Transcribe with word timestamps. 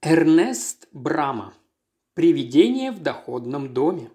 Эрнест 0.00 0.86
Брама. 0.92 1.54
Привидение 2.14 2.92
в 2.92 3.00
доходном 3.02 3.74
доме. 3.74 4.12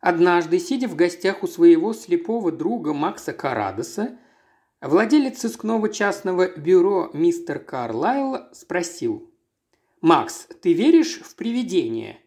Однажды, 0.00 0.58
сидя 0.58 0.86
в 0.86 0.96
гостях 0.96 1.42
у 1.42 1.46
своего 1.46 1.94
слепого 1.94 2.52
друга 2.52 2.92
Макса 2.92 3.32
Карадоса, 3.32 4.18
владелец 4.82 5.38
сыскного 5.38 5.88
частного 5.88 6.54
бюро 6.58 7.08
мистер 7.14 7.58
Карлайл 7.58 8.52
спросил. 8.52 9.32
«Макс, 10.02 10.46
ты 10.60 10.74
веришь 10.74 11.18
в 11.22 11.34
привидения?» 11.34 12.20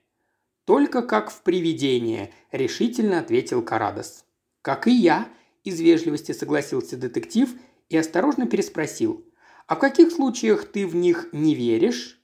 «Только 0.65 1.04
как 1.04 1.29
в 1.29 1.43
привидение»,– 1.43 2.33
решительно 2.51 3.20
ответил 3.20 3.61
Карадос. 3.61 4.25
«Как 4.63 4.88
и 4.88 4.91
я»,– 4.91 5.29
из 5.63 5.79
вежливости 5.79 6.31
согласился 6.31 6.97
детектив 6.97 7.54
и 7.89 7.97
осторожно 7.97 8.47
переспросил– 8.47 9.23
а 9.73 9.75
в 9.75 9.79
каких 9.79 10.11
случаях 10.11 10.65
ты 10.65 10.85
в 10.85 10.95
них 10.95 11.29
не 11.31 11.55
веришь? 11.55 12.21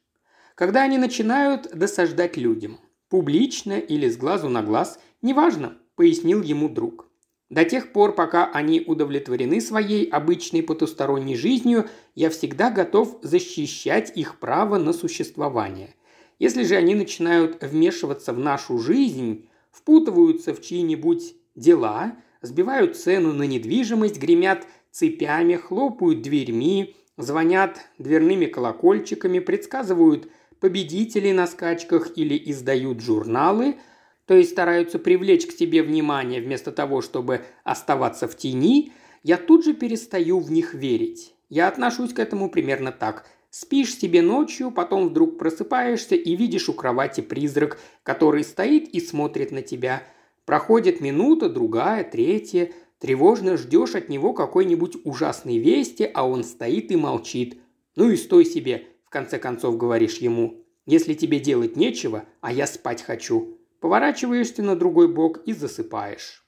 Когда 0.53 0.83
они 0.83 0.99
начинают 0.99 1.75
досаждать 1.75 2.37
людям. 2.37 2.79
Публично 3.09 3.79
или 3.79 4.07
с 4.07 4.17
глазу 4.17 4.49
на 4.49 4.61
глаз, 4.61 4.99
неважно, 5.23 5.75
пояснил 5.95 6.43
ему 6.43 6.69
друг. 6.69 7.07
До 7.49 7.65
тех 7.65 7.91
пор, 7.91 8.13
пока 8.13 8.45
они 8.45 8.83
удовлетворены 8.85 9.61
своей 9.61 10.07
обычной 10.07 10.61
потусторонней 10.61 11.35
жизнью, 11.35 11.89
я 12.13 12.29
всегда 12.29 12.69
готов 12.69 13.17
защищать 13.23 14.15
их 14.15 14.37
право 14.37 14.77
на 14.77 14.93
существование. 14.93 15.95
Если 16.37 16.61
же 16.61 16.75
они 16.75 16.93
начинают 16.93 17.63
вмешиваться 17.63 18.31
в 18.31 18.37
нашу 18.37 18.77
жизнь, 18.77 19.49
впутываются 19.71 20.53
в 20.53 20.61
чьи-нибудь 20.61 21.33
дела, 21.55 22.15
сбивают 22.43 22.95
цену 22.95 23.33
на 23.33 23.47
недвижимость, 23.47 24.19
гремят 24.19 24.67
цепями, 24.91 25.55
хлопают 25.55 26.21
дверьми, 26.21 26.95
звонят 27.19 27.79
дверными 27.97 28.45
колокольчиками, 28.45 29.39
предсказывают 29.39 30.29
победителей 30.59 31.33
на 31.33 31.47
скачках 31.47 32.17
или 32.17 32.41
издают 32.51 33.01
журналы, 33.01 33.77
то 34.25 34.35
есть 34.35 34.51
стараются 34.51 34.99
привлечь 34.99 35.45
к 35.45 35.51
себе 35.51 35.83
внимание 35.83 36.41
вместо 36.41 36.71
того, 36.71 37.01
чтобы 37.01 37.41
оставаться 37.63 38.27
в 38.27 38.35
тени, 38.37 38.93
я 39.23 39.37
тут 39.37 39.65
же 39.65 39.73
перестаю 39.73 40.39
в 40.39 40.51
них 40.51 40.73
верить. 40.73 41.33
Я 41.49 41.67
отношусь 41.67 42.13
к 42.13 42.19
этому 42.19 42.49
примерно 42.49 42.91
так. 42.91 43.25
Спишь 43.49 43.97
себе 43.97 44.21
ночью, 44.21 44.71
потом 44.71 45.09
вдруг 45.09 45.39
просыпаешься 45.39 46.15
и 46.15 46.35
видишь 46.35 46.69
у 46.69 46.73
кровати 46.73 47.21
призрак, 47.21 47.79
который 48.03 48.43
стоит 48.43 48.87
и 48.89 48.99
смотрит 48.99 49.51
на 49.51 49.63
тебя. 49.63 50.03
Проходит 50.45 51.01
минута, 51.01 51.49
другая, 51.49 52.03
третья– 52.03 52.71
Тревожно 52.99 53.55
ждешь 53.55 53.95
от 53.95 54.09
него 54.09 54.33
какой-нибудь 54.33 54.97
ужасной 55.05 55.57
вести, 55.57 56.09
а 56.13 56.27
он 56.27 56.43
стоит 56.43 56.91
и 56.91 56.97
молчит. 56.97 57.57
Ну 57.95 58.09
и 58.09 58.17
стой 58.17 58.45
себе, 58.45 58.87
в 59.05 59.09
конце 59.09 59.39
концов 59.39 59.77
говоришь 59.77 60.17
ему. 60.17 60.65
Если 60.85 61.13
тебе 61.13 61.39
делать 61.39 61.77
нечего, 61.77 62.25
а 62.41 62.51
я 62.51 62.67
спать 62.67 63.01
хочу. 63.01 63.57
Поворачиваешься 63.79 64.61
на 64.63 64.75
другой 64.75 65.07
бок 65.07 65.41
и 65.45 65.53
засыпаешь. 65.53 66.45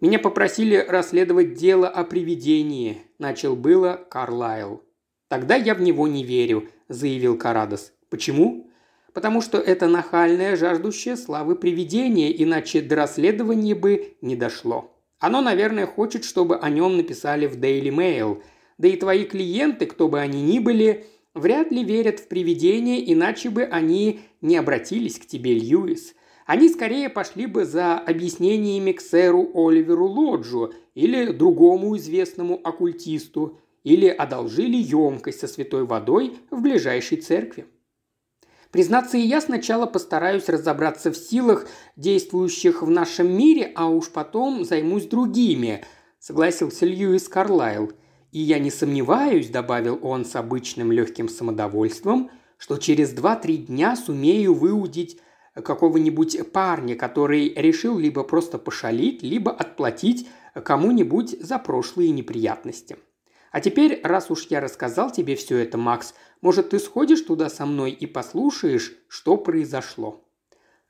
Меня 0.00 0.18
попросили 0.18 0.76
расследовать 0.76 1.54
дело 1.54 1.88
о 1.88 2.04
привидении, 2.04 3.02
начал 3.18 3.56
было 3.56 4.04
Карлайл. 4.10 4.82
Тогда 5.28 5.54
я 5.54 5.74
в 5.74 5.80
него 5.80 6.08
не 6.08 6.24
верю, 6.24 6.68
заявил 6.88 7.38
Карадос. 7.38 7.92
Почему? 8.10 8.70
Потому 9.14 9.40
что 9.40 9.58
это 9.58 9.86
нахальное, 9.88 10.56
жаждущее 10.56 11.16
славы 11.16 11.56
привидение, 11.56 12.42
иначе 12.42 12.82
до 12.82 12.96
расследования 12.96 13.74
бы 13.74 14.16
не 14.20 14.36
дошло. 14.36 14.95
Оно, 15.18 15.40
наверное, 15.40 15.86
хочет, 15.86 16.24
чтобы 16.24 16.56
о 16.56 16.68
нем 16.68 16.96
написали 16.96 17.46
в 17.46 17.58
Daily 17.58 17.88
Mail. 17.88 18.42
Да 18.78 18.88
и 18.88 18.96
твои 18.96 19.24
клиенты, 19.24 19.86
кто 19.86 20.08
бы 20.08 20.20
они 20.20 20.42
ни 20.42 20.58
были, 20.58 21.06
вряд 21.34 21.70
ли 21.70 21.82
верят 21.84 22.20
в 22.20 22.28
привидения, 22.28 23.00
иначе 23.12 23.50
бы 23.50 23.62
они 23.64 24.20
не 24.40 24.56
обратились 24.56 25.18
к 25.18 25.26
тебе, 25.26 25.54
Льюис. 25.54 26.14
Они 26.44 26.68
скорее 26.68 27.08
пошли 27.08 27.46
бы 27.46 27.64
за 27.64 27.98
объяснениями 27.98 28.92
к 28.92 29.00
сэру 29.00 29.50
Оливеру 29.54 30.06
Лоджу 30.06 30.74
или 30.94 31.32
другому 31.32 31.96
известному 31.96 32.60
оккультисту, 32.62 33.58
или 33.82 34.08
одолжили 34.08 34.76
емкость 34.76 35.40
со 35.40 35.46
святой 35.46 35.84
водой 35.84 36.36
в 36.50 36.60
ближайшей 36.60 37.18
церкви. 37.18 37.66
Признаться, 38.76 39.16
и 39.16 39.22
я 39.22 39.40
сначала 39.40 39.86
постараюсь 39.86 40.50
разобраться 40.50 41.10
в 41.10 41.16
силах, 41.16 41.66
действующих 41.96 42.82
в 42.82 42.90
нашем 42.90 43.34
мире, 43.34 43.72
а 43.74 43.88
уж 43.88 44.10
потом 44.10 44.66
займусь 44.66 45.06
другими»,– 45.06 45.82
согласился 46.18 46.84
Льюис 46.84 47.26
Карлайл. 47.26 47.92
«И 48.32 48.38
я 48.38 48.58
не 48.58 48.70
сомневаюсь»,– 48.70 49.48
добавил 49.48 49.98
он 50.02 50.26
с 50.26 50.36
обычным 50.36 50.92
легким 50.92 51.30
самодовольством, 51.30 52.30
«что 52.58 52.76
через 52.76 53.12
два-три 53.12 53.56
дня 53.56 53.96
сумею 53.96 54.52
выудить 54.52 55.18
какого-нибудь 55.54 56.52
парня, 56.52 56.96
который 56.96 57.54
решил 57.54 57.96
либо 57.96 58.24
просто 58.24 58.58
пошалить, 58.58 59.22
либо 59.22 59.52
отплатить 59.52 60.28
кому-нибудь 60.52 61.34
за 61.40 61.58
прошлые 61.58 62.10
неприятности. 62.10 62.98
А 63.52 63.60
теперь, 63.62 64.02
раз 64.02 64.30
уж 64.30 64.48
я 64.50 64.60
рассказал 64.60 65.10
тебе 65.10 65.34
все 65.34 65.56
это, 65.56 65.78
Макс, 65.78 66.12
может, 66.40 66.70
ты 66.70 66.78
сходишь 66.78 67.22
туда 67.22 67.48
со 67.48 67.66
мной 67.66 67.90
и 67.90 68.06
послушаешь, 68.06 68.94
что 69.08 69.36
произошло?» 69.36 70.24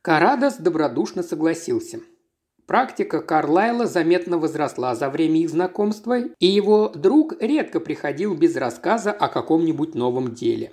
Карадос 0.02 0.56
добродушно 0.56 1.22
согласился. 1.22 2.00
Практика 2.66 3.20
Карлайла 3.22 3.86
заметно 3.86 4.38
возросла 4.38 4.96
за 4.96 5.08
время 5.08 5.40
их 5.40 5.50
знакомства, 5.50 6.18
и 6.18 6.46
его 6.46 6.88
друг 6.88 7.40
редко 7.40 7.78
приходил 7.78 8.34
без 8.34 8.56
рассказа 8.56 9.12
о 9.12 9.28
каком-нибудь 9.28 9.94
новом 9.94 10.34
деле. 10.34 10.72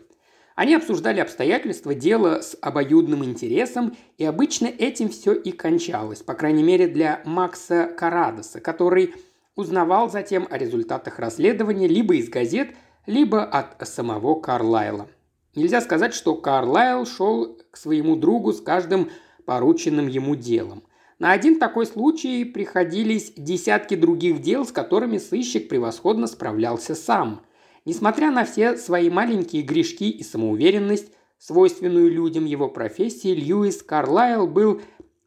Они 0.56 0.76
обсуждали 0.76 1.20
обстоятельства 1.20 1.96
дела 1.96 2.42
с 2.42 2.58
обоюдным 2.62 3.24
интересом, 3.24 3.96
и 4.18 4.26
обычно 4.26 4.68
этим 4.68 5.10
все 5.10 5.34
и 5.34 5.52
кончалось, 5.52 6.22
по 6.22 6.34
крайней 6.34 6.64
мере 6.64 6.88
для 6.88 7.22
Макса 7.26 7.92
Карадоса, 7.98 8.60
который 8.60 9.14
узнавал 9.56 10.10
затем 10.10 10.48
о 10.50 10.58
результатах 10.58 11.20
расследования 11.20 11.88
либо 11.88 12.16
из 12.16 12.30
газет, 12.30 12.70
либо 13.06 13.44
от 13.44 13.88
самого 13.88 14.36
Карлайла. 14.40 15.08
Нельзя 15.56 15.82
сказать, 15.82 16.14
что 16.14 16.36
Карлайл 16.36 17.06
шел 17.06 17.58
к 17.70 17.78
своему 17.78 18.16
другу 18.16 18.54
с 18.54 18.62
каждым 18.62 19.10
порученным 19.46 20.08
ему 20.08 20.36
делом. 20.36 20.84
На 21.20 21.32
один 21.32 21.60
такой 21.60 21.86
случай 21.86 22.44
приходились 22.44 23.34
десятки 23.38 23.96
других 23.96 24.42
дел, 24.42 24.66
с 24.66 24.72
которыми 24.72 25.20
сыщик 25.20 25.70
превосходно 25.70 26.28
справлялся 26.28 26.96
сам. 26.96 27.42
Несмотря 27.86 28.32
на 28.32 28.46
все 28.46 28.78
свои 28.78 29.10
маленькие 29.10 29.62
грешки 29.62 30.10
и 30.10 30.24
самоуверенность, 30.24 31.14
свойственную 31.38 32.10
людям 32.12 32.46
его 32.46 32.68
профессии, 32.68 33.34
Льюис 33.34 33.84
Карлайл 33.84 34.48
был 34.48 34.82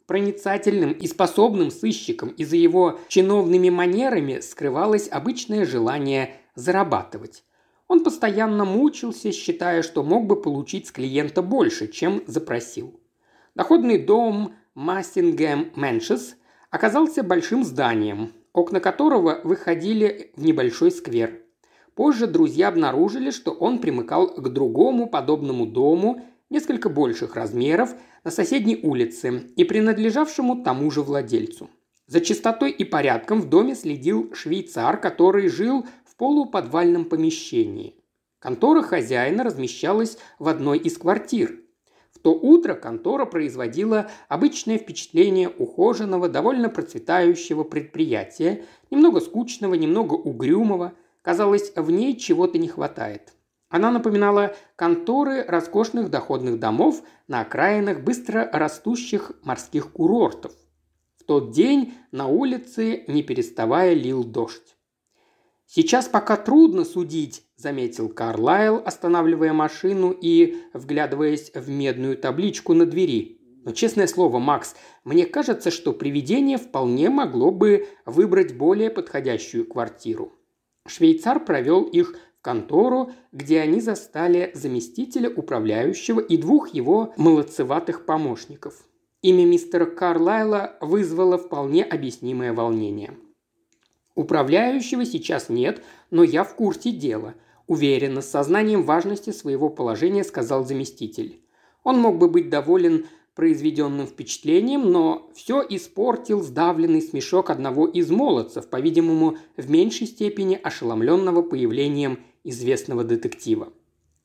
проницательным 0.06 0.92
и 0.92 1.06
способным 1.06 1.70
сыщиком, 1.70 2.30
и 2.30 2.44
за 2.44 2.56
его 2.56 2.98
чиновными 3.08 3.70
манерами 3.70 4.40
скрывалось 4.40 5.08
обычное 5.10 5.64
желание 5.64 6.34
зарабатывать. 6.54 7.44
Он 7.88 8.02
постоянно 8.02 8.64
мучился, 8.64 9.32
считая, 9.32 9.82
что 9.82 10.02
мог 10.02 10.26
бы 10.26 10.40
получить 10.40 10.88
с 10.88 10.92
клиента 10.92 11.42
больше, 11.42 11.86
чем 11.88 12.22
запросил. 12.26 12.98
Доходный 13.54 13.98
дом 13.98 14.54
Массингем 14.74 15.70
Мэншес 15.76 16.36
оказался 16.70 17.22
большим 17.22 17.64
зданием, 17.64 18.32
окна 18.52 18.80
которого 18.80 19.40
выходили 19.44 20.32
в 20.36 20.44
небольшой 20.44 20.90
сквер. 20.90 21.42
Позже 21.94 22.26
друзья 22.26 22.68
обнаружили, 22.68 23.30
что 23.30 23.52
он 23.52 23.78
примыкал 23.78 24.34
к 24.34 24.48
другому 24.48 25.08
подобному 25.08 25.64
дому 25.64 26.22
несколько 26.50 26.90
больших 26.90 27.36
размеров 27.36 27.94
на 28.24 28.30
соседней 28.30 28.78
улице 28.82 29.44
и 29.56 29.64
принадлежавшему 29.64 30.62
тому 30.62 30.90
же 30.90 31.02
владельцу. 31.02 31.70
За 32.06 32.20
чистотой 32.20 32.70
и 32.70 32.84
порядком 32.84 33.40
в 33.40 33.48
доме 33.48 33.74
следил 33.74 34.32
швейцар, 34.34 35.00
который 35.00 35.48
жил 35.48 35.86
в 36.16 36.18
полуподвальном 36.18 37.04
помещении. 37.04 37.94
Контора 38.38 38.80
хозяина 38.80 39.44
размещалась 39.44 40.16
в 40.38 40.48
одной 40.48 40.78
из 40.78 40.96
квартир. 40.96 41.60
В 42.10 42.20
то 42.20 42.30
утро 42.32 42.72
контора 42.72 43.26
производила 43.26 44.10
обычное 44.30 44.78
впечатление 44.78 45.50
ухоженного, 45.50 46.30
довольно 46.30 46.70
процветающего 46.70 47.64
предприятия, 47.64 48.64
немного 48.90 49.20
скучного, 49.20 49.74
немного 49.74 50.14
угрюмого. 50.14 50.94
Казалось, 51.20 51.72
в 51.76 51.90
ней 51.90 52.16
чего-то 52.16 52.56
не 52.56 52.68
хватает. 52.68 53.34
Она 53.68 53.90
напоминала 53.90 54.56
конторы 54.74 55.44
роскошных 55.44 56.08
доходных 56.08 56.58
домов 56.58 57.02
на 57.28 57.42
окраинах 57.42 58.00
быстро 58.00 58.48
растущих 58.50 59.32
морских 59.42 59.92
курортов. 59.92 60.54
В 61.18 61.24
тот 61.24 61.50
день 61.50 61.92
на 62.10 62.26
улице, 62.26 63.04
не 63.06 63.22
переставая, 63.22 63.92
лил 63.92 64.24
дождь. 64.24 64.75
«Сейчас 65.66 66.08
пока 66.08 66.36
трудно 66.36 66.84
судить»,– 66.84 67.42
заметил 67.56 68.08
Карлайл, 68.08 68.80
останавливая 68.84 69.52
машину 69.52 70.12
и 70.12 70.58
вглядываясь 70.72 71.50
в 71.54 71.68
медную 71.68 72.16
табличку 72.16 72.72
на 72.72 72.86
двери. 72.86 73.40
«Но 73.64 73.72
честное 73.72 74.06
слово, 74.06 74.38
Макс, 74.38 74.76
мне 75.02 75.26
кажется, 75.26 75.72
что 75.72 75.92
привидение 75.92 76.56
вполне 76.56 77.10
могло 77.10 77.50
бы 77.50 77.88
выбрать 78.04 78.56
более 78.56 78.90
подходящую 78.90 79.66
квартиру». 79.66 80.32
Швейцар 80.86 81.44
провел 81.44 81.82
их 81.82 82.14
контору, 82.46 83.10
где 83.32 83.60
они 83.60 83.80
застали 83.80 84.52
заместителя 84.54 85.28
управляющего 85.28 86.20
и 86.20 86.36
двух 86.36 86.68
его 86.68 87.12
молодцеватых 87.16 88.06
помощников. 88.06 88.84
Имя 89.20 89.44
мистера 89.44 89.86
Карлайла 89.86 90.76
вызвало 90.80 91.38
вполне 91.38 91.82
объяснимое 91.82 92.52
волнение. 92.52 93.18
«Управляющего 94.16 95.04
сейчас 95.04 95.50
нет, 95.50 95.84
но 96.10 96.24
я 96.24 96.42
в 96.42 96.56
курсе 96.56 96.90
дела»,– 96.90 97.34
уверенно, 97.66 98.22
с 98.22 98.30
сознанием 98.30 98.82
важности 98.82 99.30
своего 99.30 99.68
положения 99.68 100.24
сказал 100.24 100.64
заместитель. 100.64 101.40
Он 101.84 102.00
мог 102.00 102.16
бы 102.16 102.28
быть 102.28 102.48
доволен 102.48 103.06
произведенным 103.34 104.06
впечатлением, 104.06 104.90
но 104.90 105.30
все 105.34 105.62
испортил 105.68 106.42
сдавленный 106.42 107.02
смешок 107.02 107.50
одного 107.50 107.86
из 107.86 108.10
молодцев, 108.10 108.68
по-видимому, 108.68 109.36
в 109.58 109.70
меньшей 109.70 110.06
степени 110.06 110.58
ошеломленного 110.60 111.42
появлением 111.42 112.20
известного 112.42 113.04
детектива. 113.04 113.70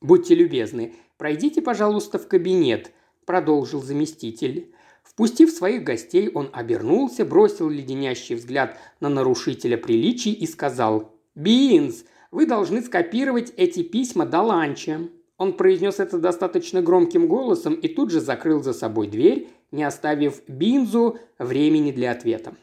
«Будьте 0.00 0.34
любезны, 0.34 0.94
пройдите, 1.18 1.60
пожалуйста, 1.60 2.18
в 2.18 2.26
кабинет»,– 2.26 2.92
продолжил 3.26 3.82
заместитель. 3.82 4.72
Впустив 5.14 5.50
своих 5.50 5.84
гостей, 5.84 6.30
он 6.32 6.48
обернулся, 6.52 7.26
бросил 7.26 7.68
леденящий 7.68 8.34
взгляд 8.34 8.78
на 9.00 9.10
нарушителя 9.10 9.76
приличий 9.76 10.32
и 10.32 10.46
сказал 10.46 11.14
«Бинс, 11.34 12.04
вы 12.30 12.46
должны 12.46 12.80
скопировать 12.80 13.52
эти 13.56 13.82
письма 13.82 14.24
до 14.24 14.40
ланча». 14.40 15.08
Он 15.36 15.54
произнес 15.54 15.98
это 15.98 16.18
достаточно 16.18 16.80
громким 16.80 17.26
голосом 17.26 17.74
и 17.74 17.88
тут 17.88 18.10
же 18.10 18.20
закрыл 18.20 18.62
за 18.62 18.72
собой 18.72 19.06
дверь, 19.06 19.48
не 19.70 19.84
оставив 19.84 20.42
Бинзу 20.48 21.18
времени 21.38 21.90
для 21.90 22.12
ответа. 22.12 22.54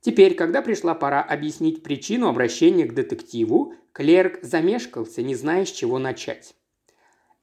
Теперь, 0.00 0.34
когда 0.34 0.62
пришла 0.62 0.94
пора 0.94 1.22
объяснить 1.22 1.82
причину 1.82 2.28
обращения 2.28 2.84
к 2.84 2.94
детективу, 2.94 3.74
клерк 3.92 4.38
замешкался, 4.42 5.22
не 5.22 5.34
зная, 5.34 5.64
с 5.64 5.70
чего 5.70 5.98
начать. 5.98 6.54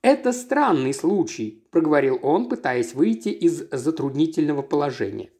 «Это 0.02 0.32
странный 0.32 0.94
случай»,– 0.94 1.68
проговорил 1.72 2.20
он, 2.22 2.50
пытаясь 2.50 2.94
выйти 2.94 3.30
из 3.30 3.68
затруднительного 3.72 4.62
положения. 4.62 5.32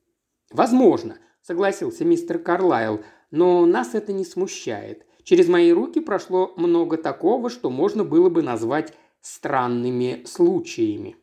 «Возможно»,– 0.52 1.18
согласился 1.42 2.04
мистер 2.06 2.40
Карлайл,– 2.40 3.04
«но 3.32 3.66
нас 3.66 3.94
это 3.94 4.14
не 4.14 4.26
смущает. 4.26 5.06
Через 5.24 5.48
мои 5.48 5.72
руки 5.72 6.00
прошло 6.00 6.54
много 6.56 6.98
такого, 6.98 7.50
что 7.50 7.70
можно 7.70 8.04
было 8.04 8.30
бы 8.30 8.42
назвать 8.42 8.94
странными 9.22 10.24
случаями». 10.26 11.18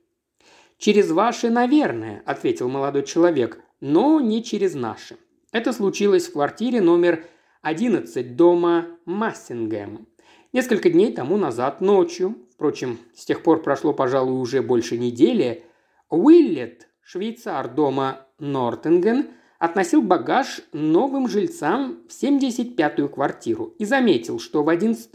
«Через 0.79 1.11
ваши, 1.11 1.51
наверное»,– 1.51 2.23
ответил 2.27 2.69
молодой 2.69 3.05
человек,– 3.05 3.61
«но 3.81 4.21
не 4.21 4.45
через 4.45 4.75
наши. 4.75 5.17
Это 5.51 5.73
случилось 5.73 6.29
в 6.29 6.33
квартире 6.33 6.81
номер 6.81 7.27
11 7.63 8.37
дома 8.37 8.87
Массингем. 9.07 10.07
Несколько 10.55 10.89
дней 10.89 11.13
тому 11.13 11.37
назад 11.37 11.81
ночью, 11.81 12.37
впрочем, 12.53 13.01
с 13.13 13.25
тех 13.25 13.43
пор 13.43 13.61
прошло, 13.61 13.93
пожалуй, 13.93 14.41
уже 14.41 14.63
больше 14.63 14.97
недели, 14.97 15.65
Уиллет, 16.11 16.87
швейцар 17.03 17.69
дома 17.69 18.29
Нортенген, 18.39 19.31
относил 19.59 20.01
багаж 20.01 20.61
новым 20.73 21.29
жильцам 21.29 22.05
в 22.09 22.13
75-ю 22.13 23.09
квартиру 23.09 23.75
и 23.81 23.85
заметил, 23.85 24.39
что 24.39 24.63
в 24.63 24.69
11 24.69 25.11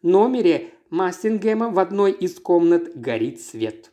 номере 0.00 0.70
Массингема 0.88 1.68
в 1.68 1.78
одной 1.80 2.12
из 2.12 2.40
комнат 2.40 2.98
горит 2.98 3.42
свет. 3.42 3.92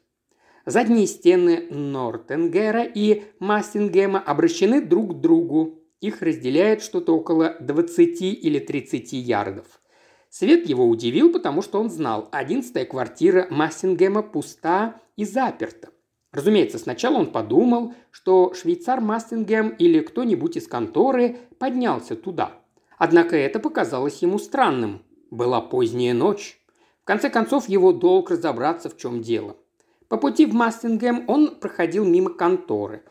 Задние 0.65 1.07
стены 1.07 1.67
Нортенгера 1.71 2.83
и 2.83 3.23
Массингема 3.39 4.19
обращены 4.19 4.79
друг 4.79 5.17
к 5.17 5.19
другу. 5.19 5.77
Их 5.99 6.21
разделяет 6.21 6.81
что-то 6.81 7.17
около 7.17 7.57
20 7.59 8.21
или 8.21 8.59
30 8.59 9.11
ярдов. 9.11 9.81
Свет 10.37 10.67
его 10.67 10.85
удивил, 10.85 11.31
потому 11.31 11.61
что 11.61 11.79
он 11.79 11.89
знал, 11.89 12.27
одиннадцатая 12.29 12.83
квартира 12.83 13.47
Массингема 13.49 14.21
пуста 14.21 14.99
и 15.15 15.23
заперта. 15.23 15.91
Разумеется, 16.33 16.77
сначала 16.77 17.19
он 17.19 17.31
подумал, 17.31 17.93
что 18.11 18.53
швейцар 18.53 18.99
Массингем 18.99 19.69
или 19.69 20.01
кто-нибудь 20.01 20.57
из 20.57 20.67
конторы 20.67 21.37
поднялся 21.57 22.17
туда. 22.17 22.51
Однако 22.97 23.37
это 23.37 23.59
показалось 23.59 24.21
ему 24.23 24.37
странным. 24.37 25.03
Была 25.31 25.61
поздняя 25.61 26.13
ночь. 26.13 26.59
В 27.03 27.05
конце 27.05 27.29
концов, 27.29 27.69
его 27.69 27.93
долг 27.93 28.29
разобраться, 28.29 28.89
в 28.89 28.97
чем 28.97 29.21
дело. 29.21 29.55
По 30.09 30.17
пути 30.17 30.45
в 30.45 30.53
Массингем 30.53 31.23
он 31.29 31.55
проходил 31.61 32.03
мимо 32.03 32.29
конторы. 32.29 33.05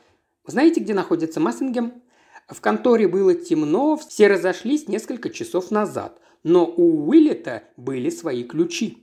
Знаете, 0.46 0.80
где 0.80 0.92
находится 0.92 1.40
Массингем? 1.40 2.02
В 2.48 2.60
конторе 2.60 3.08
было 3.08 3.34
темно, 3.34 3.96
все 3.96 4.26
разошлись 4.26 4.88
несколько 4.88 5.30
часов 5.30 5.70
назад 5.70 6.20
но 6.44 6.66
у 6.66 7.08
Уиллета 7.08 7.64
были 7.76 8.10
свои 8.10 8.44
ключи. 8.44 8.98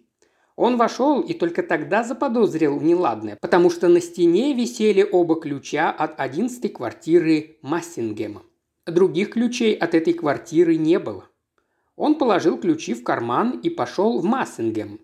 Он 0.55 0.77
вошел 0.77 1.21
и 1.21 1.33
только 1.33 1.63
тогда 1.63 2.03
заподозрил 2.03 2.79
неладное, 2.79 3.37
потому 3.41 3.69
что 3.69 3.87
на 3.87 3.99
стене 3.99 4.53
висели 4.53 5.05
оба 5.11 5.39
ключа 5.39 5.91
от 5.91 6.19
одиннадцатой 6.19 6.69
квартиры 6.69 7.57
Массингема. 7.61 8.43
Других 8.85 9.31
ключей 9.31 9.73
от 9.73 9.95
этой 9.95 10.13
квартиры 10.13 10.77
не 10.77 10.99
было. 10.99 11.25
Он 11.95 12.15
положил 12.15 12.57
ключи 12.57 12.93
в 12.93 13.03
карман 13.03 13.59
и 13.59 13.69
пошел 13.69 14.19
в 14.19 14.23
Массингем. 14.23 14.99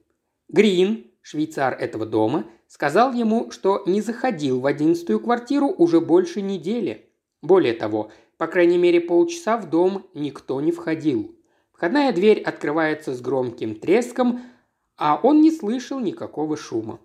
Грин, 0.50 1.08
швейцар 1.22 1.74
этого 1.74 2.06
дома, 2.06 2.46
сказал 2.68 3.14
ему, 3.14 3.52
что 3.52 3.84
не 3.86 4.02
заходил 4.02 4.60
в 4.60 4.66
одиннадцатую 4.66 5.20
квартиру 5.20 5.68
уже 5.68 6.02
больше 6.02 6.42
недели. 6.42 7.10
Более 7.42 7.74
того, 7.74 8.12
по 8.38 8.48
крайней 8.48 8.78
мере 8.78 9.02
полчаса 9.02 9.58
в 9.58 9.70
дом 9.70 10.08
никто 10.14 10.60
не 10.62 10.72
входил. 10.72 11.37
Входная 11.78 12.12
дверь 12.12 12.42
открывается 12.42 13.14
с 13.14 13.22
громким 13.22 13.76
треском, 13.76 14.42
а 14.98 15.20
он 15.22 15.42
не 15.42 15.52
слышал 15.52 16.00
никакого 16.00 16.58
шума. 16.58 17.00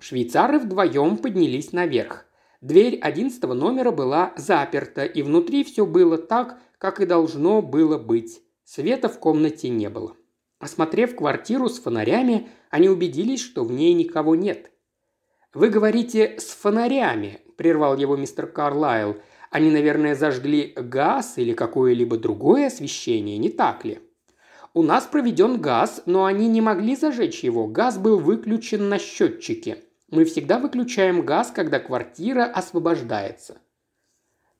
Швейцары 0.00 0.58
вдвоем 0.58 1.18
поднялись 1.18 1.70
наверх. 1.70 2.26
Дверь 2.60 2.98
одиннадцатого 2.98 3.54
номера 3.54 3.92
была 3.92 4.32
заперта, 4.36 5.04
и 5.04 5.22
внутри 5.22 5.62
все 5.62 5.86
было 5.86 6.18
так, 6.18 6.58
как 6.78 7.00
и 7.00 7.06
должно 7.06 7.62
было 7.62 7.96
быть. 7.96 8.42
Света 8.64 9.08
в 9.08 9.20
комнате 9.20 9.68
не 9.68 9.88
было. 9.88 10.16
Осмотрев 10.58 11.14
квартиру 11.14 11.68
с 11.68 11.78
фонарями, 11.78 12.48
они 12.70 12.88
убедились, 12.88 13.40
что 13.40 13.62
в 13.62 13.70
ней 13.70 13.94
никого 13.94 14.34
нет. 14.34 14.72
«Вы 15.54 15.68
говорите 15.68 16.40
«с 16.40 16.46
фонарями»,– 16.46 17.40
прервал 17.56 17.96
его 17.96 18.16
мистер 18.16 18.48
Карлайл. 18.48 19.18
«Они, 19.52 19.70
наверное, 19.70 20.16
зажгли 20.16 20.72
газ 20.74 21.38
или 21.38 21.52
какое-либо 21.52 22.16
другое 22.16 22.66
освещение, 22.66 23.38
не 23.38 23.48
так 23.48 23.84
ли?» 23.84 24.00
У 24.74 24.82
нас 24.82 25.06
проведен 25.06 25.60
газ, 25.60 26.02
но 26.06 26.24
они 26.24 26.46
не 26.48 26.60
могли 26.60 26.94
зажечь 26.94 27.42
его. 27.42 27.66
Газ 27.66 27.98
был 27.98 28.18
выключен 28.18 28.88
на 28.88 28.98
счетчике. 28.98 29.84
Мы 30.10 30.24
всегда 30.24 30.58
выключаем 30.58 31.24
газ, 31.24 31.50
когда 31.50 31.80
квартира 31.80 32.44
освобождается. 32.44 33.58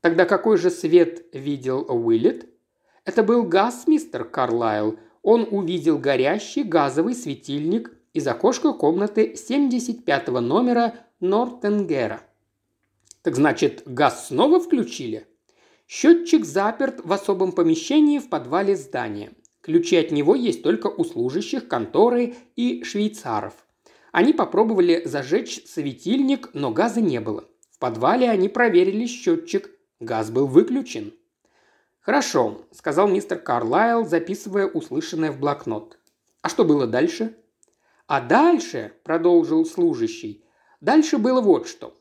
Тогда 0.00 0.24
какой 0.24 0.58
же 0.58 0.70
свет 0.70 1.26
видел 1.32 1.86
Уиллет? 1.88 2.48
Это 3.04 3.22
был 3.22 3.44
газ, 3.44 3.86
мистер 3.86 4.24
Карлайл. 4.24 4.98
Он 5.22 5.46
увидел 5.50 5.98
горящий 5.98 6.62
газовый 6.62 7.14
светильник 7.14 7.92
из 8.12 8.26
окошка 8.26 8.72
комнаты 8.72 9.34
75 9.36 10.28
номера 10.28 10.94
Нортенгера. 11.20 12.22
Так 13.22 13.34
значит, 13.34 13.82
газ 13.84 14.28
снова 14.28 14.60
включили? 14.60 15.26
Счетчик 15.86 16.44
заперт 16.44 17.00
в 17.04 17.12
особом 17.12 17.52
помещении 17.52 18.18
в 18.18 18.28
подвале 18.28 18.76
здания. 18.76 19.32
Ключи 19.68 19.96
от 19.96 20.12
него 20.12 20.34
есть 20.34 20.62
только 20.62 20.86
у 20.86 21.04
служащих 21.04 21.68
конторы 21.68 22.36
и 22.56 22.82
швейцаров. 22.84 23.52
Они 24.12 24.32
попробовали 24.32 25.02
зажечь 25.04 25.62
светильник, 25.66 26.48
но 26.54 26.70
газа 26.70 27.02
не 27.02 27.20
было. 27.20 27.44
В 27.70 27.78
подвале 27.78 28.30
они 28.30 28.48
проверили 28.48 29.04
счетчик. 29.04 29.68
Газ 30.00 30.30
был 30.30 30.46
выключен. 30.46 31.12
«Хорошо»,– 32.00 32.62
сказал 32.72 33.08
мистер 33.08 33.38
Карлайл, 33.40 34.06
записывая 34.06 34.66
услышанное 34.66 35.32
в 35.32 35.38
блокнот. 35.38 35.98
«А 36.40 36.48
что 36.48 36.64
было 36.64 36.86
дальше?» 36.86 37.36
«А 38.06 38.22
дальше»,– 38.22 38.94
продолжил 39.04 39.66
служащий,– 39.66 40.46
«дальше 40.80 41.18
было 41.18 41.42
вот 41.42 41.68
что. 41.68 41.94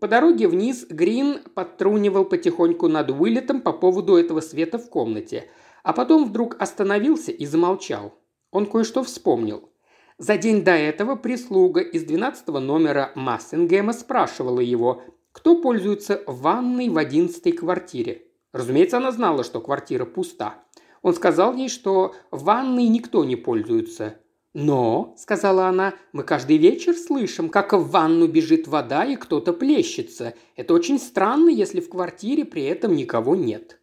По 0.00 0.08
дороге 0.08 0.48
вниз 0.48 0.86
Грин 0.88 1.40
подтрунивал 1.54 2.24
потихоньку 2.24 2.88
над 2.88 3.10
вылетом 3.10 3.60
по 3.60 3.74
поводу 3.74 4.16
этого 4.16 4.40
света 4.40 4.78
в 4.78 4.88
комнате– 4.88 5.50
а 5.82 5.92
потом 5.92 6.26
вдруг 6.26 6.56
остановился 6.60 7.32
и 7.32 7.46
замолчал. 7.46 8.14
Он 8.50 8.66
кое-что 8.66 9.02
вспомнил. 9.02 9.70
За 10.18 10.36
день 10.36 10.62
до 10.62 10.72
этого 10.72 11.16
прислуга 11.16 11.80
из 11.80 12.04
12 12.04 12.48
номера 12.48 13.12
Массингема 13.14 13.92
спрашивала 13.92 14.60
его, 14.60 15.02
кто 15.32 15.60
пользуется 15.60 16.22
ванной 16.26 16.88
в 16.88 16.98
11 16.98 17.56
квартире. 17.56 18.22
Разумеется, 18.52 18.98
она 18.98 19.10
знала, 19.10 19.42
что 19.44 19.60
квартира 19.60 20.04
пуста. 20.04 20.62
Он 21.00 21.14
сказал 21.14 21.54
ей, 21.54 21.68
что 21.68 22.14
ванной 22.30 22.86
никто 22.88 23.24
не 23.24 23.36
пользуется. 23.36 24.18
«Но»,– 24.54 25.14
сказала 25.18 25.66
она,– 25.68 25.94
«мы 26.12 26.24
каждый 26.24 26.58
вечер 26.58 26.94
слышим, 26.94 27.48
как 27.48 27.72
в 27.72 27.90
ванну 27.90 28.28
бежит 28.28 28.68
вода 28.68 29.06
и 29.06 29.16
кто-то 29.16 29.54
плещется. 29.54 30.34
Это 30.56 30.74
очень 30.74 30.98
странно, 30.98 31.48
если 31.48 31.80
в 31.80 31.88
квартире 31.88 32.44
при 32.44 32.64
этом 32.64 32.94
никого 32.94 33.34
нет». 33.34 33.80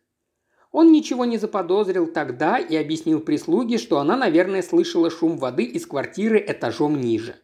Он 0.72 0.92
ничего 0.92 1.26
не 1.26 1.38
заподозрил 1.38 2.08
тогда 2.08 2.58
и 2.60 2.76
объяснил 2.76 3.22
прислуге, 3.22 3.78
что 3.78 4.00
она, 4.00 4.16
наверное, 4.16 4.62
слышала 4.62 5.10
шум 5.10 5.38
воды 5.38 5.64
из 5.64 5.86
квартиры 5.88 6.44
этажом 6.46 7.00
ниже. 7.02 7.36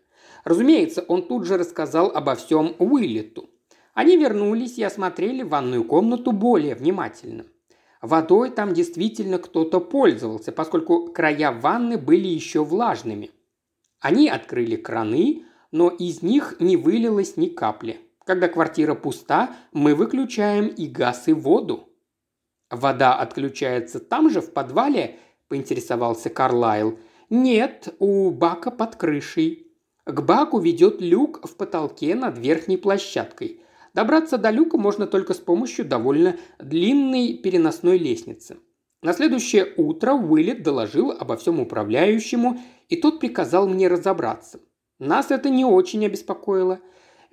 Разумеется, 0.43 1.03
он 1.07 1.27
тут 1.27 1.45
же 1.45 1.57
рассказал 1.57 2.11
обо 2.13 2.35
всем 2.35 2.75
Уиллету. 2.77 3.49
Они 3.95 4.15
вернулись 4.15 4.77
и 4.77 4.83
осмотрели 4.83 5.41
ванную 5.41 5.85
комнату 5.85 6.31
более 6.31 6.75
внимательно. 6.75 7.45
Водой 8.01 8.51
там 8.51 8.73
действительно 8.73 9.39
кто-то 9.39 9.79
пользовался, 9.79 10.51
поскольку 10.51 11.07
края 11.11 11.51
ванны 11.51 11.97
были 11.97 12.27
еще 12.27 12.63
влажными. 12.63 13.31
Они 13.99 14.29
открыли 14.29 14.75
краны, 14.75 15.45
но 15.71 15.89
из 15.89 16.21
них 16.21 16.57
не 16.59 16.77
вылилось 16.77 17.37
ни 17.37 17.47
капли. 17.47 17.99
Когда 18.23 18.47
квартира 18.47 18.93
пуста, 18.93 19.55
мы 19.71 19.95
выключаем 19.95 20.67
и 20.67 20.87
газ, 20.87 21.27
и 21.27 21.33
воду. 21.33 21.89
«Вода 22.75 23.15
отключается 23.15 23.99
там 23.99 24.29
же, 24.29 24.41
в 24.41 24.51
подвале?»– 24.51 25.17
поинтересовался 25.47 26.29
Карлайл. 26.29 26.99
«Нет, 27.29 27.95
у 27.99 28.29
бака 28.31 28.69
под 28.69 28.97
крышей. 28.97 29.71
К 30.05 30.21
баку 30.21 30.59
ведет 30.59 30.99
люк 30.99 31.47
в 31.47 31.55
потолке 31.55 32.15
над 32.15 32.37
верхней 32.37 32.77
площадкой. 32.77 33.61
Добраться 33.93 34.37
до 34.37 34.49
люка 34.51 34.77
можно 34.77 35.07
только 35.07 35.33
с 35.33 35.37
помощью 35.37 35.85
довольно 35.85 36.35
длинной 36.59 37.39
переносной 37.41 37.97
лестницы. 37.97 38.57
На 39.01 39.13
следующее 39.13 39.73
утро 39.77 40.13
Уиллет 40.13 40.61
доложил 40.61 41.11
обо 41.11 41.37
всем 41.37 41.61
управляющему, 41.61 42.59
и 42.89 42.97
тот 42.97 43.21
приказал 43.21 43.69
мне 43.69 43.87
разобраться. 43.87 44.59
Нас 44.99 45.31
это 45.31 45.49
не 45.49 45.63
очень 45.63 46.05
обеспокоило. 46.05 46.81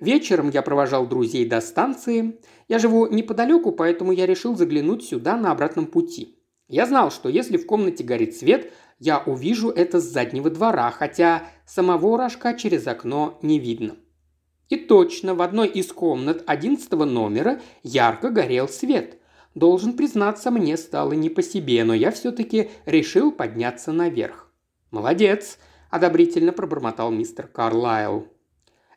Вечером 0.03 0.49
я 0.49 0.61
провожал 0.61 1.07
друзей 1.07 1.45
до 1.45 1.61
станции. 1.61 2.37
Я 2.67 2.77
живу 2.77 3.07
неподалеку, 3.07 3.71
поэтому 3.71 4.11
я 4.11 4.25
решил 4.25 4.53
заглянуть 4.53 5.05
сюда 5.05 5.37
на 5.37 5.49
обратном 5.49 5.85
пути. 5.85 6.37
Я 6.67 6.85
знал, 6.87 7.09
что 7.09 7.29
если 7.29 7.55
в 7.55 7.65
комнате 7.65 8.03
горит 8.03 8.35
свет, 8.35 8.73
я 8.99 9.19
увижу 9.19 9.69
это 9.69 10.01
с 10.01 10.03
заднего 10.03 10.49
двора, 10.49 10.91
хотя 10.91 11.47
самого 11.65 12.17
рожка 12.17 12.53
через 12.53 12.85
окно 12.85 13.39
не 13.41 13.59
видно. 13.59 13.95
И 14.67 14.75
точно 14.75 15.35
в 15.35 15.41
одной 15.41 15.69
из 15.69 15.93
комнат 15.93 16.43
одиннадцатого 16.47 17.05
номера 17.05 17.61
ярко 17.81 18.29
горел 18.29 18.67
свет. 18.67 19.19
Должен 19.55 19.93
признаться, 19.93 20.51
мне 20.51 20.75
стало 20.75 21.13
не 21.13 21.29
по 21.29 21.41
себе, 21.41 21.81
но 21.85 21.93
я 21.93 22.11
все-таки 22.11 22.71
решил 22.85 23.31
подняться 23.31 23.93
наверх. 23.93 24.51
«Молодец!»– 24.91 25.59
одобрительно 25.89 26.51
пробормотал 26.51 27.09
мистер 27.09 27.47
Карлайл. 27.47 28.32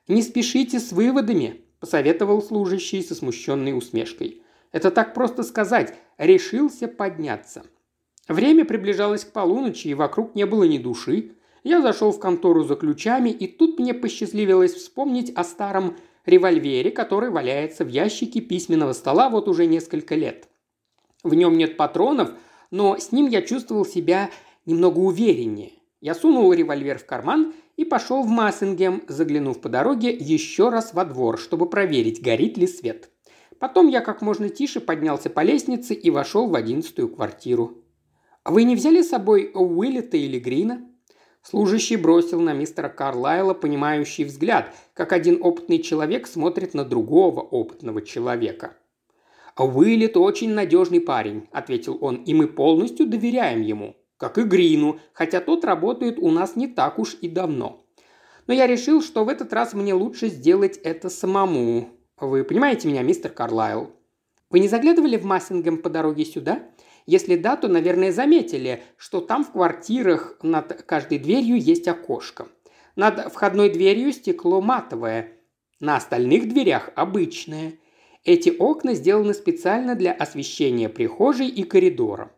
«Не 0.08 0.22
спешите 0.22 0.78
с 0.78 0.92
выводами»,– 0.92 1.62
посоветовал 1.80 2.40
служащий 2.40 3.02
со 3.02 3.14
смущенной 3.14 3.76
усмешкой. 3.76 4.42
«Это 4.70 4.90
так 4.90 5.14
просто 5.14 5.42
сказать. 5.42 5.94
Решился 6.16 6.86
подняться». 6.86 7.64
Время 8.28 8.64
приближалось 8.64 9.24
к 9.24 9.32
полуночи, 9.32 9.88
и 9.88 9.94
вокруг 9.94 10.34
не 10.34 10.46
было 10.46 10.64
ни 10.64 10.78
души. 10.78 11.32
Я 11.64 11.82
зашел 11.82 12.12
в 12.12 12.20
контору 12.20 12.62
за 12.62 12.76
ключами, 12.76 13.30
и 13.30 13.46
тут 13.46 13.78
мне 13.78 13.94
посчастливилось 13.94 14.74
вспомнить 14.74 15.32
о 15.34 15.42
старом 15.42 15.96
револьвере, 16.24 16.90
который 16.90 17.30
валяется 17.30 17.84
в 17.84 17.88
ящике 17.88 18.40
письменного 18.40 18.92
стола 18.92 19.28
вот 19.28 19.48
уже 19.48 19.66
несколько 19.66 20.14
лет. 20.14 20.48
В 21.24 21.34
нем 21.34 21.56
нет 21.56 21.76
патронов, 21.76 22.30
но 22.70 22.98
с 22.98 23.10
ним 23.10 23.26
я 23.26 23.42
чувствовал 23.42 23.84
себя 23.84 24.30
немного 24.66 24.98
увереннее. 24.98 25.72
Я 26.00 26.14
сунул 26.14 26.52
револьвер 26.52 26.98
в 26.98 27.06
карман 27.06 27.54
и 27.76 27.84
пошел 27.84 28.22
в 28.22 28.28
Массингем, 28.28 29.02
заглянув 29.06 29.60
по 29.60 29.68
дороге 29.68 30.10
еще 30.10 30.70
раз 30.70 30.94
во 30.94 31.04
двор, 31.04 31.38
чтобы 31.38 31.68
проверить, 31.68 32.22
горит 32.22 32.56
ли 32.56 32.66
свет. 32.66 33.10
Потом 33.58 33.88
я 33.88 34.00
как 34.00 34.22
можно 34.22 34.48
тише 34.48 34.80
поднялся 34.80 35.30
по 35.30 35.42
лестнице 35.42 35.94
и 35.94 36.10
вошел 36.10 36.48
в 36.48 36.54
одиннадцатую 36.54 37.08
квартиру. 37.08 37.82
«Вы 38.44 38.64
не 38.64 38.76
взяли 38.76 39.02
с 39.02 39.10
собой 39.10 39.50
Уиллета 39.54 40.16
или 40.16 40.38
Грина?» 40.38 40.88
Служащий 41.42 41.96
бросил 41.96 42.40
на 42.40 42.52
мистера 42.52 42.88
Карлайла 42.88 43.54
понимающий 43.54 44.24
взгляд, 44.24 44.74
как 44.94 45.12
один 45.12 45.38
опытный 45.40 45.78
человек 45.78 46.26
смотрит 46.26 46.74
на 46.74 46.84
другого 46.84 47.40
опытного 47.40 48.02
человека. 48.02 48.76
«Уиллет 49.56 50.16
очень 50.16 50.50
надежный 50.50 51.00
парень»,– 51.00 51.48
ответил 51.52 51.98
он,– 52.00 52.16
«и 52.26 52.34
мы 52.34 52.48
полностью 52.48 53.06
доверяем 53.06 53.62
ему, 53.62 53.96
как 54.16 54.38
и 54.38 54.42
Грину, 54.42 54.98
хотя 55.12 55.40
тот 55.40 55.64
работает 55.64 56.18
у 56.18 56.30
нас 56.30 56.56
не 56.56 56.66
так 56.66 56.98
уж 56.98 57.16
и 57.20 57.28
давно. 57.28 57.84
Но 58.46 58.54
я 58.54 58.66
решил, 58.66 59.02
что 59.02 59.24
в 59.24 59.28
этот 59.28 59.52
раз 59.52 59.74
мне 59.74 59.94
лучше 59.94 60.28
сделать 60.28 60.78
это 60.78 61.08
самому. 61.08 61.90
Вы 62.18 62.44
понимаете 62.44 62.88
меня, 62.88 63.02
мистер 63.02 63.30
Карлайл?» 63.30 63.90
«Вы 64.50 64.60
не 64.60 64.68
заглядывали 64.68 65.16
в 65.16 65.24
Массингем 65.24 65.78
по 65.78 65.90
дороге 65.90 66.24
сюда?» 66.24 66.62
Если 67.06 67.36
да, 67.36 67.56
то, 67.56 67.68
наверное, 67.68 68.10
заметили, 68.10 68.82
что 68.96 69.20
там 69.20 69.44
в 69.44 69.52
квартирах 69.52 70.36
над 70.42 70.82
каждой 70.82 71.18
дверью 71.18 71.56
есть 71.56 71.86
окошко. 71.86 72.48
Над 72.96 73.32
входной 73.32 73.70
дверью 73.70 74.12
стекло 74.12 74.60
матовое, 74.60 75.32
на 75.78 75.96
остальных 75.96 76.48
дверях 76.48 76.90
обычное. 76.96 77.78
Эти 78.24 78.50
окна 78.58 78.94
сделаны 78.94 79.34
специально 79.34 79.94
для 79.94 80.12
освещения 80.12 80.88
прихожей 80.88 81.46
и 81.46 81.62
коридора. 81.62 82.32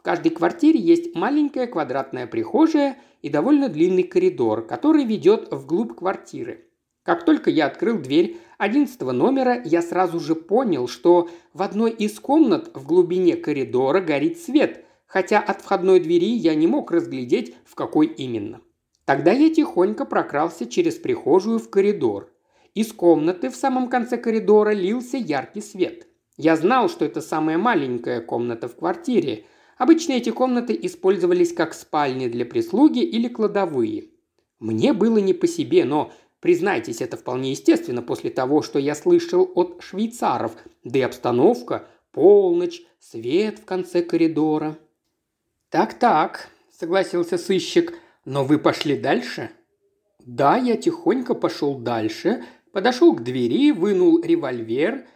В 0.00 0.02
каждой 0.02 0.30
квартире 0.30 0.80
есть 0.80 1.14
маленькая 1.14 1.66
квадратная 1.66 2.26
прихожая 2.26 2.96
и 3.20 3.28
довольно 3.28 3.68
длинный 3.68 4.02
коридор, 4.02 4.66
который 4.66 5.04
ведет 5.04 5.48
вглубь 5.50 5.94
квартиры. 5.94 6.64
Как 7.02 7.26
только 7.26 7.50
я 7.50 7.66
открыл 7.66 7.98
дверь 7.98 8.38
одиннадцатого 8.56 9.12
номера, 9.12 9.60
я 9.62 9.82
сразу 9.82 10.18
же 10.18 10.34
понял, 10.34 10.88
что 10.88 11.28
в 11.52 11.60
одной 11.60 11.90
из 11.90 12.18
комнат 12.18 12.70
в 12.72 12.86
глубине 12.86 13.36
коридора 13.36 14.00
горит 14.00 14.38
свет, 14.38 14.86
хотя 15.04 15.38
от 15.38 15.60
входной 15.60 16.00
двери 16.00 16.30
я 16.30 16.54
не 16.54 16.66
мог 16.66 16.90
разглядеть, 16.90 17.54
в 17.66 17.74
какой 17.74 18.06
именно. 18.06 18.62
Тогда 19.04 19.32
я 19.32 19.54
тихонько 19.54 20.06
прокрался 20.06 20.64
через 20.64 20.94
прихожую 20.94 21.58
в 21.58 21.68
коридор. 21.68 22.32
Из 22.74 22.90
комнаты 22.94 23.50
в 23.50 23.54
самом 23.54 23.90
конце 23.90 24.16
коридора 24.16 24.70
лился 24.70 25.18
яркий 25.18 25.60
свет. 25.60 26.06
Я 26.38 26.56
знал, 26.56 26.88
что 26.88 27.04
это 27.04 27.20
самая 27.20 27.58
маленькая 27.58 28.22
комната 28.22 28.66
в 28.66 28.76
квартире. 28.76 29.44
Обычно 29.80 30.12
эти 30.12 30.28
комнаты 30.28 30.78
использовались 30.82 31.54
как 31.54 31.72
спальни 31.72 32.28
для 32.28 32.44
прислуги 32.44 33.02
или 33.02 33.28
кладовые. 33.28 34.10
Мне 34.58 34.92
было 34.92 35.16
не 35.16 35.32
по 35.32 35.46
себе, 35.46 35.86
но 35.86 36.12
Признайтесь, 36.40 37.00
это 37.00 37.16
вполне 37.16 37.50
естественно 37.50 38.02
после 38.02 38.28
того, 38.28 38.60
что 38.60 38.78
я 38.78 38.94
слышал 38.94 39.50
от 39.54 39.82
швейцаров, 39.82 40.52
да 40.84 40.98
и 40.98 41.02
обстановка, 41.02 41.86
полночь, 42.12 42.82
свет 42.98 43.58
в 43.58 43.64
конце 43.64 44.02
коридора. 44.02 44.78
«Так-так»,– 45.70 46.48
согласился 46.78 47.38
сыщик,– 47.38 47.94
«но 48.26 48.44
вы 48.44 48.58
пошли 48.58 48.98
дальше?» 48.98 49.50
«Да, 50.26 50.56
я 50.56 50.76
тихонько 50.76 51.34
пошел 51.34 51.78
дальше, 51.78 52.44
подошел 52.72 53.14
к 53.14 53.22
двери, 53.22 53.72
вынул 53.72 54.20
револьвер, 54.22 55.06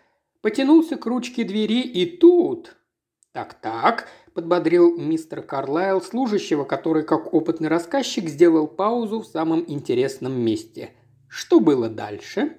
потянулся 0.43 0.97
к 0.97 1.07
ручке 1.07 1.45
двери 1.45 1.81
и 1.81 2.05
тут...» 2.19 2.77
«Так-так»,– 3.35 4.09
подбодрил 4.33 4.97
мистер 4.97 5.43
Карлайл 5.43 6.01
служащего, 6.01 6.65
который, 6.65 7.03
как 7.03 7.35
опытный 7.35 7.69
рассказчик, 7.69 8.31
сделал 8.31 8.67
паузу 8.67 9.21
в 9.21 9.27
самом 9.27 9.63
интересном 9.69 10.33
месте– 10.33 10.93
что 11.37 11.59
было 11.59 11.89
дальше? 11.89 12.59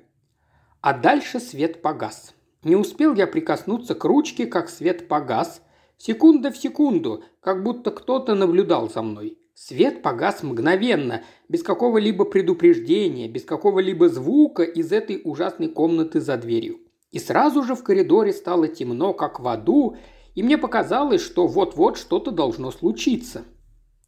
А 0.82 0.92
дальше 0.92 1.40
свет 1.40 1.82
погас. 1.82 2.34
Не 2.62 2.76
успел 2.76 3.16
я 3.16 3.26
прикоснуться 3.26 3.96
к 3.96 4.04
ручке, 4.04 4.48
как 4.48 4.68
свет 4.68 5.08
погас. 5.08 5.62
Секунда 5.98 6.52
в 6.52 6.58
секунду, 6.58 7.24
как 7.40 7.64
будто 7.64 7.90
кто-то 7.92 8.36
наблюдал 8.36 8.90
за 8.90 9.02
мной. 9.02 9.38
Свет 9.54 10.02
погас 10.02 10.44
мгновенно, 10.44 11.24
без 11.48 11.64
какого-либо 11.64 12.26
предупреждения, 12.26 13.30
без 13.30 13.46
какого-либо 13.46 14.10
звука 14.10 14.64
из 14.64 14.92
этой 14.92 15.22
ужасной 15.24 15.70
комнаты 15.70 16.20
за 16.20 16.36
дверью. 16.36 16.82
И 17.12 17.20
сразу 17.20 17.64
же 17.64 17.76
в 17.76 17.84
коридоре 17.84 18.34
стало 18.34 18.68
темно, 18.68 19.14
как 19.14 19.40
в 19.40 19.48
аду, 19.48 19.96
и 20.36 20.44
мне 20.44 20.58
показалось, 20.58 21.22
что 21.22 21.48
вот-вот 21.48 21.98
что-то 21.98 22.32
должно 22.32 22.72
случиться. 22.72 23.44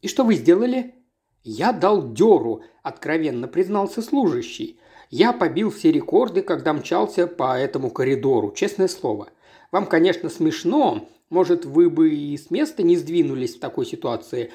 «И 0.02 0.08
что 0.08 0.24
вы 0.24 0.36
сделали?» 0.36 0.96
«Я 1.44 1.72
дал 1.72 2.14
дёру»,– 2.14 2.62
откровенно 2.84 3.48
признался 3.48 4.02
служащий. 4.02 4.80
«Я 5.10 5.32
побил 5.32 5.72
все 5.72 5.92
рекорды, 5.92 6.42
когда 6.42 6.74
мчался 6.74 7.26
по 7.26 7.58
этому 7.58 7.90
коридору, 7.90 8.52
честное 8.52 8.90
слово. 8.90 9.30
Вам, 9.72 9.86
конечно, 9.86 10.30
смешно, 10.30 11.08
может, 11.30 11.66
вы 11.66 11.90
бы 11.90 12.14
и 12.14 12.38
с 12.38 12.52
места 12.52 12.84
не 12.84 12.98
сдвинулись 12.98 13.56
в 13.56 13.60
такой 13.60 13.86
ситуации, 13.86 14.52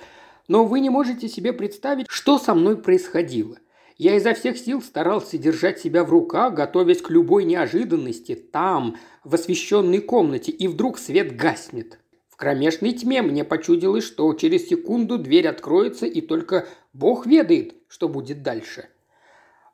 но 0.49 0.65
вы 0.65 0.81
не 0.81 0.91
можете 0.91 1.29
себе 1.29 1.53
представить, 1.53 2.07
что 2.09 2.39
со 2.39 2.55
мной 2.55 2.77
происходило. 2.77 3.57
Я 3.99 4.17
изо 4.17 4.35
всех 4.35 4.57
сил 4.59 4.83
старался 4.83 5.39
держать 5.39 5.79
себя 5.79 6.05
в 6.05 6.11
руках, 6.11 6.55
готовясь 6.55 7.03
к 7.03 7.11
любой 7.11 7.45
неожиданности, 7.45 8.35
там, 8.35 8.97
в 9.25 9.35
освещенной 9.35 10.01
комнате, 10.01 10.53
и 10.53 10.69
вдруг 10.69 10.99
свет 10.99 11.37
гаснет 11.37 11.99
кромешной 12.43 12.91
тьме 12.91 13.23
мне 13.23 13.45
почудилось, 13.45 14.03
что 14.03 14.35
через 14.35 14.67
секунду 14.69 15.17
дверь 15.17 15.47
откроется, 15.47 16.07
и 16.07 16.21
только 16.21 16.67
Бог 16.93 17.25
ведает, 17.25 17.75
что 17.87 18.09
будет 18.09 18.43
дальше. 18.43 18.89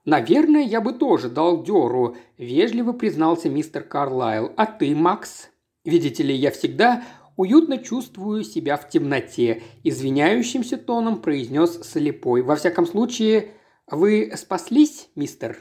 «Наверное, 0.04 0.64
я 0.64 0.82
бы 0.82 0.92
тоже 0.92 1.30
дал 1.30 1.62
дёру»,– 1.62 2.18
вежливо 2.36 2.92
признался 2.92 3.48
мистер 3.48 3.84
Карлайл. 3.84 4.52
«А 4.58 4.66
ты, 4.66 4.94
Макс?» 4.94 5.48
«Видите 5.86 6.22
ли, 6.22 6.34
я 6.34 6.50
всегда 6.50 7.04
уютно 7.38 7.78
чувствую 7.78 8.44
себя 8.44 8.76
в 8.76 8.90
темноте»,– 8.90 9.62
извиняющимся 9.82 10.76
тоном 10.76 11.22
произнес 11.22 11.80
слепой. 11.90 12.42
«Во 12.42 12.54
всяком 12.54 12.84
случае, 12.84 13.52
вы 13.90 14.32
спаслись, 14.36 15.08
мистер?» 15.14 15.58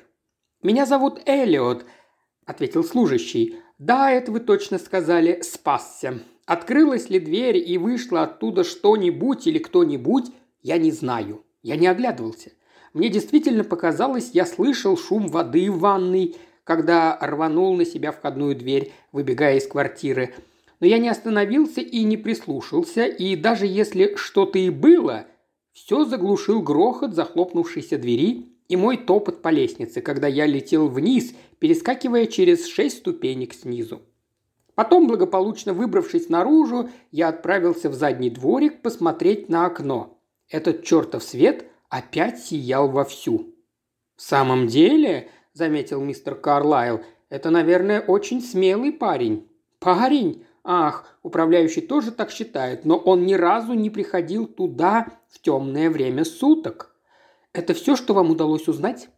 «Меня 0.63 0.85
зовут 0.85 1.21
Элиот»,– 1.25 1.85
ответил 2.45 2.83
служащий. 2.83 3.57
«Да, 3.77 4.11
это 4.11 4.31
вы 4.31 4.39
точно 4.39 4.79
сказали, 4.79 5.41
спасся. 5.41 6.19
Открылась 6.45 7.09
ли 7.09 7.19
дверь 7.19 7.57
и 7.57 7.77
вышло 7.77 8.23
оттуда 8.23 8.63
что-нибудь 8.63 9.47
или 9.47 9.59
кто-нибудь, 9.59 10.31
я 10.61 10.77
не 10.77 10.91
знаю. 10.91 11.43
Я 11.61 11.75
не 11.75 11.87
оглядывался. 11.87 12.51
Мне 12.93 13.09
действительно 13.09 13.65
показалось, 13.65 14.31
я 14.33 14.45
слышал 14.45 14.97
шум 14.97 15.27
воды 15.27 15.69
в 15.69 15.79
ванной, 15.79 16.37
когда 16.63 17.17
рванул 17.19 17.75
на 17.75 17.85
себя 17.85 18.11
входную 18.11 18.55
дверь, 18.55 18.93
выбегая 19.11 19.57
из 19.57 19.67
квартиры. 19.67 20.33
Но 20.79 20.87
я 20.87 20.97
не 20.97 21.09
остановился 21.09 21.81
и 21.81 22.03
не 22.03 22.17
прислушался, 22.17 23.05
и 23.05 23.35
даже 23.35 23.65
если 23.65 24.15
что-то 24.15 24.57
и 24.57 24.69
было, 24.69 25.25
все 25.77 26.05
заглушил 26.05 26.63
грохот 26.63 27.13
захлопнувшейся 27.13 27.99
двери 27.99 28.47
и 28.67 28.75
мой 28.75 28.97
топот 28.97 29.43
по 29.43 29.49
лестнице, 29.49 30.01
когда 30.01 30.25
я 30.25 30.47
летел 30.47 30.87
вниз, 30.87 31.35
перескакивая 31.59 32.25
через 32.25 32.65
шесть 32.65 32.97
ступенек 32.97 33.53
снизу. 33.53 34.01
Потом, 34.73 35.05
благополучно 35.05 35.73
выбравшись 35.73 36.29
наружу, 36.29 36.89
я 37.11 37.27
отправился 37.27 37.91
в 37.91 37.93
задний 37.93 38.31
дворик 38.31 38.81
посмотреть 38.81 39.49
на 39.49 39.67
окно. 39.67 40.19
Этот 40.49 40.83
чертов 40.83 41.23
свет 41.23 41.67
опять 41.89 42.39
сиял 42.39 42.89
вовсю. 42.89 43.53
«В 44.15 44.23
самом 44.23 44.65
деле»,– 44.65 45.29
заметил 45.53 46.01
мистер 46.01 46.33
Карлайл,– 46.33 47.01
«это, 47.29 47.51
наверное, 47.51 48.01
очень 48.01 48.41
смелый 48.41 48.91
парень». 48.91 49.47
«Парень? 49.77 50.43
Ах, 50.69 51.17
управляющий 51.23 51.79
тоже 51.79 52.11
так 52.11 52.29
считает, 52.29 52.83
но 52.83 52.97
он 52.97 53.25
ни 53.25 53.35
разу 53.35 53.73
не 53.73 53.89
приходил 53.89 54.47
туда 54.47 55.07
в 55.29 55.39
темное 55.39 55.89
время 55.89 56.25
суток». 56.25 56.93
Это 57.53 57.73
все, 57.73 57.95
что 57.95 58.13
вам 58.13 58.29
удалось 58.29 58.67
узнать? 58.67 59.09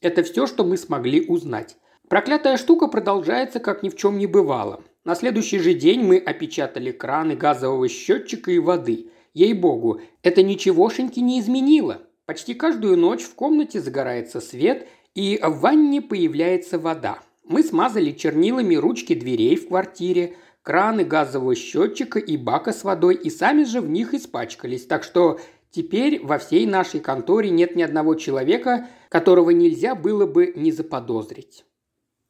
Это 0.00 0.22
все, 0.22 0.46
что 0.46 0.64
мы 0.64 0.76
смогли 0.76 1.26
узнать. 1.26 1.76
Проклятая 2.08 2.56
штука 2.56 2.88
продолжается, 2.88 3.60
как 3.60 3.82
ни 3.82 3.88
в 3.88 3.96
чем 3.96 4.18
не 4.18 4.26
бывало. 4.26 4.82
На 5.04 5.14
следующий 5.14 5.58
же 5.58 5.74
день 5.74 6.02
мы 6.02 6.16
опечатали 6.16 6.90
краны 6.90 7.36
газового 7.36 7.88
счетчика 7.88 8.50
и 8.50 8.58
воды. 8.58 9.10
Ей-богу, 9.32 10.00
это 10.22 10.42
ничегошеньки 10.42 11.20
не 11.20 11.38
изменило. 11.38 12.02
Почти 12.26 12.54
каждую 12.54 12.96
ночь 12.96 13.22
в 13.22 13.34
комнате 13.34 13.80
загорается 13.80 14.40
свет, 14.40 14.88
и 15.14 15.38
в 15.40 15.60
ванне 15.60 16.02
появляется 16.02 16.78
вода. 16.78 17.20
Мы 17.50 17.64
смазали 17.64 18.12
чернилами 18.12 18.76
ручки 18.76 19.12
дверей 19.12 19.56
в 19.56 19.66
квартире, 19.66 20.36
краны 20.62 21.02
газового 21.02 21.56
счетчика 21.56 22.20
и 22.20 22.36
бака 22.36 22.72
с 22.72 22.84
водой, 22.84 23.16
и 23.16 23.28
сами 23.28 23.64
же 23.64 23.80
в 23.80 23.90
них 23.90 24.14
испачкались. 24.14 24.86
Так 24.86 25.02
что 25.02 25.40
Теперь 25.72 26.20
во 26.24 26.38
всей 26.38 26.66
нашей 26.66 26.98
конторе 26.98 27.50
нет 27.50 27.76
ни 27.76 27.82
одного 27.82 28.16
человека, 28.16 28.88
которого 29.08 29.50
нельзя 29.50 29.94
было 29.94 30.26
бы 30.26 30.52
не 30.56 30.72
заподозрить. 30.72 31.64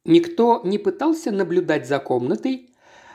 Никто 0.05 0.61
не 0.63 0.77
пытался 0.77 1.31
наблюдать 1.31 1.89
за 1.89 2.01
комнатой, 2.01 2.75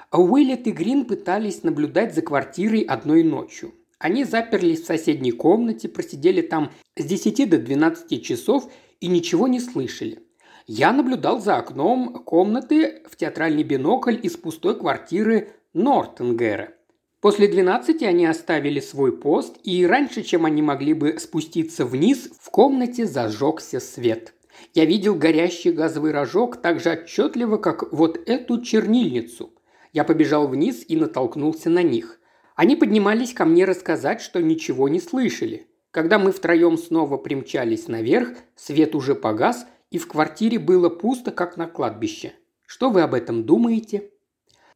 а 0.10 0.20
Уиллет 0.20 0.66
и 0.66 0.72
Грин 0.72 1.06
пытались 1.06 1.62
наблюдать 1.62 2.16
за 2.16 2.24
квартирой 2.24 2.82
одной 2.82 3.22
ночью. 3.22 3.76
Они 4.00 4.24
заперлись 4.24 4.82
в 4.82 4.88
соседней 4.88 5.32
комнате, 5.32 5.90
просидели 5.90 6.42
там 6.42 6.72
с 6.98 7.06
10 7.06 7.48
до 7.48 7.60
12 7.60 8.24
часов 8.24 8.72
и 9.00 9.08
ничего 9.08 9.48
не 9.48 9.60
слышали. 9.60 10.25
Я 10.68 10.92
наблюдал 10.94 11.40
за 11.40 11.58
окном 11.58 12.24
комнаты 12.24 13.04
в 13.08 13.16
театральный 13.16 13.62
бинокль 13.62 14.18
из 14.24 14.36
пустой 14.36 14.76
квартиры 14.80 15.50
Нортенгера. 15.74 16.74
После 17.22 17.48
12 17.48 18.02
они 18.02 18.26
оставили 18.26 18.80
свой 18.80 19.16
пост, 19.16 19.58
и 19.64 19.86
раньше, 19.86 20.24
чем 20.24 20.44
они 20.44 20.64
могли 20.64 20.94
бы 20.94 21.20
спуститься 21.20 21.86
вниз, 21.86 22.32
в 22.40 22.50
комнате 22.50 23.06
зажегся 23.06 23.80
свет. 23.80 24.34
Я 24.74 24.86
видел 24.86 25.14
горящий 25.14 25.72
газовый 25.72 26.12
рожок 26.12 26.58
так 26.58 26.80
же 26.80 26.94
отчетливо, 26.94 27.58
как 27.58 27.92
вот 27.94 28.18
эту 28.28 28.62
чернильницу. 28.62 29.54
Я 29.94 30.04
побежал 30.04 30.48
вниз 30.48 30.84
и 30.88 30.96
натолкнулся 30.96 31.70
на 31.70 31.84
них. 31.84 32.20
Они 32.56 32.76
поднимались 32.76 33.34
ко 33.34 33.46
мне 33.46 33.66
рассказать, 33.66 34.20
что 34.20 34.42
ничего 34.42 34.90
не 34.90 35.00
слышали. 35.00 35.68
Когда 35.92 36.18
мы 36.18 36.32
втроем 36.32 36.78
снова 36.78 37.18
примчались 37.18 37.88
наверх, 37.88 38.30
свет 38.56 38.96
уже 38.96 39.16
погас, 39.16 39.66
и 39.92 39.98
в 39.98 40.08
квартире 40.08 40.60
было 40.60 40.90
пусто, 40.90 41.32
как 41.32 41.58
на 41.58 41.68
кладбище. 41.68 42.34
Что 42.66 42.90
вы 42.90 43.02
об 43.02 43.14
этом 43.14 43.46
думаете?» 43.46 44.12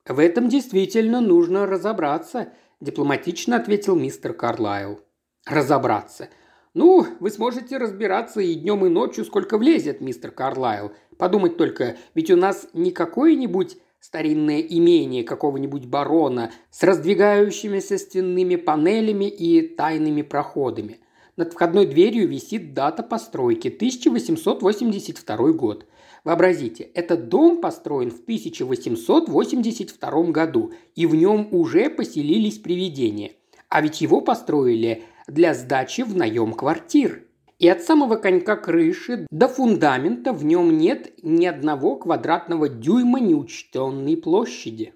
«В 0.06 0.20
этом 0.20 0.50
действительно 0.50 1.22
нужно 1.22 1.66
разобраться»,– 1.66 2.54
дипломатично 2.82 3.58
ответил 3.58 3.96
мистер 3.96 4.34
Карлайл. 4.34 5.02
«Разобраться. 5.46 6.30
Ну, 6.74 7.06
вы 7.20 7.30
сможете 7.30 7.78
разбираться 7.78 8.42
и 8.42 8.56
днем, 8.56 8.86
и 8.86 8.90
ночью, 8.90 9.26
сколько 9.26 9.58
влезет, 9.58 10.02
мистер 10.02 10.32
Карлайл. 10.32 10.92
Подумать 11.18 11.58
только, 11.58 11.98
ведь 12.14 12.32
у 12.32 12.36
нас 12.36 12.68
не 12.74 12.92
какое-нибудь 12.92 13.78
старинное 14.00 14.62
имение 14.62 15.24
какого-нибудь 15.24 15.86
барона 15.86 16.52
с 16.72 16.84
раздвигающимися 16.84 17.98
стенными 17.98 18.56
панелями 18.56 19.26
и 19.26 19.68
тайными 19.68 20.22
проходами. 20.22 21.00
Над 21.40 21.54
входной 21.54 21.86
дверью 21.86 22.28
висит 22.28 22.74
дата 22.74 23.02
постройки– 23.02 23.70
1882 23.74 25.38
год. 25.54 25.86
Вообразите, 26.26 26.84
этот 26.84 27.30
дом 27.30 27.62
построен 27.62 28.12
в 28.12 28.20
1882 28.24 30.24
году, 30.32 30.74
и 30.96 31.06
в 31.06 31.16
нем 31.16 31.48
уже 31.52 31.90
поселились 31.90 32.58
привидения. 32.58 33.32
А 33.70 33.80
ведь 33.80 34.02
его 34.02 34.20
построили 34.20 35.04
для 35.28 35.54
сдачи 35.54 36.02
в 36.02 36.14
наем 36.14 36.52
квартир. 36.52 37.24
И 37.58 37.70
от 37.70 37.84
самого 37.84 38.18
конька 38.18 38.58
крыши 38.58 39.26
до 39.32 39.48
фундамента 39.48 40.34
в 40.34 40.44
нем 40.44 40.78
нет 40.78 41.14
ни 41.24 41.46
одного 41.46 41.96
квадратного 41.96 42.68
дюйма 42.68 43.22
неучтенной 43.22 44.18
площади. 44.18 44.94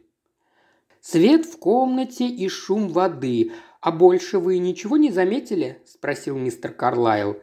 Свет 0.99 1.45
в 1.45 1.57
комнате 1.57 2.27
и 2.27 2.49
шум 2.49 2.89
воды. 2.89 3.53
А 3.83 3.91
больше 3.91 4.39
вы 4.39 4.59
ничего 4.59 4.95
не 4.95 5.11
заметили?– 5.11 5.81
спросил 5.85 6.37
мистер 6.37 6.71
Карлайл. 6.71 7.35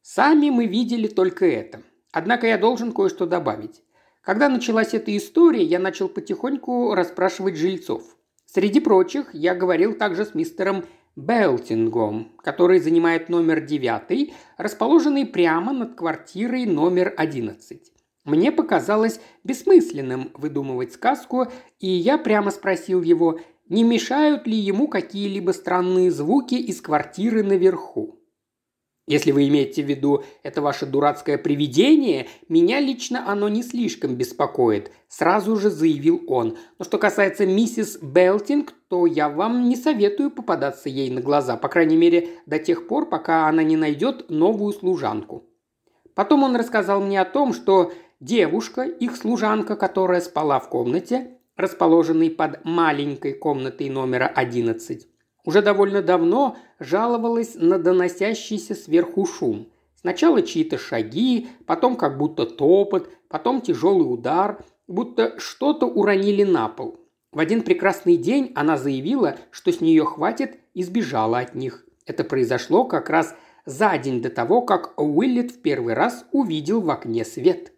Сами 0.00 0.48
мы 0.48 0.66
видели 0.66 1.08
только 1.08 1.44
это. 1.44 1.82
Однако 2.12 2.46
я 2.46 2.56
должен 2.56 2.92
кое-что 2.92 3.26
добавить. 3.26 3.82
Когда 4.22 4.48
началась 4.48 4.94
эта 4.94 5.16
история, 5.16 5.64
я 5.64 5.80
начал 5.80 6.08
потихоньку 6.08 6.94
расспрашивать 6.94 7.56
жильцов. 7.56 8.04
Среди 8.46 8.78
прочих, 8.78 9.34
я 9.34 9.56
говорил 9.56 9.92
также 9.92 10.24
с 10.24 10.36
мистером 10.36 10.84
Белтингом, 11.16 12.30
который 12.44 12.78
занимает 12.78 13.28
номер 13.28 13.60
девятый, 13.60 14.34
расположенный 14.56 15.26
прямо 15.26 15.72
над 15.72 15.96
квартирой 15.96 16.64
номер 16.64 17.12
одиннадцать. 17.16 17.92
Мне 18.24 18.52
показалось 18.52 19.20
бессмысленным 19.42 20.30
выдумывать 20.34 20.92
сказку, 20.92 21.46
и 21.80 21.88
я 21.88 22.18
прямо 22.18 22.52
спросил 22.52 23.02
его, 23.02 23.40
не 23.68 23.84
мешают 23.84 24.46
ли 24.46 24.56
ему 24.56 24.88
какие-либо 24.88 25.52
странные 25.52 26.10
звуки 26.10 26.54
из 26.54 26.80
квартиры 26.80 27.42
наверху. 27.42 28.18
Если 29.08 29.32
вы 29.32 29.48
имеете 29.48 29.82
в 29.82 29.86
виду 29.86 30.22
это 30.42 30.60
ваше 30.60 30.84
дурацкое 30.84 31.38
привидение, 31.38 32.28
меня 32.50 32.78
лично 32.78 33.24
оно 33.26 33.48
не 33.48 33.62
слишком 33.62 34.16
беспокоит»,– 34.16 34.92
сразу 35.08 35.56
же 35.56 35.70
заявил 35.70 36.22
он. 36.26 36.58
«Но 36.78 36.84
что 36.84 36.98
касается 36.98 37.46
миссис 37.46 37.98
Белтинг, 38.02 38.74
то 38.88 39.06
я 39.06 39.30
вам 39.30 39.66
не 39.66 39.76
советую 39.76 40.30
попадаться 40.30 40.90
ей 40.90 41.08
на 41.08 41.22
глаза, 41.22 41.56
по 41.56 41.68
крайней 41.68 41.96
мере, 41.96 42.28
до 42.44 42.58
тех 42.58 42.86
пор, 42.86 43.08
пока 43.08 43.48
она 43.48 43.62
не 43.62 43.78
найдет 43.78 44.28
новую 44.28 44.74
служанку». 44.74 45.46
Потом 46.14 46.42
он 46.42 46.54
рассказал 46.54 47.00
мне 47.00 47.18
о 47.18 47.24
том, 47.24 47.54
что 47.54 47.92
девушка, 48.20 48.82
их 48.82 49.16
служанка, 49.16 49.74
которая 49.74 50.20
спала 50.20 50.60
в 50.60 50.68
комнате, 50.68 51.37
расположенной 51.58 52.30
под 52.30 52.64
маленькой 52.64 53.34
комнатой 53.34 53.90
номера 53.90 54.26
11, 54.26 55.06
уже 55.44 55.60
довольно 55.60 56.00
давно 56.02 56.56
жаловалась 56.78 57.54
на 57.54 57.78
доносящийся 57.78 58.74
сверху 58.74 59.26
шум. 59.26 59.68
Сначала 59.96 60.40
чьи-то 60.40 60.78
шаги, 60.78 61.48
потом 61.66 61.96
как 61.96 62.16
будто 62.16 62.46
топот, 62.46 63.10
потом 63.28 63.60
тяжелый 63.60 64.04
удар, 64.04 64.64
будто 64.86 65.38
что-то 65.38 65.86
уронили 65.86 66.44
на 66.44 66.68
пол. 66.68 67.00
В 67.32 67.40
один 67.40 67.62
прекрасный 67.62 68.16
день 68.16 68.52
она 68.54 68.76
заявила, 68.76 69.36
что 69.50 69.72
с 69.72 69.80
нее 69.80 70.04
хватит 70.04 70.60
и 70.74 70.82
сбежала 70.82 71.40
от 71.40 71.54
них. 71.54 71.84
Это 72.06 72.24
произошло 72.24 72.84
как 72.84 73.10
раз 73.10 73.34
за 73.66 73.98
день 73.98 74.22
до 74.22 74.30
того, 74.30 74.62
как 74.62 74.98
Уиллет 74.98 75.50
в 75.50 75.60
первый 75.60 75.94
раз 75.94 76.24
увидел 76.30 76.80
в 76.80 76.90
окне 76.90 77.24
свет. 77.24 77.72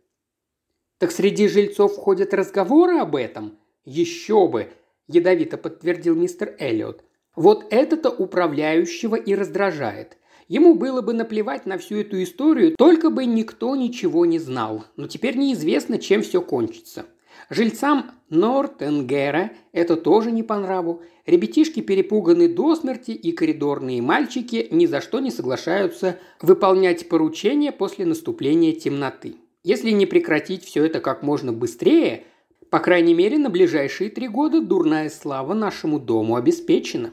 «Так 0.99 1.11
среди 1.11 1.49
жильцов 1.49 1.97
ходят 1.97 2.35
разговоры 2.35 2.99
об 2.99 3.17
этом?» 3.17 3.60
«Еще 3.85 4.49
бы!»– 4.49 4.69
ядовито 5.09 5.57
подтвердил 5.57 6.15
мистер 6.15 6.55
Эллиот. 6.59 7.05
Вот 7.37 7.67
это-то 7.71 8.11
управляющего 8.11 9.15
и 9.15 9.35
раздражает. 9.35 10.19
Ему 10.49 10.75
было 10.75 11.01
бы 11.01 11.13
наплевать 11.13 11.65
на 11.65 11.79
всю 11.79 11.99
эту 11.99 12.21
историю, 12.23 12.75
только 12.77 13.09
бы 13.09 13.25
никто 13.25 13.77
ничего 13.77 14.27
не 14.27 14.41
знал. 14.41 14.85
Но 14.97 15.07
теперь 15.07 15.37
неизвестно, 15.37 15.99
чем 15.99 16.23
все 16.23 16.43
кончится. 16.43 17.07
Жильцам 17.49 18.11
Нортенгера 18.29 19.53
это 19.73 19.97
тоже 19.97 20.33
не 20.33 20.43
по 20.43 20.59
нраву. 20.59 21.03
Ребятишки 21.25 21.81
перепуганы 21.81 22.49
до 22.49 22.75
смерти, 22.75 23.13
и 23.13 23.31
коридорные 23.33 24.03
мальчики 24.03 24.67
ни 24.73 24.87
за 24.87 25.01
что 25.01 25.21
не 25.21 25.31
соглашаются 25.31 26.19
выполнять 26.43 27.09
поручения 27.09 27.71
после 27.71 28.05
наступления 28.05 28.73
темноты. 28.73 29.37
Если 29.63 29.91
не 29.91 30.07
прекратить 30.07 30.65
все 30.65 30.85
это 30.85 31.01
как 31.01 31.23
можно 31.23 31.53
быстрее, 31.53 32.25
по 32.71 32.79
крайней 32.79 33.15
мере, 33.15 33.37
на 33.37 33.51
ближайшие 33.51 34.11
три 34.11 34.29
года 34.29 34.61
дурная 34.61 35.11
слава 35.11 35.55
нашему 35.55 35.99
дому 35.99 36.37
обеспечена. 36.37 37.13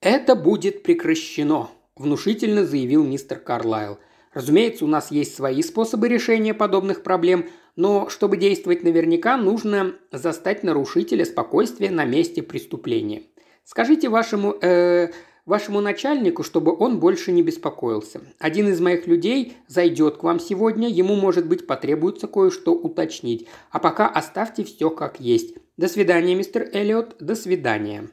«Это 0.00 0.34
будет 0.34 0.82
прекращено»,– 0.82 1.68
внушительно 1.96 2.64
заявил 2.64 3.04
мистер 3.04 3.38
Карлайл. 3.38 3.98
«Разумеется, 4.32 4.84
у 4.84 4.88
нас 4.88 5.10
есть 5.10 5.34
свои 5.34 5.62
способы 5.62 6.08
решения 6.08 6.54
подобных 6.54 7.02
проблем, 7.02 7.48
но 7.76 8.08
чтобы 8.08 8.38
действовать 8.38 8.82
наверняка, 8.82 9.36
нужно 9.36 9.94
застать 10.10 10.62
нарушителя 10.62 11.24
спокойствия 11.26 11.90
на 11.90 12.04
месте 12.04 12.42
преступления. 12.42 13.24
Скажите 13.64 14.08
вашему, 14.08 14.56
э, 14.62 15.10
вашему 15.46 15.80
начальнику, 15.80 16.42
чтобы 16.42 16.76
он 16.76 16.98
больше 16.98 17.32
не 17.32 17.42
беспокоился. 17.42 18.20
Один 18.38 18.68
из 18.68 18.80
моих 18.80 19.06
людей 19.06 19.56
зайдет 19.68 20.18
к 20.18 20.24
вам 20.24 20.40
сегодня, 20.40 20.88
ему, 20.88 21.14
может 21.14 21.46
быть, 21.46 21.66
потребуется 21.66 22.26
кое-что 22.26 22.72
уточнить. 22.72 23.48
А 23.70 23.78
пока 23.78 24.08
оставьте 24.08 24.64
все 24.64 24.90
как 24.90 25.20
есть. 25.20 25.56
До 25.76 25.88
свидания, 25.88 26.34
мистер 26.34 26.68
Эллиот, 26.72 27.16
до 27.20 27.34
свидания». 27.34 28.10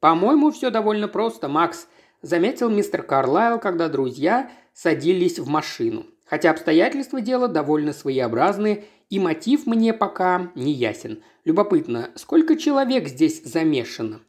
«По-моему, 0.00 0.50
все 0.50 0.70
довольно 0.70 1.08
просто, 1.08 1.48
Макс»,– 1.48 1.86
заметил 2.22 2.70
мистер 2.70 3.02
Карлайл, 3.02 3.58
когда 3.58 3.88
друзья 3.88 4.50
садились 4.72 5.38
в 5.38 5.46
машину. 5.48 6.06
Хотя 6.24 6.52
обстоятельства 6.52 7.20
дела 7.20 7.48
довольно 7.48 7.92
своеобразные, 7.92 8.84
и 9.10 9.18
мотив 9.18 9.66
мне 9.66 9.92
пока 9.92 10.52
не 10.54 10.72
ясен. 10.72 11.22
Любопытно, 11.44 12.10
сколько 12.14 12.56
человек 12.56 13.08
здесь 13.08 13.42
замешано? 13.44 14.20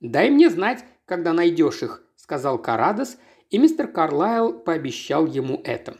«Дай 0.00 0.30
мне 0.30 0.50
знать, 0.50 0.84
когда 1.08 1.32
найдешь 1.32 1.82
их»,– 1.82 2.04
сказал 2.16 2.60
Карадос, 2.60 3.16
и 3.50 3.58
мистер 3.58 3.88
Карлайл 3.88 4.52
пообещал 4.52 5.26
ему 5.26 5.60
это. 5.64 5.96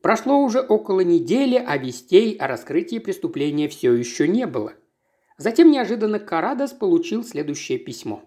Прошло 0.00 0.38
уже 0.38 0.60
около 0.60 1.00
недели, 1.00 1.56
а 1.56 1.76
вестей 1.76 2.36
о 2.36 2.46
раскрытии 2.46 2.98
преступления 2.98 3.68
все 3.68 3.92
еще 3.92 4.28
не 4.28 4.46
было– 4.46 4.72
Затем 5.38 5.70
неожиданно 5.70 6.18
Карадос 6.18 6.72
получил 6.72 7.22
следующее 7.22 7.78
письмо. 7.78 8.22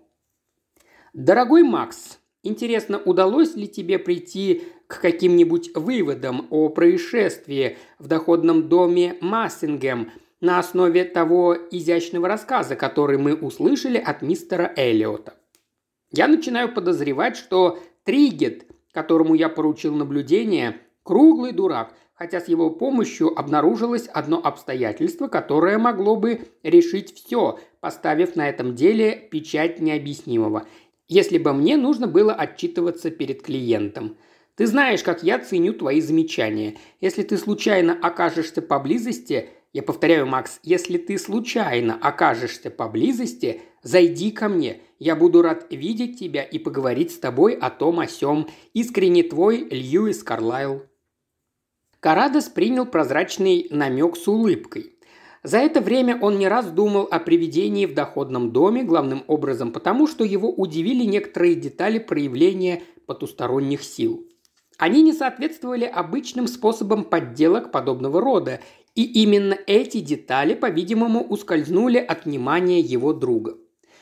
«Дорогой 1.14 1.64
Макс, 1.64 2.20
интересно, 2.44 3.00
удалось 3.00 3.56
ли 3.56 3.68
тебе 3.68 3.98
прийти 3.98 4.64
к 4.88 5.02
каким-нибудь 5.02 5.76
выводам 5.76 6.48
о 6.52 6.70
происшествии 6.70 7.78
в 7.98 8.08
доходном 8.08 8.70
доме 8.70 9.18
Массингем 9.22 10.12
на 10.40 10.60
основе 10.60 11.04
того 11.04 11.56
изящного 11.72 12.28
рассказа, 12.28 12.76
который 12.76 13.18
мы 13.18 13.34
услышали 13.34 13.98
от 13.98 14.22
мистера 14.22 14.72
Эллиота? 14.76 15.34
Я 16.12 16.28
начинаю 16.28 16.74
подозревать, 16.74 17.38
что 17.38 17.80
Тригет, 18.04 18.66
которому 18.92 19.36
я 19.36 19.50
поручил 19.50 19.94
наблюдение, 19.94 20.78
круглый 21.04 21.52
дурак, 21.52 21.94
хотя 22.14 22.42
с 22.42 22.48
его 22.48 22.70
помощью 22.70 23.38
обнаружилось 23.38 24.08
одно 24.08 24.42
обстоятельство, 24.44 25.28
которое 25.28 25.78
могло 25.78 26.16
бы 26.16 26.48
решить 26.64 27.16
все, 27.16 27.60
поставив 27.80 28.36
на 28.36 28.50
этом 28.50 28.76
деле 28.76 29.16
печать 29.32 29.80
необъяснимого, 29.80 30.66
если 31.08 31.38
бы 31.38 31.54
мне 31.54 31.78
нужно 31.78 32.08
было 32.08 32.34
отчитываться 32.34 33.10
перед 33.12 33.42
клиентом. 33.42 34.18
Ты 34.56 34.68
знаешь, 34.68 35.04
как 35.04 35.24
я 35.24 35.40
ценю 35.40 35.74
твои 35.74 36.02
замечания. 36.02 36.76
Если 37.00 37.24
ты 37.24 37.38
случайно 37.38 37.94
окажешься 37.94 38.62
поблизости, 38.62 39.50
я 39.72 39.84
повторяю, 39.84 40.28
Макс, 40.28 40.60
если 40.64 40.98
ты 40.98 41.18
случайно 41.18 41.98
окажешься 42.02 42.70
поблизости, 42.70 43.62
зайди 43.84 44.32
ко 44.32 44.50
мне. 44.50 44.82
Я 45.00 45.16
буду 45.16 45.42
рад 45.42 45.68
видеть 45.70 46.20
тебя 46.20 46.44
и 46.44 46.60
поговорить 46.60 47.12
с 47.12 47.20
тобой 47.20 47.54
о 47.54 47.70
том 47.70 48.00
о 48.00 48.08
сём. 48.08 48.48
Искренне 48.74 49.24
твой 49.24 49.68
Льюис 49.70 50.24
Карлайл. 50.24 50.84
Карадос 52.00 52.50
принял 52.50 52.86
прозрачный 52.86 53.68
намек 53.70 54.16
с 54.16 54.28
улыбкой. 54.28 54.96
За 55.44 55.58
это 55.58 55.80
время 55.80 56.20
он 56.22 56.38
не 56.38 56.48
раз 56.48 56.70
думал 56.72 57.08
о 57.10 57.20
привидении 57.20 57.86
в 57.86 57.94
доходном 57.94 58.52
доме, 58.52 58.84
главным 58.84 59.24
образом 59.28 59.72
потому, 59.72 60.08
что 60.08 60.24
его 60.24 60.52
удивили 60.52 61.06
некоторые 61.06 61.56
детали 61.56 62.00
проявления 62.00 62.84
потусторонних 63.06 63.84
сил. 63.84 64.26
Они 64.78 65.02
не 65.02 65.12
соответствовали 65.12 65.86
обычным 65.86 66.48
способам 66.48 67.04
подделок 67.04 67.72
подобного 67.72 68.22
рода, 68.22 68.62
и 68.96 69.04
именно 69.04 69.58
эти 69.68 70.00
детали, 70.00 70.56
по-видимому, 70.56 71.22
ускользнули 71.22 71.98
от 71.98 72.26
внимания 72.26 72.80
его 72.80 73.14
друга. 73.14 73.58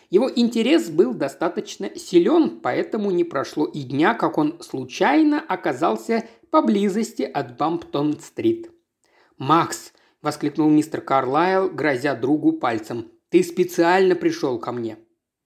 Его 0.10 0.32
интерес 0.34 0.89
был 0.89 1.13
достаточно 1.13 1.89
силен, 1.96 2.62
поэтому 2.62 3.12
не 3.12 3.26
прошло 3.26 3.65
и 3.65 3.84
дня, 3.84 4.13
как 4.13 4.38
он 4.38 4.62
случайно 4.62 5.41
оказался 5.41 6.26
поблизости 6.50 7.24
от 7.24 7.58
Бамптон-стрит. 7.58 8.72
«Макс!»– 9.38 9.91
воскликнул 10.22 10.70
мистер 10.70 11.02
Карлайл, 11.02 11.70
грозя 11.70 12.15
другу 12.15 12.54
пальцем. 12.54 13.12
«Ты 13.30 13.43
специально 13.43 14.15
пришел 14.15 14.58
ко 14.60 14.72
мне». 14.72 14.98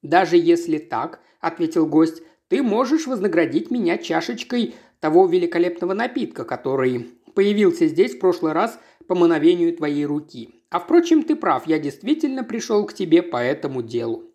«Даже 0.03 0.37
если 0.37 0.77
так»,– 0.77 1.21
ответил 1.39 1.87
гость,– 1.87 2.21
«ты 2.47 2.61
можешь 2.61 3.07
вознаградить 3.07 3.71
меня 3.71 3.97
чашечкой 3.97 4.75
того 4.99 5.25
великолепного 5.25 5.93
напитка, 5.93 6.45
который 6.45 7.09
появился 7.33 7.87
здесь 7.87 8.15
в 8.15 8.19
прошлый 8.19 8.53
раз 8.53 8.79
по 9.07 9.15
мановению 9.15 9.75
твоей 9.75 10.05
руки. 10.05 10.63
А 10.69 10.79
впрочем, 10.79 11.23
ты 11.23 11.35
прав, 11.35 11.65
я 11.65 11.79
действительно 11.79 12.43
пришел 12.43 12.85
к 12.85 12.93
тебе 12.93 13.23
по 13.23 13.37
этому 13.37 13.81
делу». 13.81 14.30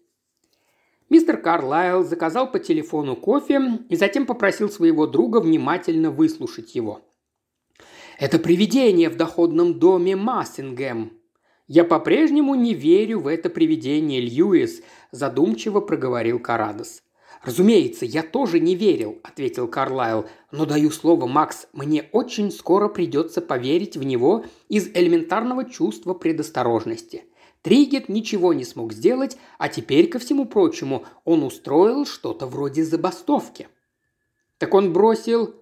Мистер 1.08 1.36
Карлайл 1.36 2.02
заказал 2.02 2.50
по 2.50 2.58
телефону 2.58 3.14
кофе 3.14 3.80
и 3.88 3.94
затем 3.94 4.26
попросил 4.26 4.68
своего 4.68 5.06
друга 5.06 5.40
внимательно 5.40 6.10
выслушать 6.10 6.74
его. 6.74 7.00
«Это 8.18 8.38
привидение 8.38 9.08
в 9.08 9.16
доходном 9.16 9.78
доме 9.78 10.16
Массингем». 10.16 11.12
«Я 11.68 11.84
по-прежнему 11.84 12.54
не 12.54 12.74
верю 12.74 13.20
в 13.20 13.26
это 13.26 13.50
привидение, 13.50 14.20
Льюис»,– 14.20 14.82
задумчиво 15.10 15.80
проговорил 15.80 16.38
Карадос. 16.38 17.02
«Разумеется, 17.42 18.04
я 18.04 18.22
тоже 18.22 18.60
не 18.60 18.74
верил»,– 18.74 19.18
ответил 19.22 19.68
Карлайл. 19.68 20.26
«Но 20.50 20.64
даю 20.64 20.90
слово, 20.90 21.26
Макс, 21.26 21.68
мне 21.72 22.08
очень 22.12 22.50
скоро 22.50 22.88
придется 22.88 23.40
поверить 23.40 23.96
в 23.96 24.02
него 24.04 24.44
из 24.68 24.88
элементарного 24.88 25.64
чувства 25.64 26.14
предосторожности. 26.14 27.24
Тригет 27.66 28.08
ничего 28.08 28.52
не 28.52 28.64
смог 28.64 28.92
сделать, 28.92 29.36
а 29.58 29.68
теперь, 29.68 30.06
ко 30.06 30.20
всему 30.20 30.44
прочему, 30.44 31.04
он 31.24 31.42
устроил 31.42 32.06
что-то 32.06 32.46
вроде 32.46 32.84
забастовки. 32.84 33.66
Так 34.58 34.72
он 34.72 34.92
бросил... 34.92 35.52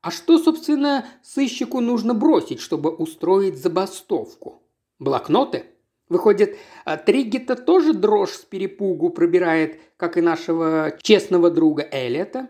А 0.00 0.12
что, 0.12 0.38
собственно, 0.38 1.04
сыщику 1.24 1.80
нужно 1.80 2.14
бросить, 2.14 2.60
чтобы 2.60 2.90
устроить 2.90 3.60
забастовку? 3.60 4.62
Блокноты? 5.00 5.64
Выходит, 6.08 6.56
а 6.84 6.96
Триггета 6.96 7.56
тоже 7.56 7.92
дрожь 7.92 8.34
с 8.34 8.44
перепугу 8.44 9.10
пробирает, 9.10 9.80
как 9.96 10.16
и 10.16 10.20
нашего 10.20 10.96
честного 11.02 11.50
друга 11.50 11.84
Эллиота? 11.90 12.48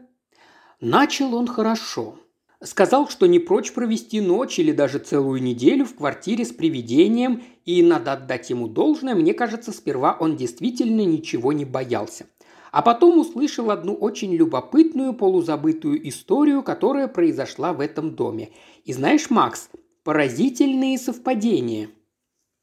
Начал 0.82 1.34
он 1.34 1.46
хорошо. 1.46 2.18
Сказал, 2.62 3.08
что 3.08 3.26
не 3.26 3.38
прочь 3.38 3.72
провести 3.72 4.20
ночь 4.20 4.58
или 4.58 4.72
даже 4.72 4.98
целую 4.98 5.40
неделю 5.40 5.84
в 5.84 5.94
квартире 5.94 6.44
с 6.44 6.50
привидением, 6.50 7.44
и 7.64 7.82
надо 7.84 8.14
отдать 8.14 8.50
ему 8.50 8.66
должное, 8.66 9.14
мне 9.14 9.32
кажется, 9.32 9.70
сперва 9.70 10.16
он 10.18 10.36
действительно 10.36 11.02
ничего 11.02 11.52
не 11.52 11.64
боялся. 11.64 12.26
А 12.72 12.82
потом 12.82 13.18
услышал 13.18 13.70
одну 13.70 13.94
очень 13.94 14.34
любопытную 14.34 15.14
полузабытую 15.14 16.06
историю, 16.08 16.64
которая 16.64 17.06
произошла 17.06 17.72
в 17.72 17.80
этом 17.80 18.16
доме. 18.16 18.50
И 18.84 18.92
знаешь, 18.92 19.30
Макс, 19.30 19.70
поразительные 20.02 20.98
совпадения. 20.98 21.90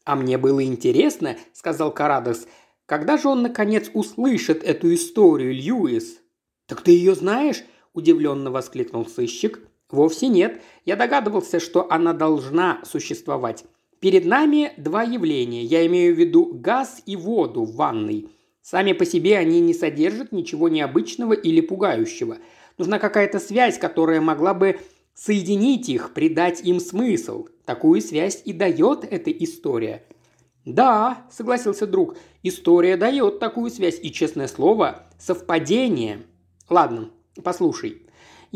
«А 0.03 0.15
мне 0.15 0.37
было 0.37 0.63
интересно»,— 0.63 1.37
сказал 1.53 1.91
Карадос,— 1.91 2.47
«когда 2.85 3.17
же 3.17 3.29
он, 3.29 3.41
наконец, 3.41 3.89
услышит 3.93 4.61
эту 4.61 4.93
историю, 4.93 5.53
Льюис?» 5.53 6.19
«Так 6.67 6.81
ты 6.81 6.91
ее 6.91 7.15
знаешь?»– 7.15 7.63
удивленно 7.93 8.51
воскликнул 8.51 9.07
сыщик. 9.07 9.61
Вовсе 9.91 10.27
нет. 10.27 10.61
Я 10.85 10.95
догадывался, 10.95 11.59
что 11.59 11.91
она 11.91 12.13
должна 12.13 12.79
существовать. 12.83 13.65
Перед 13.99 14.25
нами 14.25 14.73
два 14.77 15.03
явления. 15.03 15.63
Я 15.63 15.85
имею 15.85 16.15
в 16.15 16.19
виду 16.19 16.51
газ 16.53 17.01
и 17.05 17.15
воду 17.15 17.63
в 17.63 17.75
ванной. 17.75 18.29
Сами 18.61 18.93
по 18.93 19.05
себе 19.05 19.37
они 19.37 19.59
не 19.61 19.73
содержат 19.73 20.31
ничего 20.31 20.69
необычного 20.69 21.33
или 21.33 21.61
пугающего. 21.61 22.37
Нужна 22.77 22.99
какая-то 22.99 23.39
связь, 23.39 23.77
которая 23.77 24.21
могла 24.21 24.53
бы 24.53 24.79
соединить 25.13 25.87
их, 25.87 26.13
придать 26.13 26.61
им 26.61 26.79
смысл. 26.79 27.47
Такую 27.65 28.01
связь 28.01 28.41
и 28.43 28.53
дает 28.53 29.03
эта 29.09 29.31
история. 29.31 30.03
«Да»,– 30.65 31.25
согласился 31.31 31.85
друг,– 31.85 32.17
«история 32.43 32.97
дает 32.97 33.39
такую 33.39 33.69
связь, 33.69 33.99
и, 34.01 34.11
честное 34.11 34.47
слово, 34.47 35.03
совпадение». 35.19 36.23
«Ладно, 36.69 37.11
послушай. 37.43 38.04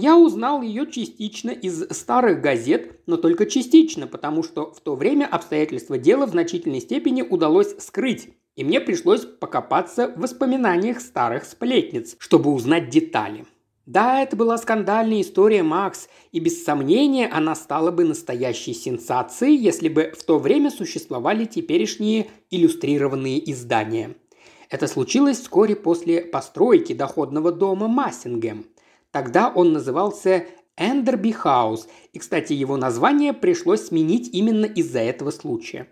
Я 0.02 0.18
узнал 0.18 0.62
ее 0.62 0.90
частично 0.90 1.50
из 1.50 1.86
старых 1.90 2.40
газет, 2.40 3.02
но 3.06 3.18
только 3.18 3.46
частично, 3.46 4.08
потому 4.08 4.44
что 4.44 4.72
в 4.72 4.80
то 4.80 4.96
время 4.96 5.26
обстоятельства 5.26 5.98
дела 5.98 6.26
в 6.26 6.30
значительной 6.30 6.80
степени 6.80 7.22
удалось 7.22 7.76
скрыть, 7.80 8.30
и 8.56 8.64
мне 8.64 8.80
пришлось 8.80 9.26
покопаться 9.26 10.08
в 10.08 10.22
воспоминаниях 10.22 11.02
старых 11.02 11.44
сплетниц, 11.44 12.16
чтобы 12.18 12.54
узнать 12.54 12.90
детали. 12.90 13.46
Да, 13.86 14.22
это 14.22 14.38
была 14.38 14.58
скандальная 14.58 15.20
история, 15.20 15.64
Макс, 15.64 16.08
и 16.32 16.40
без 16.40 16.64
сомнения 16.64 17.28
она 17.28 17.54
стала 17.54 17.92
бы 17.92 18.06
настоящей 18.06 18.74
сенсацией, 18.74 19.58
если 19.58 19.90
бы 19.90 20.14
в 20.18 20.24
то 20.24 20.40
время 20.40 20.72
существовали 20.72 21.44
теперешние 21.44 22.28
иллюстрированные 22.52 23.52
издания. 23.52 24.16
Это 24.70 24.88
случилось 24.88 25.42
вскоре 25.42 25.76
после 25.76 26.22
постройки 26.22 26.94
доходного 26.94 27.52
дома 27.52 27.90
Массингем– 27.90 28.66
Тогда 29.12 29.50
он 29.50 29.74
назывался 29.74 30.46
Эндерби 30.78 31.32
Хаус, 31.32 31.88
и, 32.14 32.20
кстати, 32.20 32.54
его 32.54 32.78
название 32.78 33.34
пришлось 33.34 33.88
сменить 33.88 34.30
именно 34.34 34.66
из-за 34.66 35.00
этого 35.00 35.32
случая. 35.32 35.88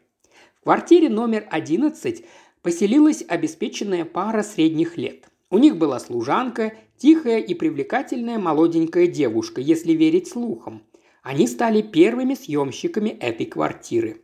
В 0.56 0.64
квартире 0.64 1.10
номер 1.10 1.48
11 1.50 2.26
поселилась 2.62 3.24
обеспеченная 3.28 4.06
пара 4.06 4.44
средних 4.44 4.98
лет. 4.98 5.30
У 5.50 5.58
них 5.58 5.78
была 5.78 6.00
служанка, 6.00 6.74
тихая 6.98 7.40
и 7.40 7.54
привлекательная 7.54 8.38
молоденькая 8.38 9.08
девушка, 9.08 9.62
если 9.62 9.94
верить 9.94 10.28
слухам. 10.28 10.84
Они 11.24 11.48
стали 11.48 11.82
первыми 11.82 12.36
съемщиками 12.36 13.10
этой 13.10 13.46
квартиры. 13.46 14.22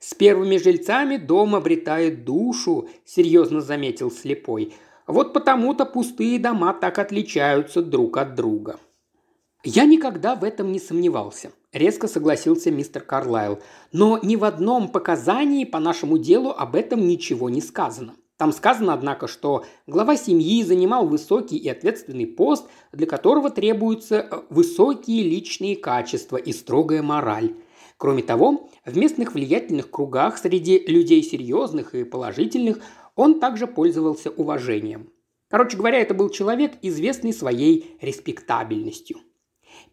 «С 0.00 0.14
первыми 0.14 0.56
жильцами 0.56 1.16
дом 1.16 1.54
обретает 1.54 2.24
душу»,– 2.24 2.88
серьезно 3.04 3.60
заметил 3.60 4.10
слепой. 4.10 4.74
Вот 5.06 5.32
потому-то 5.32 5.84
пустые 5.84 6.38
дома 6.38 6.72
так 6.72 6.98
отличаются 6.98 7.82
друг 7.82 8.16
от 8.16 8.34
друга. 8.34 8.78
Я 9.62 9.84
никогда 9.84 10.34
в 10.34 10.44
этом 10.44 10.72
не 10.72 10.78
сомневался, 10.78 11.52
резко 11.72 12.06
согласился 12.06 12.70
мистер 12.70 13.02
Карлайл. 13.02 13.60
Но 13.92 14.18
ни 14.22 14.36
в 14.36 14.44
одном 14.44 14.88
показании 14.88 15.64
по 15.64 15.78
нашему 15.78 16.18
делу 16.18 16.50
об 16.50 16.74
этом 16.74 17.06
ничего 17.06 17.48
не 17.48 17.60
сказано. 17.60 18.14
Там 18.36 18.52
сказано, 18.52 18.92
однако, 18.92 19.28
что 19.28 19.64
глава 19.86 20.16
семьи 20.16 20.62
занимал 20.64 21.06
высокий 21.06 21.56
и 21.56 21.68
ответственный 21.68 22.26
пост, 22.26 22.66
для 22.92 23.06
которого 23.06 23.48
требуются 23.48 24.16
э, 24.16 24.40
высокие 24.50 25.22
личные 25.22 25.76
качества 25.76 26.36
и 26.36 26.52
строгая 26.52 27.00
мораль. 27.00 27.54
Кроме 27.96 28.24
того, 28.24 28.68
в 28.84 28.96
местных 28.96 29.34
влиятельных 29.34 29.88
кругах 29.88 30.36
среди 30.36 30.78
людей 30.78 31.22
серьезных 31.22 31.94
и 31.94 32.02
положительных 32.02 32.80
он 33.16 33.40
также 33.40 33.66
пользовался 33.66 34.30
уважением. 34.30 35.10
Короче 35.48 35.76
говоря, 35.76 36.00
это 36.00 36.14
был 36.14 36.30
человек, 36.30 36.72
известный 36.82 37.32
своей 37.32 37.96
респектабельностью. 38.00 39.18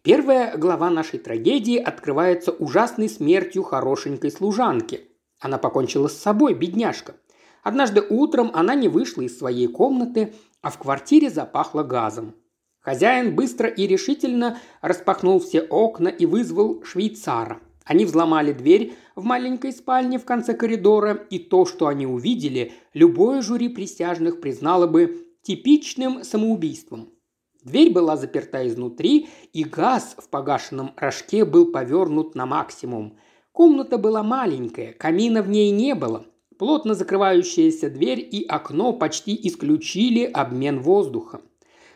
Первая 0.02 0.58
глава 0.58 0.90
нашей 0.90 1.20
трагедии 1.20 1.78
открывается 1.78 2.52
ужасной 2.52 3.10
смертью 3.10 3.64
хорошенькой 3.64 4.32
служанки. 4.32 5.10
Она 5.40 5.58
покончила 5.58 6.08
с 6.08 6.18
собой, 6.18 6.54
бедняжка. 6.54 7.16
Однажды 7.64 8.02
утром 8.02 8.52
она 8.54 8.74
не 8.74 8.88
вышла 8.88 9.22
из 9.22 9.38
своей 9.38 9.68
комнаты, 9.68 10.34
а 10.62 10.72
в 10.72 10.80
квартире 10.80 11.30
запахло 11.30 11.84
газом. 11.84 12.36
Хозяин 12.80 13.36
быстро 13.36 13.70
и 13.70 13.86
решительно 13.86 14.58
распахнул 14.82 15.40
все 15.40 15.62
окна 15.62 16.08
и 16.08 16.26
вызвал 16.26 16.84
швейцара– 16.84 17.60
они 17.86 18.06
взломали 18.06 18.54
дверь 18.54 18.94
в 19.16 19.24
маленькой 19.24 19.74
спальне 19.74 20.20
в 20.20 20.26
конце 20.26 20.54
коридора, 20.54 21.14
и 21.30 21.40
то, 21.40 21.66
что 21.66 21.88
они 21.88 22.06
увидели, 22.06 22.74
любое 22.94 23.42
жюри 23.42 23.70
присяжных 23.70 24.40
признало 24.40 24.88
бы 24.88 25.28
типичным 25.42 26.24
самоубийством. 26.24 27.10
Дверь 27.64 27.92
была 27.92 28.18
заперта 28.18 28.68
изнутри, 28.68 29.30
и 29.54 29.64
газ 29.64 30.16
в 30.18 30.30
погашенном 30.30 30.94
рожке 30.96 31.46
был 31.46 31.72
повернут 31.72 32.36
на 32.36 32.46
максимум. 32.46 33.18
Комната 33.52 33.98
была 33.98 34.24
маленькая, 34.24 34.94
камина 34.94 35.44
в 35.44 35.50
ней 35.50 35.72
не 35.72 35.94
было. 35.94 36.26
Плотно 36.58 36.94
закрывающаяся 36.94 37.90
дверь 37.90 38.20
и 38.20 38.46
окно 38.46 38.94
почти 38.94 39.40
исключили 39.48 40.26
обмен 40.26 40.80
воздуха. 40.82 41.42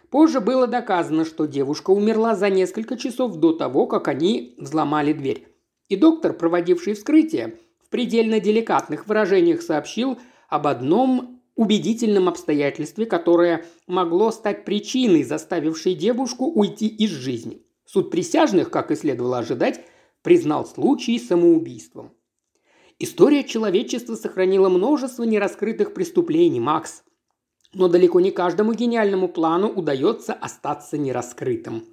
Позже 0.09 0.39
было 0.39 0.65
доказано, 0.65 1.25
что 1.25 1.45
девушка 1.45 1.91
умерла 1.91 2.35
за 2.35 2.49
несколько 2.49 2.97
часов 2.97 3.35
до 3.35 3.53
того, 3.53 3.85
как 3.85 4.07
они 4.07 4.55
взломали 4.57 5.13
дверь. 5.13 5.47
И 5.89 5.95
доктор, 5.95 6.33
проводивший 6.33 6.93
вскрытие, 6.93 7.59
в 7.83 7.89
предельно 7.89 8.39
деликатных 8.39 9.07
выражениях 9.07 9.61
сообщил 9.61 10.17
об 10.49 10.67
одном 10.67 11.41
убедительном 11.55 12.27
обстоятельстве, 12.27 13.05
которое 13.05 13.65
могло 13.87 14.31
стать 14.31 14.65
причиной, 14.65 15.23
заставившей 15.23 15.93
девушку 15.93 16.45
уйти 16.45 16.87
из 16.87 17.11
жизни. 17.11 17.61
Суд 17.85 18.11
присяжных, 18.11 18.71
как 18.71 18.91
и 18.91 18.95
следовало 18.95 19.37
ожидать, 19.37 19.81
признал 20.21 20.65
случай 20.65 21.19
самоубийством. 21.19 22.11
История 22.97 23.43
человечества 23.43 24.15
сохранила 24.15 24.69
множество 24.69 25.23
нераскрытых 25.23 25.93
преступлений, 25.93 26.59
Макс. 26.59 27.03
Но 27.73 27.89
далеко 27.89 28.21
не 28.21 28.31
каждому 28.31 28.73
гениальному 28.73 29.27
плану 29.27 29.67
удается 29.69 30.33
остаться 30.33 30.97
нераскрытым. 30.97 31.85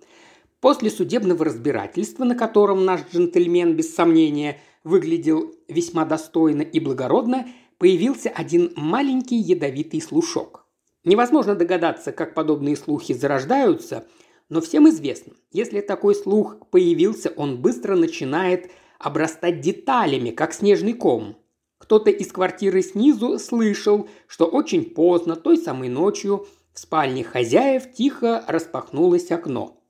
После 0.62 0.90
судебного 0.90 1.44
разбирательства, 1.44 2.22
на 2.22 2.36
котором 2.36 2.84
наш 2.84 3.00
джентльмен, 3.12 3.74
без 3.74 3.92
сомнения, 3.92 4.60
выглядел 4.84 5.52
весьма 5.66 6.04
достойно 6.04 6.62
и 6.62 6.78
благородно, 6.78 7.48
появился 7.78 8.30
один 8.30 8.72
маленький 8.76 9.34
ядовитый 9.34 10.00
слушок. 10.00 10.64
Невозможно 11.02 11.56
догадаться, 11.56 12.12
как 12.12 12.34
подобные 12.34 12.76
слухи 12.76 13.12
зарождаются, 13.12 14.06
но 14.48 14.60
всем 14.60 14.88
известно, 14.88 15.32
если 15.50 15.80
такой 15.80 16.14
слух 16.14 16.58
появился, 16.70 17.32
он 17.34 17.60
быстро 17.60 17.96
начинает 17.96 18.70
обрастать 19.00 19.60
деталями, 19.62 20.30
как 20.30 20.54
снежный 20.54 20.92
ком. 20.92 21.36
Кто-то 21.78 22.10
из 22.10 22.30
квартиры 22.30 22.82
снизу 22.82 23.40
слышал, 23.40 24.08
что 24.28 24.46
очень 24.46 24.84
поздно, 24.84 25.34
той 25.34 25.58
самой 25.58 25.88
ночью, 25.88 26.46
в 26.72 26.78
спальне 26.78 27.24
хозяев 27.24 27.92
тихо 27.92 28.44
распахнулось 28.46 29.32
окно– 29.32 29.80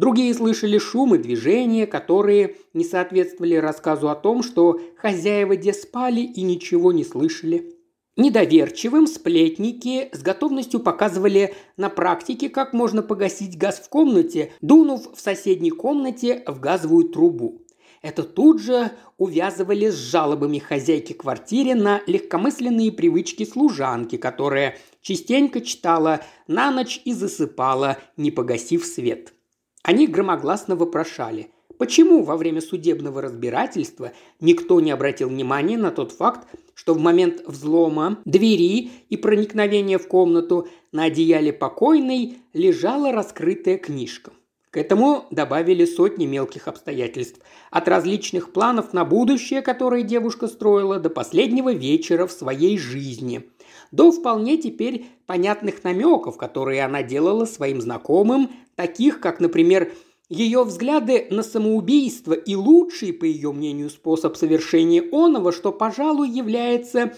Другие 0.00 0.32
слышали 0.32 0.78
шум 0.78 1.14
и 1.14 1.18
движения, 1.18 1.86
которые 1.86 2.56
не 2.72 2.84
соответствовали 2.84 3.56
рассказу 3.56 4.08
о 4.08 4.14
том, 4.14 4.42
что 4.42 4.80
хозяева 4.96 5.56
где 5.56 5.74
спали 5.74 6.22
и 6.22 6.40
ничего 6.40 6.90
не 6.90 7.04
слышали. 7.04 7.74
Недоверчивым 8.16 9.06
сплетники 9.06 10.08
с 10.14 10.22
готовностью 10.22 10.80
показывали 10.80 11.54
на 11.76 11.90
практике, 11.90 12.48
как 12.48 12.72
можно 12.72 13.02
погасить 13.02 13.58
газ 13.58 13.78
в 13.78 13.90
комнате, 13.90 14.54
дунув 14.62 15.06
в 15.14 15.20
соседней 15.20 15.70
комнате 15.70 16.44
в 16.46 16.60
газовую 16.60 17.10
трубу. 17.10 17.60
Это 18.00 18.22
тут 18.22 18.62
же 18.62 18.92
увязывали 19.18 19.90
с 19.90 19.96
жалобами 19.96 20.60
хозяйки 20.60 21.12
квартиры 21.12 21.74
на 21.74 22.00
легкомысленные 22.06 22.90
привычки 22.90 23.44
служанки, 23.44 24.16
которая 24.16 24.78
частенько 25.02 25.60
читала 25.60 26.22
на 26.48 26.70
ночь 26.70 27.02
и 27.04 27.12
засыпала, 27.12 27.98
не 28.16 28.30
погасив 28.30 28.86
свет. 28.86 29.34
Они 29.82 30.06
громогласно 30.06 30.76
вопрошали, 30.76 31.50
почему 31.78 32.22
во 32.22 32.36
время 32.36 32.60
судебного 32.60 33.22
разбирательства 33.22 34.12
никто 34.40 34.80
не 34.80 34.90
обратил 34.90 35.30
внимания 35.30 35.78
на 35.78 35.90
тот 35.90 36.12
факт, 36.12 36.46
что 36.74 36.94
в 36.94 36.98
момент 36.98 37.42
взлома 37.46 38.18
двери 38.24 38.90
и 39.08 39.16
проникновения 39.16 39.98
в 39.98 40.06
комнату 40.06 40.68
на 40.92 41.04
одеяле 41.04 41.52
покойной 41.52 42.38
лежала 42.52 43.12
раскрытая 43.12 43.78
книжка. 43.78 44.32
К 44.70 44.76
этому 44.76 45.24
добавили 45.32 45.84
сотни 45.84 46.26
мелких 46.26 46.68
обстоятельств. 46.68 47.40
От 47.72 47.88
различных 47.88 48.52
планов 48.52 48.92
на 48.92 49.04
будущее, 49.04 49.62
которые 49.62 50.04
девушка 50.04 50.46
строила, 50.46 51.00
до 51.00 51.10
последнего 51.10 51.72
вечера 51.72 52.26
в 52.26 52.32
своей 52.32 52.78
жизни. 52.78 53.50
До 53.90 54.12
вполне 54.12 54.58
теперь 54.58 55.06
понятных 55.26 55.82
намеков, 55.82 56.36
которые 56.36 56.84
она 56.84 57.02
делала 57.02 57.46
своим 57.46 57.80
знакомым, 57.80 58.50
таких 58.80 59.20
как, 59.20 59.40
например, 59.40 59.92
ее 60.30 60.64
взгляды 60.64 61.26
на 61.30 61.42
самоубийство 61.42 62.32
и 62.32 62.54
лучший, 62.54 63.12
по 63.12 63.26
ее 63.26 63.52
мнению, 63.52 63.90
способ 63.90 64.38
совершения 64.38 65.04
оного, 65.12 65.52
что, 65.52 65.70
пожалуй, 65.70 66.30
является 66.30 67.12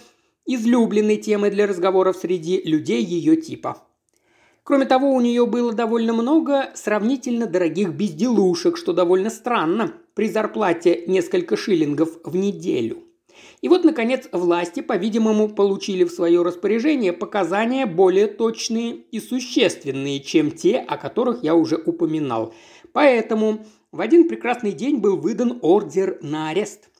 излюбленной 0.45 1.19
темой 1.19 1.53
для 1.53 1.69
разговоров 1.69 2.17
среди 2.17 2.61
людей 2.65 3.05
ее 3.05 3.37
типа. 3.37 3.87
Кроме 4.65 4.87
того, 4.87 5.13
у 5.13 5.21
нее 5.21 5.47
было 5.47 5.73
довольно 5.73 6.13
много 6.13 6.73
сравнительно 6.75 7.47
дорогих 7.47 7.91
безделушек, 7.91 8.77
что 8.77 8.93
довольно 8.93 9.31
странно 9.31 9.93
при 10.15 10.29
зарплате 10.29 11.05
несколько 11.07 11.57
шиллингов 11.57 12.19
в 12.25 12.35
неделю. 12.35 13.05
И 13.61 13.69
вот, 13.69 13.85
наконец, 13.85 14.29
власти, 14.33 14.81
по-видимому, 14.81 15.49
получили 15.49 16.05
в 16.05 16.11
свое 16.11 16.43
распоряжение 16.43 17.13
показания 17.13 17.87
более 17.87 18.27
точные 18.27 18.97
и 19.11 19.21
существенные, 19.21 20.21
чем 20.21 20.51
те, 20.51 20.79
о 20.79 20.97
которых 20.97 21.43
я 21.43 21.55
уже 21.55 21.77
упоминал. 21.77 22.55
Поэтому 22.93 23.65
в 23.91 24.01
один 24.01 24.29
прекрасный 24.29 24.73
день 24.73 24.99
был 24.99 25.17
выдан 25.17 25.59
ордер 25.63 26.19
на 26.23 26.51
арест. 26.51 26.91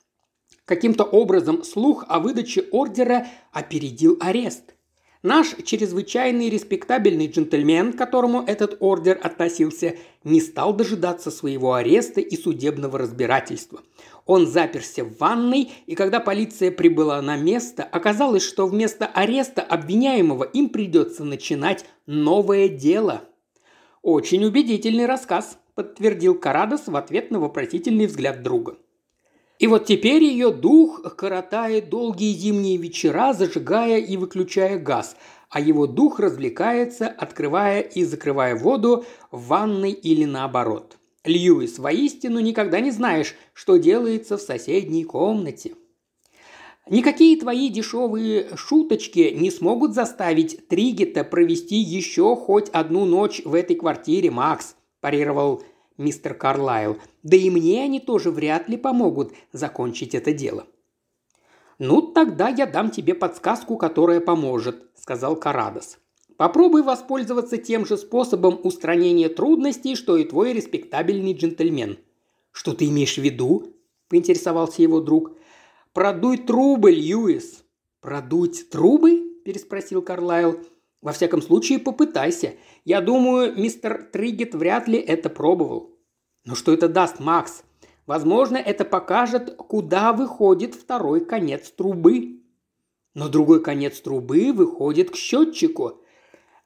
Каким-то 0.65 1.05
образом 1.05 1.65
слух 1.65 2.05
о 2.09 2.21
выдаче 2.21 2.63
ордера 2.71 3.27
опередил 3.53 4.17
арест– 4.21 4.75
Наш 5.23 5.55
чрезвычайный 5.65 6.51
респектабельный 6.51 7.29
джентльмен, 7.29 7.93
к 7.93 7.97
которому 7.97 8.43
этот 8.45 8.77
ордер 8.81 9.21
относился, 9.23 9.95
не 10.25 10.41
стал 10.41 10.75
дожидаться 10.75 11.31
своего 11.31 11.75
ареста 11.75 12.21
и 12.21 12.37
судебного 12.37 12.99
разбирательства. 12.99 13.83
Он 14.27 14.47
заперся 14.47 15.05
в 15.05 15.17
ванной, 15.19 15.73
и 15.87 15.95
когда 15.95 16.21
полиция 16.21 16.71
прибыла 16.71 17.21
на 17.23 17.37
место, 17.37 17.83
оказалось, 17.83 18.43
что 18.43 18.67
вместо 18.67 19.07
ареста 19.07 19.63
обвиняемого 19.63 20.45
им 20.45 20.69
придется 20.69 21.25
начинать 21.25 21.85
новое 22.07 22.69
дело. 22.69 23.23
«Очень 24.03 24.45
убедительный 24.45 25.07
рассказ»,– 25.07 25.59
подтвердил 25.75 26.35
Карадос 26.35 26.87
в 26.87 26.97
ответ 26.97 27.31
на 27.31 27.41
вопросительный 27.41 28.07
взгляд 28.07 28.43
друга. 28.43 28.77
И 29.59 29.69
вот 29.69 29.87
теперь 29.87 30.25
ее 30.25 30.51
дух 30.53 31.03
коротает 31.17 31.89
долгие 31.89 32.35
зимние 32.35 32.77
вечера, 32.79 33.33
зажигая 33.33 33.99
и 33.99 34.17
выключая 34.17 34.77
газ, 34.77 35.17
а 35.51 35.61
его 35.61 35.87
дух 35.87 36.19
развлекается, 36.19 37.07
открывая 37.07 37.81
и 37.81 38.03
закрывая 38.03 38.57
воду 38.57 39.05
в 39.31 39.47
ванной 39.47 39.93
или 39.93 40.25
наоборот. 40.25 40.99
Льюис, 41.25 41.79
воистину 41.79 42.41
никогда 42.41 42.81
не 42.81 42.91
знаешь, 42.91 43.37
что 43.53 43.77
делается 43.77 44.37
в 44.37 44.43
соседней 44.43 45.05
комнате. 45.05 45.75
Никакие 46.91 47.39
твои 47.39 47.69
дешевые 47.69 48.57
шуточки 48.57 49.33
не 49.33 49.53
смогут 49.53 49.95
заставить 49.95 50.67
Тригета 50.67 51.23
провести 51.23 51.77
еще 51.77 52.35
хоть 52.35 52.69
одну 52.71 53.05
ночь 53.05 53.41
в 53.45 53.55
этой 53.55 53.77
квартире, 53.77 54.33
Макс»,– 54.33 54.75
парировал 55.01 55.63
мистер 55.97 56.35
Карлайл. 56.35 56.99
«Да 57.23 57.37
и 57.37 57.51
мне 57.51 57.85
они 57.85 58.01
тоже 58.01 58.33
вряд 58.33 58.69
ли 58.69 58.77
помогут 58.77 59.33
закончить 59.53 60.17
это 60.17 60.33
дело». 60.33 60.67
«Ну, 61.79 62.03
тогда 62.03 62.49
я 62.49 62.67
дам 62.67 62.91
тебе 62.91 63.15
подсказку, 63.15 63.77
которая 63.77 64.21
поможет»,– 64.21 64.91
сказал 64.97 65.37
Карадос. 65.37 65.99
«Попробуй 66.43 66.83
воспользоваться 66.83 67.57
тем 67.57 67.87
же 67.87 67.97
способом 67.97 68.59
устранения 68.65 69.29
трудностей, 69.29 69.95
что 69.95 70.17
и 70.17 70.25
твой 70.25 70.53
респектабельный 70.53 71.35
джентльмен». 71.35 71.99
«Что 72.51 72.73
ты 72.73 72.87
имеешь 72.87 73.15
в 73.15 73.23
виду?»– 73.23 73.77
поинтересовался 74.09 74.83
его 74.83 75.01
друг. 75.01 75.37
«Продуй 75.93 76.39
трубы, 76.39 76.91
Льюис». 76.91 77.63
«Продуть 78.01 78.71
трубы?»– 78.71 79.23
переспросил 79.45 80.03
Карлайл. 80.03 80.59
Во 81.01 81.13
всяком 81.13 81.43
случае, 81.43 81.79
попытайся. 81.79 82.55
Я 82.85 83.01
думаю, 83.01 83.57
мистер 83.57 84.03
Триггет 84.13 84.57
вряд 84.57 84.89
ли 84.89 84.99
это 84.99 85.31
пробовал. 85.31 85.97
Но 86.45 86.57
что 86.57 86.73
это 86.73 86.89
даст, 86.89 87.21
Макс? 87.21 87.63
Возможно, 88.05 88.57
это 88.57 88.85
покажет, 88.85 89.55
куда 89.55 90.13
выходит 90.13 90.75
второй 90.75 91.25
конец 91.25 91.71
трубы. 91.71 92.43
Но 93.15 93.29
другой 93.29 93.63
конец 93.63 94.01
трубы 94.01 94.53
выходит 94.53 95.13
к 95.13 95.15
счетчику. 95.15 96.02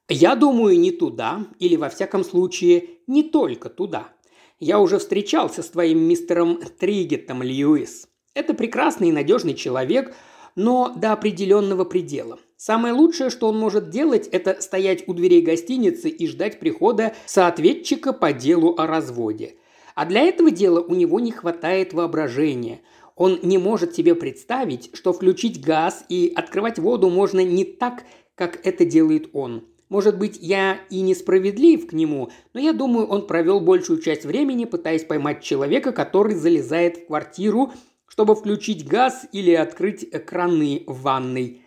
Я 0.08 0.36
думаю, 0.36 0.78
не 0.78 0.92
туда, 0.92 1.46
или 1.58 1.74
во 1.74 1.88
всяком 1.88 2.22
случае, 2.22 2.90
не 3.08 3.24
только 3.24 3.68
туда. 3.68 4.12
Я 4.60 4.78
уже 4.78 4.98
встречался 4.98 5.62
с 5.62 5.68
твоим 5.68 5.98
мистером 5.98 6.60
Триггетом, 6.78 7.42
Льюис. 7.42 8.08
Это 8.32 8.54
прекрасный 8.54 9.08
и 9.08 9.12
надежный 9.12 9.54
человек, 9.54 10.14
но 10.54 10.94
до 10.96 11.12
определенного 11.12 11.84
предела. 11.84 12.38
Самое 12.56 12.94
лучшее, 12.94 13.30
что 13.30 13.48
он 13.48 13.58
может 13.58 13.90
делать, 13.90 14.28
это 14.28 14.62
стоять 14.62 15.08
у 15.08 15.12
дверей 15.12 15.42
гостиницы 15.42 16.08
и 16.08 16.26
ждать 16.28 16.60
прихода 16.60 17.14
соответчика 17.26 18.12
по 18.12 18.32
делу 18.32 18.76
о 18.78 18.86
разводе. 18.86 19.56
А 19.96 20.06
для 20.06 20.22
этого 20.22 20.52
дела 20.52 20.80
у 20.80 20.94
него 20.94 21.18
не 21.18 21.32
хватает 21.32 21.92
воображения. 21.92 22.80
Он 23.16 23.40
не 23.42 23.58
может 23.58 23.94
себе 23.96 24.14
представить, 24.14 24.90
что 24.94 25.12
включить 25.12 25.60
газ 25.60 26.04
и 26.08 26.32
открывать 26.34 26.78
воду 26.78 27.10
можно 27.10 27.40
не 27.40 27.64
так, 27.64 28.04
как 28.34 28.64
это 28.64 28.84
делает 28.84 29.30
он. 29.32 29.64
Может 29.88 30.18
быть, 30.18 30.38
я 30.40 30.80
и 30.90 31.00
несправедлив 31.00 31.86
к 31.86 31.92
нему, 31.92 32.30
но 32.54 32.60
я 32.60 32.72
думаю, 32.72 33.06
он 33.06 33.26
провел 33.26 33.60
большую 33.60 34.00
часть 34.00 34.24
времени, 34.24 34.64
пытаясь 34.64 35.04
поймать 35.04 35.42
человека, 35.42 35.92
который 35.92 36.34
залезает 36.34 36.96
в 36.96 37.06
квартиру, 37.06 37.72
чтобы 38.08 38.34
включить 38.34 38.86
газ 38.86 39.26
или 39.32 39.52
открыть 39.52 40.10
краны 40.24 40.82
в 40.86 41.02
ванной 41.02 41.62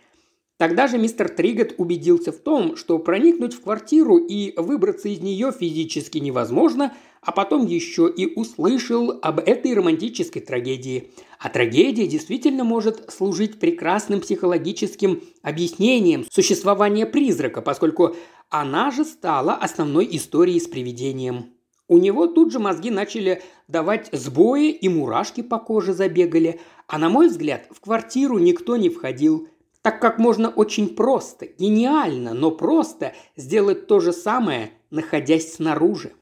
Тогда 0.60 0.88
же 0.88 0.98
мистер 0.98 1.30
Тригет 1.30 1.76
убедился 1.78 2.32
в 2.32 2.36
том, 2.36 2.76
что 2.76 2.98
проникнуть 2.98 3.54
в 3.54 3.62
квартиру 3.62 4.18
и 4.18 4.52
выбраться 4.60 5.08
из 5.08 5.20
нее 5.20 5.52
физически 5.58 6.18
невозможно, 6.18 6.92
а 7.22 7.32
потом 7.32 7.66
еще 7.66 8.10
и 8.14 8.32
услышал 8.34 9.18
об 9.22 9.40
этой 9.40 9.74
романтической 9.74 10.42
трагедии. 10.42 11.10
А 11.38 11.48
трагедия 11.48 12.06
действительно 12.06 12.64
может 12.64 13.10
служить 13.10 13.58
прекрасным 13.58 14.20
психологическим 14.20 15.22
объяснением 15.42 16.26
существования 16.30 17.06
призрака, 17.06 17.62
поскольку 17.62 18.16
она 18.48 18.90
же 18.90 19.04
стала 19.04 19.54
основной 19.54 20.08
историей 20.12 20.60
с 20.60 20.68
привидением. 20.68 21.54
У 21.88 21.98
него 21.98 22.26
тут 22.26 22.52
же 22.52 22.58
мозги 22.58 22.90
начали 22.90 23.42
давать 23.68 24.08
сбои 24.12 24.70
и 24.70 24.88
мурашки 24.88 25.42
по 25.42 25.58
коже 25.58 25.92
забегали, 25.92 26.60
а 26.86 26.98
на 26.98 27.08
мой 27.08 27.28
взгляд 27.28 27.66
в 27.70 27.80
квартиру 27.80 28.38
никто 28.38 28.76
не 28.76 28.88
входил– 28.88 29.48
так 29.82 30.00
как 30.00 30.18
можно 30.18 30.50
очень 30.50 30.94
просто, 30.94 31.46
гениально, 31.46 32.34
но 32.34 32.50
просто 32.50 33.14
сделать 33.36 33.86
то 33.86 34.00
же 34.00 34.12
самое, 34.12 34.72
находясь 34.90 35.54
снаружи. 35.54 36.12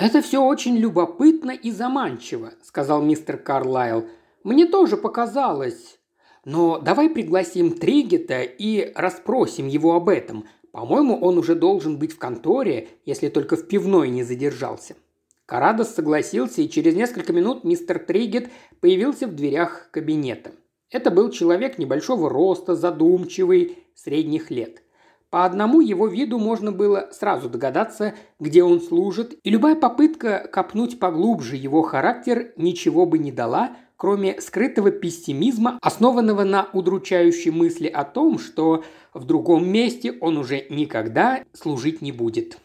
«Это 0.00 0.22
все 0.22 0.42
очень 0.42 0.78
любопытно 0.78 1.50
и 1.50 1.70
заманчиво»,– 1.70 2.54
сказал 2.62 3.02
мистер 3.02 3.36
Карлайл. 3.36 4.06
«Мне 4.44 4.64
тоже 4.64 4.96
показалось. 4.96 5.98
Но 6.46 6.78
давай 6.78 7.10
пригласим 7.10 7.74
Тригета 7.74 8.40
и 8.40 8.92
расспросим 8.94 9.68
его 9.68 9.94
об 9.94 10.08
этом. 10.08 10.46
По-моему, 10.72 11.20
он 11.20 11.36
уже 11.36 11.54
должен 11.54 11.98
быть 11.98 12.14
в 12.14 12.18
конторе, 12.18 12.88
если 13.04 13.28
только 13.28 13.56
в 13.56 13.68
пивной 13.68 14.08
не 14.08 14.22
задержался». 14.22 14.96
Карадос 15.44 15.94
согласился, 15.94 16.62
и 16.62 16.70
через 16.70 16.94
несколько 16.94 17.34
минут 17.34 17.64
мистер 17.64 17.98
Тригет 17.98 18.48
появился 18.80 19.26
в 19.26 19.34
дверях 19.34 19.90
кабинета. 19.90 20.52
Это 20.88 21.10
был 21.10 21.30
человек 21.30 21.76
небольшого 21.76 22.30
роста, 22.30 22.74
задумчивый, 22.74 23.76
средних 23.94 24.50
лет. 24.50 24.82
По 25.30 25.44
одному 25.44 25.80
его 25.80 26.08
виду 26.08 26.38
можно 26.38 26.72
было 26.72 27.08
сразу 27.12 27.48
догадаться, 27.48 28.14
где 28.40 28.64
он 28.64 28.80
служит, 28.80 29.38
и 29.44 29.50
любая 29.50 29.76
попытка 29.76 30.48
копнуть 30.52 30.98
поглубже 30.98 31.54
его 31.54 31.82
характер 31.82 32.52
ничего 32.56 33.06
бы 33.06 33.18
не 33.18 33.30
дала, 33.30 33.76
кроме 33.96 34.40
скрытого 34.40 34.90
пессимизма, 34.90 35.78
основанного 35.82 36.42
на 36.42 36.68
удручающей 36.72 37.52
мысли 37.52 37.86
о 37.86 38.02
том, 38.04 38.40
что 38.40 38.82
в 39.14 39.24
другом 39.24 39.70
месте 39.70 40.14
он 40.20 40.36
уже 40.36 40.66
никогда 40.68 41.44
служить 41.52 42.02
не 42.02 42.10
будет. 42.10 42.58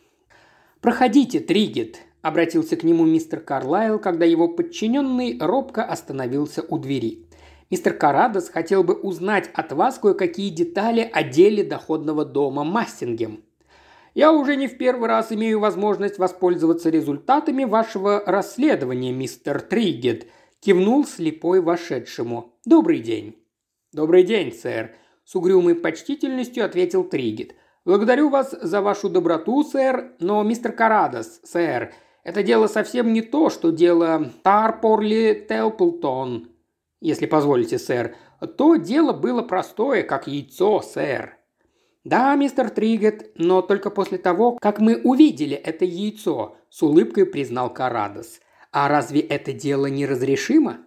«Проходите, 0.81 1.41
Тригет»,– 1.41 1.99
обратился 2.23 2.77
к 2.77 2.83
нему 2.83 3.05
мистер 3.05 3.41
Карлайл, 3.41 3.99
когда 3.99 4.25
его 4.25 4.47
подчиненный 4.47 5.37
робко 5.39 5.83
остановился 5.83 6.63
у 6.63 6.79
двери. 6.79 7.24
Мистер 7.75 7.91
Карадос 7.91 8.47
хотел 8.47 8.85
бы 8.85 8.93
узнать 8.93 9.49
от 9.53 9.73
вас 9.73 9.99
кое-какие 9.99 10.49
детали 10.49 11.09
о 11.11 11.23
деле 11.23 11.61
доходного 11.61 12.23
дома 12.23 12.63
Массингем. 12.63 13.43
Я 14.13 14.31
уже 14.31 14.55
не 14.55 14.69
в 14.69 14.77
первый 14.77 15.09
раз 15.09 15.33
имею 15.33 15.59
возможность 15.59 16.17
воспользоваться 16.17 16.89
результатами 16.89 17.65
вашего 17.65 18.23
расследования, 18.25 19.11
мистер 19.11 19.59
Тригет»,– 19.59 20.27
кивнул 20.61 21.05
слепой 21.05 21.59
вошедшему. 21.59 22.53
«Добрый 22.63 22.99
день». 22.99 23.35
«Добрый 23.91 24.23
день, 24.23 24.53
сэр»,– 24.53 24.95
с 25.25 25.35
угрюмой 25.35 25.75
почтительностью 25.75 26.63
ответил 26.63 27.03
Тригет. 27.03 27.55
«Благодарю 27.83 28.29
вас 28.29 28.51
за 28.51 28.79
вашу 28.79 29.09
доброту, 29.09 29.65
сэр, 29.65 30.13
но, 30.21 30.41
мистер 30.43 30.71
Карадос, 30.71 31.41
сэр, 31.43 31.93
это 32.23 32.41
дело 32.41 32.67
совсем 32.67 33.11
не 33.11 33.21
то, 33.21 33.49
что 33.49 33.71
дело 33.71 34.31
Тарпорли 34.43 35.45
Телплтон 35.49 36.54
если 37.05 37.25
позволите, 37.25 37.77
сэр, 37.77 38.15
то 38.57 38.75
дело 38.75 39.13
было 39.13 39.41
простое, 39.41 40.03
как 40.03 40.27
яйцо, 40.27 40.81
сэр». 40.81 41.37
«Да, 42.03 42.35
мистер 42.35 42.69
Тригет, 42.69 43.31
но 43.35 43.61
только 43.61 43.89
после 43.89 44.17
того, 44.17 44.57
как 44.61 44.79
мы 44.79 45.01
увидели 45.03 45.55
это 45.55 45.85
яйцо»,– 45.85 46.55
с 46.69 46.83
улыбкой 46.83 47.25
признал 47.25 47.73
Карадос. 47.73 48.39
«А 48.71 48.87
разве 48.87 49.21
это 49.21 49.53
дело 49.53 49.87
неразрешимо?» 49.87 50.85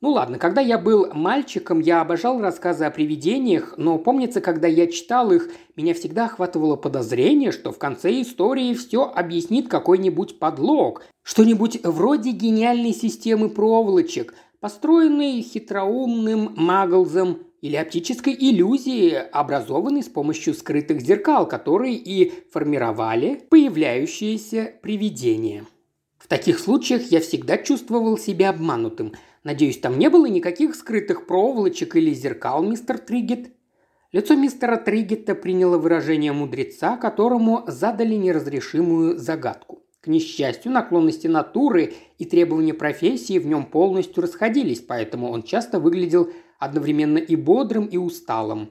Ну 0.00 0.10
ладно, 0.10 0.38
когда 0.38 0.60
я 0.60 0.78
был 0.78 1.12
мальчиком, 1.12 1.80
я 1.80 2.00
обожал 2.00 2.40
рассказы 2.40 2.84
о 2.84 2.90
привидениях, 2.90 3.74
но 3.78 3.98
помнится, 3.98 4.40
когда 4.40 4.68
я 4.68 4.86
читал 4.86 5.32
их, 5.32 5.50
меня 5.74 5.92
всегда 5.92 6.26
охватывало 6.26 6.76
подозрение, 6.76 7.50
что 7.50 7.72
в 7.72 7.78
конце 7.78 8.22
истории 8.22 8.74
все 8.74 9.10
объяснит 9.12 9.66
какой-нибудь 9.68 10.38
подлог, 10.38 11.02
что-нибудь 11.24 11.80
вроде 11.82 12.30
гениальной 12.30 12.92
системы 12.92 13.48
проволочек, 13.48 14.34
построенный 14.60 15.42
хитроумным 15.42 16.54
Маглзом 16.56 17.42
или 17.60 17.76
оптической 17.76 18.36
иллюзии, 18.38 19.12
образованной 19.12 20.02
с 20.02 20.08
помощью 20.08 20.54
скрытых 20.54 21.00
зеркал, 21.00 21.46
которые 21.46 21.94
и 21.94 22.32
формировали 22.50 23.42
появляющиеся 23.50 24.74
привидения. 24.82 25.64
В 26.18 26.28
таких 26.28 26.58
случаях 26.58 27.10
я 27.10 27.20
всегда 27.20 27.56
чувствовал 27.56 28.18
себя 28.18 28.50
обманутым. 28.50 29.14
Надеюсь, 29.44 29.78
там 29.78 29.98
не 29.98 30.10
было 30.10 30.26
никаких 30.26 30.74
скрытых 30.74 31.26
проволочек 31.26 31.96
или 31.96 32.12
зеркал, 32.12 32.62
мистер 32.62 32.98
Тригет? 32.98 33.52
Лицо 34.12 34.34
мистера 34.34 34.76
Триггета 34.76 35.34
приняло 35.34 35.78
выражение 35.78 36.32
мудреца, 36.32 36.96
которому 36.96 37.64
задали 37.66 38.14
неразрешимую 38.14 39.18
загадку. 39.18 39.82
Несчастью, 40.08 40.72
наклонности 40.72 41.26
натуры 41.26 41.92
и 42.16 42.24
требования 42.24 42.72
профессии 42.72 43.38
в 43.38 43.46
нем 43.46 43.66
полностью 43.66 44.22
расходились, 44.22 44.80
поэтому 44.80 45.30
он 45.30 45.42
часто 45.42 45.78
выглядел 45.78 46.30
одновременно 46.58 47.18
и 47.18 47.36
бодрым, 47.36 47.84
и 47.84 47.98
усталым. 47.98 48.70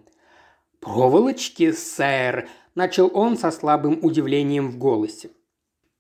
«Проволочки, 0.80 1.74
сэр!»– 1.74 2.50
начал 2.76 3.12
он 3.14 3.38
со 3.38 3.52
слабым 3.52 4.00
удивлением 4.02 4.72
в 4.72 4.80
голосе. 4.80 5.30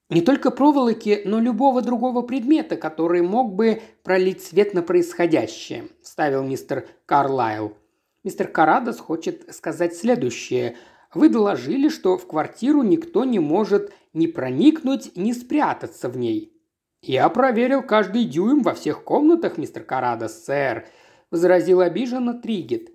Не 0.09 0.21
только 0.21 0.49
проволоки, 0.49 1.21
но 1.23 1.39
любого 1.39 1.83
другого 1.83 2.23
предмета, 2.23 2.75
который 2.75 3.21
мог 3.21 3.53
бы 3.53 3.83
пролить 4.01 4.43
свет 4.43 4.73
на 4.73 4.81
происходящее»,– 4.81 5.89
ставил 6.01 6.43
мистер 6.43 6.87
Карлайл. 7.05 7.77
Мистер 8.23 8.47
Карадос 8.47 8.97
хочет 8.97 9.53
сказать 9.53 9.95
следующее. 9.95 10.77
Вы 11.13 11.29
доложили, 11.29 11.89
что 11.89 12.17
в 12.17 12.25
квартиру 12.25 12.81
никто 12.81 13.23
не 13.23 13.37
может 13.37 13.93
ни 14.17 14.27
проникнуть, 14.27 15.15
ни 15.15 15.31
спрятаться 15.31 16.09
в 16.09 16.17
ней. 16.17 16.53
«Я 17.01 17.29
проверил 17.29 17.83
каждый 17.83 18.25
дюйм 18.25 18.63
во 18.63 18.73
всех 18.73 19.03
комнатах, 19.03 19.57
мистер 19.57 19.83
Карадос, 19.83 20.43
сэр»,– 20.43 20.87
возразил 21.31 21.81
обиженно 21.81 22.33
Тригет. 22.33 22.89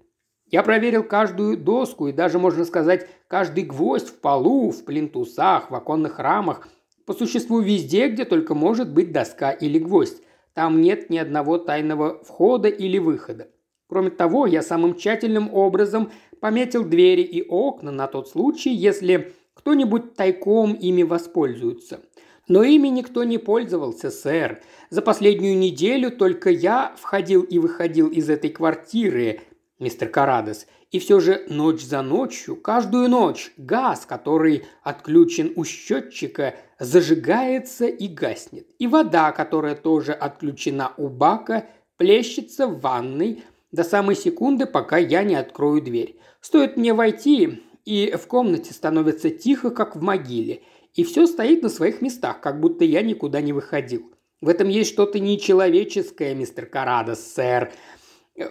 «Я 0.50 0.62
проверил 0.62 1.04
каждую 1.04 1.56
доску 1.56 2.08
и 2.08 2.12
даже, 2.12 2.38
можно 2.38 2.64
сказать, 2.64 3.08
каждый 3.28 3.64
гвоздь 3.64 4.08
в 4.08 4.20
полу, 4.20 4.70
в 4.70 4.84
плинтусах, 4.84 5.70
в 5.70 5.74
оконных 5.74 6.18
рамах, 6.18 6.68
по 7.06 7.14
существу 7.14 7.60
везде, 7.60 8.08
где 8.08 8.24
только 8.24 8.54
может 8.54 8.92
быть 8.92 9.12
доска 9.12 9.50
или 9.50 9.78
гвоздь. 9.78 10.22
Там 10.54 10.82
нет 10.82 11.08
ни 11.08 11.16
одного 11.16 11.58
тайного 11.58 12.22
входа 12.24 12.68
или 12.68 12.98
выхода. 12.98 13.48
Кроме 13.88 14.10
того, 14.10 14.46
я 14.46 14.62
самым 14.62 14.96
тщательным 14.96 15.52
образом 15.52 16.10
пометил 16.40 16.84
двери 16.84 17.22
и 17.22 17.46
окна 17.46 17.90
на 17.92 18.06
тот 18.06 18.28
случай, 18.28 18.70
если 18.70 19.32
кто-нибудь 19.62 20.14
тайком 20.14 20.74
ими 20.74 21.04
воспользуется. 21.04 22.00
Но 22.48 22.64
ими 22.64 22.88
никто 22.88 23.22
не 23.22 23.38
пользовался, 23.38 24.10
сэр. 24.10 24.60
За 24.90 25.02
последнюю 25.02 25.56
неделю 25.56 26.10
только 26.10 26.50
я 26.50 26.92
входил 26.98 27.42
и 27.42 27.60
выходил 27.60 28.08
из 28.08 28.28
этой 28.28 28.50
квартиры, 28.50 29.40
мистер 29.78 30.08
Карадес, 30.08 30.66
и 30.90 30.98
все 30.98 31.20
же 31.20 31.44
ночь 31.48 31.82
за 31.82 32.02
ночью, 32.02 32.56
каждую 32.56 33.08
ночь, 33.08 33.52
газ, 33.56 34.04
который 34.04 34.64
отключен 34.82 35.52
у 35.54 35.64
счетчика, 35.64 36.56
зажигается 36.80 37.86
и 37.86 38.08
гаснет. 38.08 38.66
И 38.80 38.88
вода, 38.88 39.30
которая 39.30 39.76
тоже 39.76 40.12
отключена 40.12 40.92
у 40.96 41.08
бака, 41.08 41.66
плещется 41.96 42.66
в 42.66 42.80
ванной, 42.80 43.44
до 43.70 43.84
самой 43.84 44.16
секунды, 44.16 44.66
пока 44.66 44.98
я 44.98 45.22
не 45.22 45.36
открою 45.36 45.80
дверь. 45.80 46.18
Стоит 46.40 46.76
мне 46.76 46.92
войти, 46.92 47.62
и 47.84 48.14
в 48.16 48.26
комнате 48.26 48.72
становится 48.72 49.30
тихо, 49.30 49.70
как 49.70 49.96
в 49.96 50.02
могиле, 50.02 50.62
и 50.94 51.04
все 51.04 51.26
стоит 51.26 51.62
на 51.62 51.68
своих 51.68 52.02
местах, 52.02 52.40
как 52.40 52.60
будто 52.60 52.84
я 52.84 53.02
никуда 53.02 53.40
не 53.40 53.52
выходил. 53.52 54.12
В 54.40 54.48
этом 54.48 54.68
есть 54.68 54.90
что-то 54.90 55.20
нечеловеческое, 55.20 56.34
мистер 56.34 56.66
Карадос, 56.66 57.20
сэр. 57.20 57.72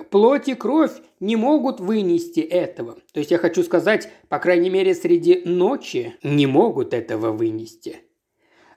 Плоть 0.09 0.47
и 0.47 0.55
кровь 0.55 0.93
не 1.19 1.35
могут 1.35 1.79
вынести 1.79 2.39
этого. 2.39 2.97
То 3.13 3.19
есть 3.19 3.31
я 3.31 3.37
хочу 3.37 3.63
сказать, 3.63 4.09
по 4.29 4.39
крайней 4.39 4.69
мере, 4.69 4.95
среди 4.95 5.41
ночи 5.43 6.15
не 6.23 6.47
могут 6.47 6.93
этого 6.93 7.31
вынести. 7.31 7.99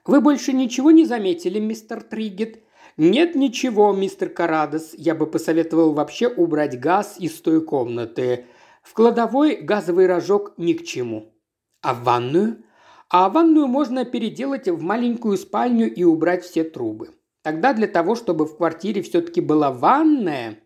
Вы 0.05 0.19
больше 0.19 0.51
ничего 0.51 0.91
не 0.91 1.05
заметили, 1.05 1.59
мистер 1.59 2.01
Тригет? 2.01 2.65
«Нет 2.97 3.35
ничего, 3.35 3.91
мистер 3.91 4.29
Карадос, 4.29 4.93
я 4.93 5.15
бы 5.15 5.27
посоветовал 5.27 5.91
вообще 5.91 6.29
убрать 6.29 6.79
газ 6.79 7.17
из 7.19 7.33
той 7.41 7.61
комнаты. 7.61 8.45
В 8.85 8.93
кладовой 8.93 9.55
газовый 9.55 10.05
рожок 10.05 10.53
ни 10.57 10.73
к 10.73 10.85
чему». 10.85 11.33
«А 11.81 11.93
в 11.93 12.03
ванную?» 12.03 12.63
«А 13.09 13.29
ванную 13.29 13.67
можно 13.67 14.05
переделать 14.05 14.67
в 14.67 14.81
маленькую 14.81 15.37
спальню 15.37 15.91
и 15.91 16.03
убрать 16.03 16.43
все 16.43 16.63
трубы. 16.63 17.09
Тогда 17.41 17.73
для 17.73 17.87
того, 17.87 18.15
чтобы 18.15 18.45
в 18.45 18.57
квартире 18.57 19.01
все-таки 19.01 19.41
была 19.41 19.71
ванная...» 19.71 20.59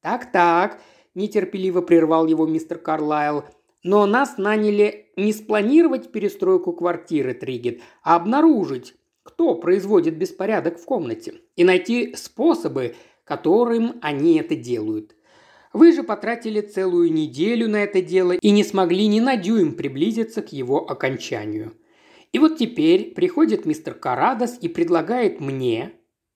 «Так-так»,– 0.00 0.80
нетерпеливо 1.14 1.80
прервал 1.80 2.26
его 2.26 2.46
мистер 2.46 2.78
Карлайл, 2.78 3.44
но 3.82 4.06
нас 4.06 4.38
наняли 4.38 5.10
не 5.16 5.32
спланировать 5.32 6.12
перестройку 6.12 6.72
квартиры, 6.72 7.34
Тригет, 7.34 7.80
а 8.02 8.14
обнаружить, 8.16 8.94
кто 9.24 9.56
производит 9.56 10.16
беспорядок 10.16 10.78
в 10.78 10.84
комнате, 10.84 11.40
и 11.56 11.64
найти 11.64 12.14
способы, 12.14 12.94
которым 13.24 13.98
они 14.02 14.38
это 14.38 14.54
делают. 14.54 15.15
Вы 15.76 15.92
же 15.92 16.02
потратили 16.02 16.62
целую 16.62 17.12
неделю 17.12 17.68
на 17.68 17.84
это 17.84 18.00
дело 18.00 18.32
и 18.32 18.50
не 18.50 18.64
смогли 18.64 19.06
ни 19.08 19.20
на 19.20 19.36
дюйм 19.36 19.74
приблизиться 19.74 20.40
к 20.40 20.50
его 20.50 20.90
окончанию. 20.90 21.74
И 22.32 22.38
вот 22.38 22.56
теперь 22.56 23.12
приходит 23.12 23.66
мистер 23.66 23.92
Карадос 23.92 24.56
и 24.62 24.68
предлагает 24.70 25.38
мне... 25.38 25.92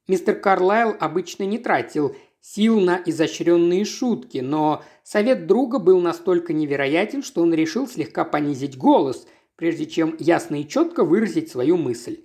Мистер 0.09 0.39
Карлайл 0.39 0.95
обычно 1.01 1.45
не 1.45 1.57
тратил 1.57 2.15
сил 2.43 2.81
на 2.81 3.01
изощренные 3.07 3.87
шутки, 3.87 4.39
но 4.39 4.83
совет 5.05 5.47
друга 5.47 5.79
был 5.79 6.03
настолько 6.03 6.53
невероятен, 6.53 7.23
что 7.23 7.41
он 7.41 7.55
решил 7.55 7.89
слегка 7.89 8.27
понизить 8.27 8.77
голос, 8.77 9.27
прежде 9.57 9.87
чем 9.87 10.17
ясно 10.19 10.61
и 10.61 10.69
четко 10.69 11.03
выразить 11.03 11.51
свою 11.51 11.79
мысль. 11.79 12.25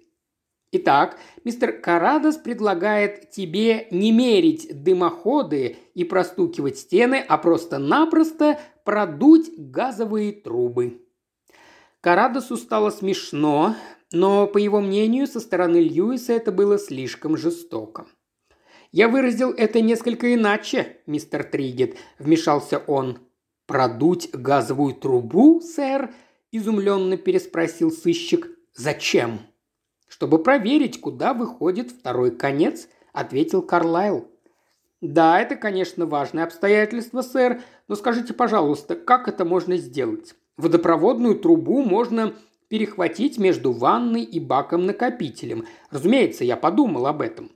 Итак, 0.78 1.18
мистер 1.46 1.72
Карадос 1.72 2.36
предлагает 2.36 3.32
тебе 3.32 3.88
не 3.92 4.12
мерить 4.12 4.84
дымоходы 4.84 5.78
и 5.94 6.04
простукивать 6.04 6.78
стены, 6.78 7.24
а 7.26 7.38
просто-напросто 7.38 8.60
продуть 8.84 9.52
газовые 9.58 10.34
трубы. 10.34 11.02
Карадосу 12.02 12.58
стало 12.58 12.90
смешно, 12.90 13.74
но, 14.12 14.48
по 14.48 14.58
его 14.58 14.82
мнению, 14.82 15.28
со 15.28 15.40
стороны 15.40 15.78
Льюиса 15.78 16.34
это 16.34 16.52
было 16.52 16.78
слишком 16.78 17.38
жестоко. 17.38 18.06
«Я 18.92 19.08
выразил 19.08 19.52
это 19.52 19.80
несколько 19.80 20.34
иначе, 20.34 20.98
мистер 21.06 21.46
Тригет»,– 21.46 21.96
вмешался 22.20 22.80
он. 22.80 23.20
«Продуть 23.66 24.30
газовую 24.34 24.94
трубу, 24.94 25.62
сэр?»– 25.62 26.14
изумленно 26.52 27.16
переспросил 27.16 27.92
сыщик. 27.92 28.50
«Зачем?» 28.74 29.40
«Чтобы 30.08 30.42
проверить, 30.42 31.02
куда 31.02 31.34
выходит 31.34 31.92
второй 31.92 32.32
конец»,– 32.32 32.88
ответил 33.14 33.62
Карлайл. 33.62 34.28
«Да, 35.02 35.40
это, 35.40 35.56
конечно, 35.56 36.06
важное 36.06 36.44
обстоятельство, 36.44 37.22
сэр, 37.22 37.62
но 37.88 37.96
скажите, 37.96 38.34
пожалуйста, 38.34 38.96
как 38.96 39.28
это 39.28 39.46
можно 39.46 39.78
сделать? 39.78 40.36
Водопроводную 40.58 41.36
трубу 41.36 41.84
можно 41.84 42.34
перехватить 42.68 43.38
между 43.38 43.72
ванной 43.72 44.24
и 44.24 44.40
баком-накопителем. 44.40 45.66
Разумеется, 45.92 46.44
я 46.44 46.58
подумал 46.58 47.08
об 47.08 47.22
этом. 47.22 47.52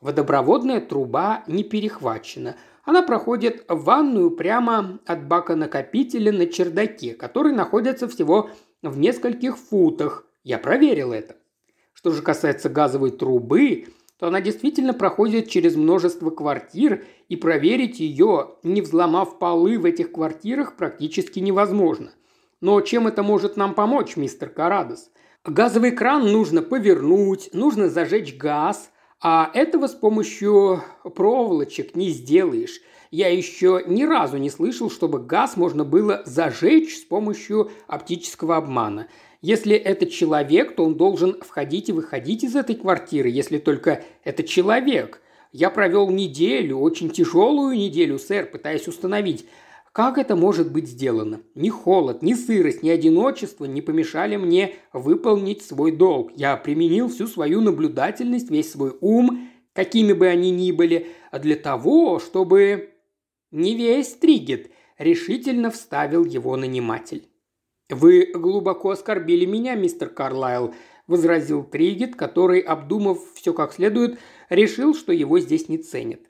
Водопроводная 0.00 0.80
труба 0.80 1.44
не 1.46 1.64
перехвачена. 1.64 2.56
Она 2.84 3.02
проходит 3.02 3.64
в 3.68 3.84
ванную 3.84 4.32
прямо 4.32 4.98
от 5.06 5.26
бака-накопителя 5.26 6.32
на 6.32 6.46
чердаке, 6.46 7.14
который 7.14 7.52
находится 7.52 8.08
всего 8.08 8.50
в 8.82 8.98
нескольких 8.98 9.56
футах. 9.56 10.26
Я 10.42 10.58
проверил 10.58 11.12
это. 11.12 11.36
Что 12.02 12.10
же 12.10 12.22
касается 12.22 12.68
газовой 12.68 13.12
трубы, 13.12 13.86
то 14.18 14.26
она 14.26 14.40
действительно 14.40 14.92
проходит 14.92 15.48
через 15.48 15.76
множество 15.76 16.30
квартир, 16.30 17.04
и 17.28 17.36
проверить 17.36 18.00
ее, 18.00 18.56
не 18.64 18.82
взломав 18.82 19.38
полы 19.38 19.78
в 19.78 19.84
этих 19.84 20.10
квартирах, 20.10 20.76
практически 20.76 21.38
невозможно. 21.38 22.10
Но 22.60 22.80
чем 22.80 23.06
это 23.06 23.22
может 23.22 23.56
нам 23.56 23.72
помочь, 23.74 24.16
мистер 24.16 24.48
Карадос? 24.48 25.10
Газовый 25.44 25.92
кран 25.92 26.26
нужно 26.32 26.60
повернуть, 26.60 27.50
нужно 27.52 27.88
зажечь 27.88 28.36
газ, 28.36 28.90
а 29.20 29.48
этого 29.54 29.86
с 29.86 29.94
помощью 29.94 30.82
проволочек 31.14 31.94
не 31.94 32.10
сделаешь. 32.10 32.80
Я 33.12 33.28
еще 33.28 33.84
ни 33.86 34.02
разу 34.02 34.38
не 34.38 34.50
слышал, 34.50 34.90
чтобы 34.90 35.20
газ 35.20 35.56
можно 35.56 35.84
было 35.84 36.22
зажечь 36.26 36.96
с 36.96 37.04
помощью 37.04 37.70
оптического 37.86 38.56
обмана. 38.56 39.06
Если 39.42 39.74
это 39.74 40.06
человек, 40.06 40.76
то 40.76 40.84
он 40.84 40.94
должен 40.94 41.40
входить 41.40 41.88
и 41.88 41.92
выходить 41.92 42.44
из 42.44 42.54
этой 42.54 42.76
квартиры, 42.76 43.28
если 43.28 43.58
только 43.58 44.04
это 44.22 44.44
человек. 44.44 45.20
Я 45.50 45.68
провел 45.68 46.08
неделю, 46.10 46.78
очень 46.78 47.10
тяжелую 47.10 47.76
неделю, 47.76 48.20
сэр, 48.20 48.46
пытаясь 48.46 48.86
установить, 48.86 49.44
как 49.90 50.16
это 50.16 50.36
может 50.36 50.72
быть 50.72 50.88
сделано? 50.88 51.42
Ни 51.54 51.68
холод, 51.68 52.22
ни 52.22 52.32
сырость, 52.32 52.82
ни 52.82 52.88
одиночество 52.88 53.66
не 53.66 53.82
помешали 53.82 54.36
мне 54.36 54.76
выполнить 54.94 55.60
свой 55.60 55.90
долг. 55.92 56.30
Я 56.34 56.56
применил 56.56 57.08
всю 57.08 57.26
свою 57.26 57.60
наблюдательность, 57.60 58.48
весь 58.48 58.70
свой 58.72 58.96
ум, 59.02 59.50
какими 59.74 60.14
бы 60.14 60.28
они 60.28 60.50
ни 60.50 60.72
были, 60.72 61.08
для 61.32 61.56
того, 61.56 62.20
чтобы... 62.20 62.90
Не 63.50 63.76
весь 63.76 64.14
Тригет, 64.14 64.70
решительно 64.96 65.70
вставил 65.70 66.24
его 66.24 66.56
наниматель. 66.56 67.28
«Вы 67.92 68.30
глубоко 68.32 68.92
оскорбили 68.92 69.44
меня, 69.44 69.74
мистер 69.74 70.08
Карлайл»,– 70.08 70.74
возразил 71.06 71.62
Тригет, 71.62 72.16
который, 72.16 72.60
обдумав 72.60 73.18
все 73.34 73.52
как 73.52 73.74
следует, 73.74 74.18
решил, 74.48 74.94
что 74.94 75.12
его 75.12 75.38
здесь 75.38 75.68
не 75.68 75.76
ценят. 75.76 76.20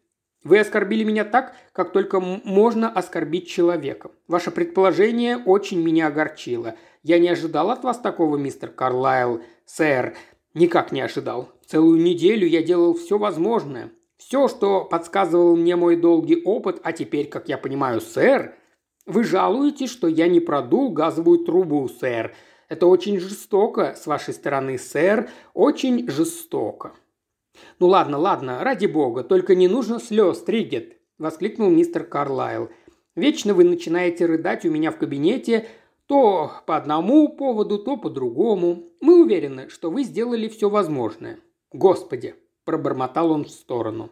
Вы 0.42 0.58
оскорбили 0.58 1.04
меня 1.04 1.24
так, 1.24 1.54
как 1.72 1.92
только 1.92 2.18
можно 2.18 2.90
оскорбить 2.90 3.48
человека. 3.48 4.10
Ваше 4.26 4.50
предположение 4.50 5.36
очень 5.36 5.80
меня 5.80 6.08
огорчило. 6.08 6.74
Я 7.04 7.20
не 7.20 7.28
ожидал 7.28 7.70
от 7.70 7.84
вас 7.84 7.98
такого, 8.00 8.36
мистер 8.36 8.70
Карлайл, 8.70 9.40
сэр. 9.64 10.16
Никак 10.54 10.90
не 10.90 11.00
ожидал. 11.00 11.48
Целую 11.64 12.02
неделю 12.02 12.44
я 12.44 12.64
делал 12.64 12.94
все 12.94 13.18
возможное. 13.18 13.92
Все, 14.16 14.48
что 14.48 14.84
подсказывал 14.84 15.54
мне 15.54 15.76
мой 15.76 15.94
долгий 15.94 16.42
опыт, 16.42 16.80
а 16.82 16.90
теперь, 16.90 17.28
как 17.28 17.48
я 17.48 17.56
понимаю, 17.56 18.00
сэр, 18.00 18.56
вы 19.06 19.24
жалуете, 19.24 19.86
что 19.86 20.06
я 20.06 20.28
не 20.28 20.40
продул 20.40 20.90
газовую 20.92 21.38
трубу, 21.38 21.88
сэр. 21.88 22.34
Это 22.68 22.86
очень 22.86 23.18
жестоко 23.18 23.94
с 23.94 24.06
вашей 24.06 24.34
стороны, 24.34 24.78
сэр, 24.78 25.28
очень 25.54 26.08
жестоко. 26.08 26.92
Ну 27.78 27.88
ладно, 27.88 28.18
ладно, 28.18 28.60
ради 28.62 28.86
бога, 28.86 29.24
только 29.24 29.54
не 29.54 29.68
нужно 29.68 30.00
слез, 30.00 30.42
Тригет, 30.42 30.98
воскликнул 31.18 31.68
мистер 31.68 32.04
Карлайл. 32.04 32.70
Вечно 33.14 33.52
вы 33.52 33.64
начинаете 33.64 34.24
рыдать 34.24 34.64
у 34.64 34.70
меня 34.70 34.90
в 34.90 34.96
кабинете, 34.96 35.68
то 36.06 36.52
по 36.66 36.76
одному 36.76 37.28
поводу, 37.28 37.78
то 37.78 37.96
по 37.96 38.08
другому. 38.08 38.90
Мы 39.00 39.22
уверены, 39.22 39.68
что 39.68 39.90
вы 39.90 40.04
сделали 40.04 40.48
все 40.48 40.70
возможное. 40.70 41.40
Господи, 41.72 42.34
пробормотал 42.64 43.32
он 43.32 43.44
в 43.44 43.50
сторону. 43.50 44.10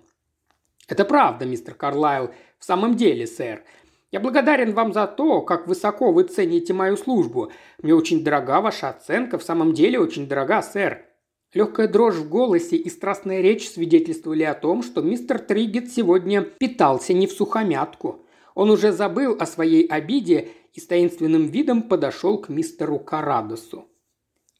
Это 0.86 1.05
правда, 1.05 1.47
мистер 1.47 1.74
Карлайл, 1.74 2.30
в 2.59 2.64
самом 2.64 2.97
деле, 2.97 3.26
сэр. 3.26 3.64
Я 4.12 4.18
благодарен 4.18 4.74
вам 4.74 4.92
за 4.92 5.06
то, 5.06 5.40
как 5.42 5.68
высоко 5.68 6.11
вы 6.11 6.24
цените 6.24 6.72
мою 6.72 6.96
службу. 6.96 7.52
Мне 7.80 7.94
очень 7.94 8.24
дорога 8.24 8.61
ваша 8.61 8.90
оценка, 8.90 9.38
в 9.38 9.42
самом 9.42 9.72
деле 9.72 10.00
очень 10.00 10.26
дорога, 10.26 10.62
сэр. 10.62 11.06
Легкая 11.52 11.86
дрожь 11.86 12.16
в 12.16 12.28
голосе 12.28 12.76
и 12.76 12.88
страстная 12.90 13.40
речь 13.40 13.68
свидетельствовали 13.68 14.42
о 14.42 14.54
том, 14.54 14.82
что 14.82 15.00
мистер 15.02 15.38
Триггет 15.38 15.92
сегодня 15.92 16.42
питался 16.42 17.12
не 17.12 17.26
в 17.26 17.32
сухомятку. 17.32 18.24
Он 18.54 18.70
уже 18.70 18.92
забыл 18.92 19.36
о 19.38 19.46
своей 19.46 19.86
обиде 19.86 20.48
и 20.72 20.80
с 20.80 20.86
таинственным 20.86 21.46
видом 21.46 21.82
подошел 21.82 22.38
к 22.38 22.48
мистеру 22.48 22.98
Карадосу. 22.98 23.88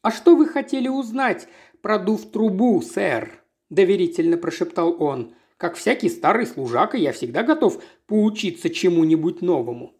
«А 0.01 0.11
что 0.11 0.35
вы 0.35 0.47
хотели 0.47 0.87
узнать, 0.87 1.47
продув 1.81 2.29
трубу, 2.31 2.81
сэр?»– 2.81 3.31
доверительно 3.69 4.37
прошептал 4.37 4.95
он. 5.01 5.33
Как 5.61 5.75
всякий 5.75 6.09
старый 6.09 6.47
служака, 6.47 6.97
я 6.97 7.11
всегда 7.11 7.43
готов 7.43 7.83
поучиться 8.07 8.71
чему-нибудь 8.71 9.43
новому. 9.43 9.93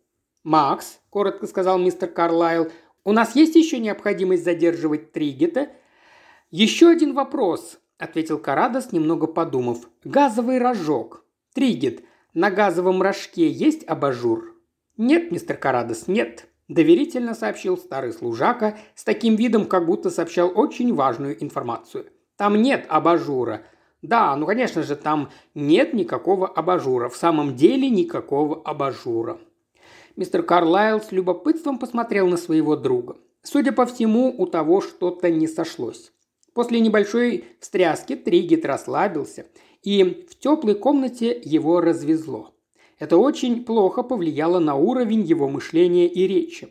«Макс»,– 0.44 1.00
коротко 1.12 1.46
сказал 1.46 1.78
мистер 1.78 2.10
Карлайл,– 2.10 2.72
«у 3.06 3.12
нас 3.12 3.36
есть 3.36 3.54
еще 3.54 3.78
необходимость 3.78 4.44
задерживать 4.44 5.12
Тригета?» 5.12 5.70
«Еще 6.50 6.90
один 6.90 7.14
вопрос»,– 7.14 7.78
ответил 8.00 8.40
Карадос, 8.40 8.92
немного 8.92 9.28
подумав. 9.28 9.88
«Газовый 10.04 10.58
рожок. 10.58 11.26
Тригет, 11.54 12.04
на 12.34 12.50
газовом 12.50 13.00
рожке 13.04 13.48
есть 13.48 13.84
абажур?» 13.84 14.56
«Нет, 14.98 15.32
мистер 15.32 15.58
Карадос, 15.58 16.08
нет»,– 16.08 16.48
доверительно 16.70 17.36
сообщил 17.36 17.78
старый 17.78 18.14
служака 18.14 18.80
с 18.96 19.04
таким 19.04 19.36
видом, 19.36 19.68
как 19.68 19.86
будто 19.86 20.10
сообщал 20.10 20.52
очень 20.56 20.92
важную 20.96 21.40
информацию. 21.44 22.08
«Там 22.36 22.60
нет 22.60 22.88
абажура. 22.90 23.62
Да, 24.02 24.36
ну 24.36 24.46
конечно 24.46 24.84
же, 24.84 24.96
там 24.96 25.30
нет 25.54 25.94
никакого 25.94 26.48
абажура. 26.48 27.10
В 27.10 27.16
самом 27.16 27.56
деле 27.56 27.90
никакого 27.90 28.62
абажура. 28.64 29.40
Мистер 30.16 30.44
Карлайл 30.44 31.02
с 31.02 31.12
любопытством 31.12 31.78
посмотрел 31.78 32.28
на 32.28 32.38
своего 32.38 32.76
друга. 32.76 33.18
Судя 33.44 33.72
по 33.72 33.86
всему, 33.86 34.34
у 34.38 34.46
того 34.46 34.82
что-то 34.82 35.30
не 35.30 35.48
сошлось. 35.48 36.12
После 36.54 36.80
небольшой 36.80 37.46
встряски 37.60 38.16
Тригит 38.16 38.66
расслабился, 38.66 39.46
и 39.84 40.28
в 40.30 40.38
теплой 40.38 40.76
комнате 40.76 41.40
его 41.44 41.80
развезло. 41.80 42.54
Это 43.00 43.18
очень 43.18 43.64
плохо 43.64 44.04
повлияло 44.04 44.60
на 44.60 44.76
уровень 44.76 45.22
его 45.22 45.48
мышления 45.48 46.08
и 46.08 46.28
речи. 46.28 46.70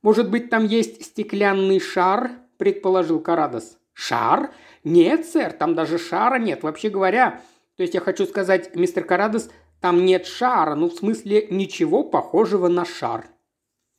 «Может 0.00 0.30
быть, 0.30 0.48
там 0.48 0.64
есть 0.64 1.04
стеклянный 1.04 1.80
шар?»– 1.80 2.30
предположил 2.56 3.20
Карадос. 3.20 3.78
«Шар? 3.92 4.54
«Нет, 4.84 5.26
сэр, 5.26 5.52
там 5.52 5.74
даже 5.74 5.98
шара 5.98 6.38
нет. 6.38 6.62
Вообще 6.62 6.88
говоря, 6.88 7.42
то 7.76 7.82
есть 7.82 7.94
я 7.94 8.00
хочу 8.00 8.26
сказать, 8.26 8.74
мистер 8.74 9.04
Карадос, 9.04 9.50
там 9.80 10.04
нет 10.04 10.26
шара, 10.26 10.74
ну 10.74 10.88
в 10.88 10.94
смысле 10.94 11.46
ничего 11.50 12.02
похожего 12.02 12.68
на 12.68 12.84
шар». 12.84 13.26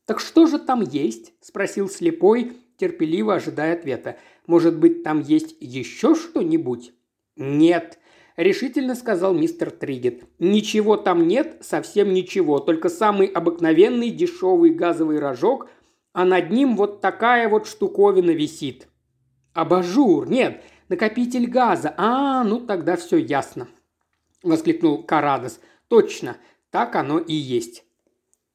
«Так 0.05 0.19
что 0.19 0.47
же 0.47 0.59
там 0.59 0.81
есть?»– 0.81 1.33
спросил 1.41 1.87
слепой, 1.87 2.53
терпеливо 2.77 3.35
ожидая 3.35 3.73
ответа. 3.73 4.17
«Может 4.47 4.77
быть, 4.77 5.03
там 5.03 5.21
есть 5.21 5.55
еще 5.59 6.15
что-нибудь?» 6.15 6.93
«Нет»,– 7.37 7.99
решительно 8.35 8.95
сказал 8.95 9.33
мистер 9.33 9.71
Тригет. 9.71 10.23
«Ничего 10.39 10.97
там 10.97 11.27
нет, 11.27 11.57
совсем 11.61 12.13
ничего, 12.13 12.59
только 12.59 12.89
самый 12.89 13.27
обыкновенный 13.27 14.09
дешевый 14.09 14.71
газовый 14.71 15.19
рожок, 15.19 15.69
а 16.13 16.25
над 16.25 16.49
ним 16.49 16.75
вот 16.75 17.01
такая 17.01 17.47
вот 17.47 17.67
штуковина 17.67 18.31
висит». 18.31 18.87
«Абажур! 19.53 20.27
Нет, 20.29 20.63
накопитель 20.91 21.47
газа! 21.47 21.93
А, 21.97 22.43
ну 22.43 22.59
тогда 22.59 22.97
все 22.97 23.17
ясно!»– 23.17 23.67
воскликнул 24.43 25.03
Карадос. 25.03 25.59
«Точно, 25.87 26.37
так 26.69 26.95
оно 26.95 27.17
и 27.17 27.33
есть!» 27.33 27.85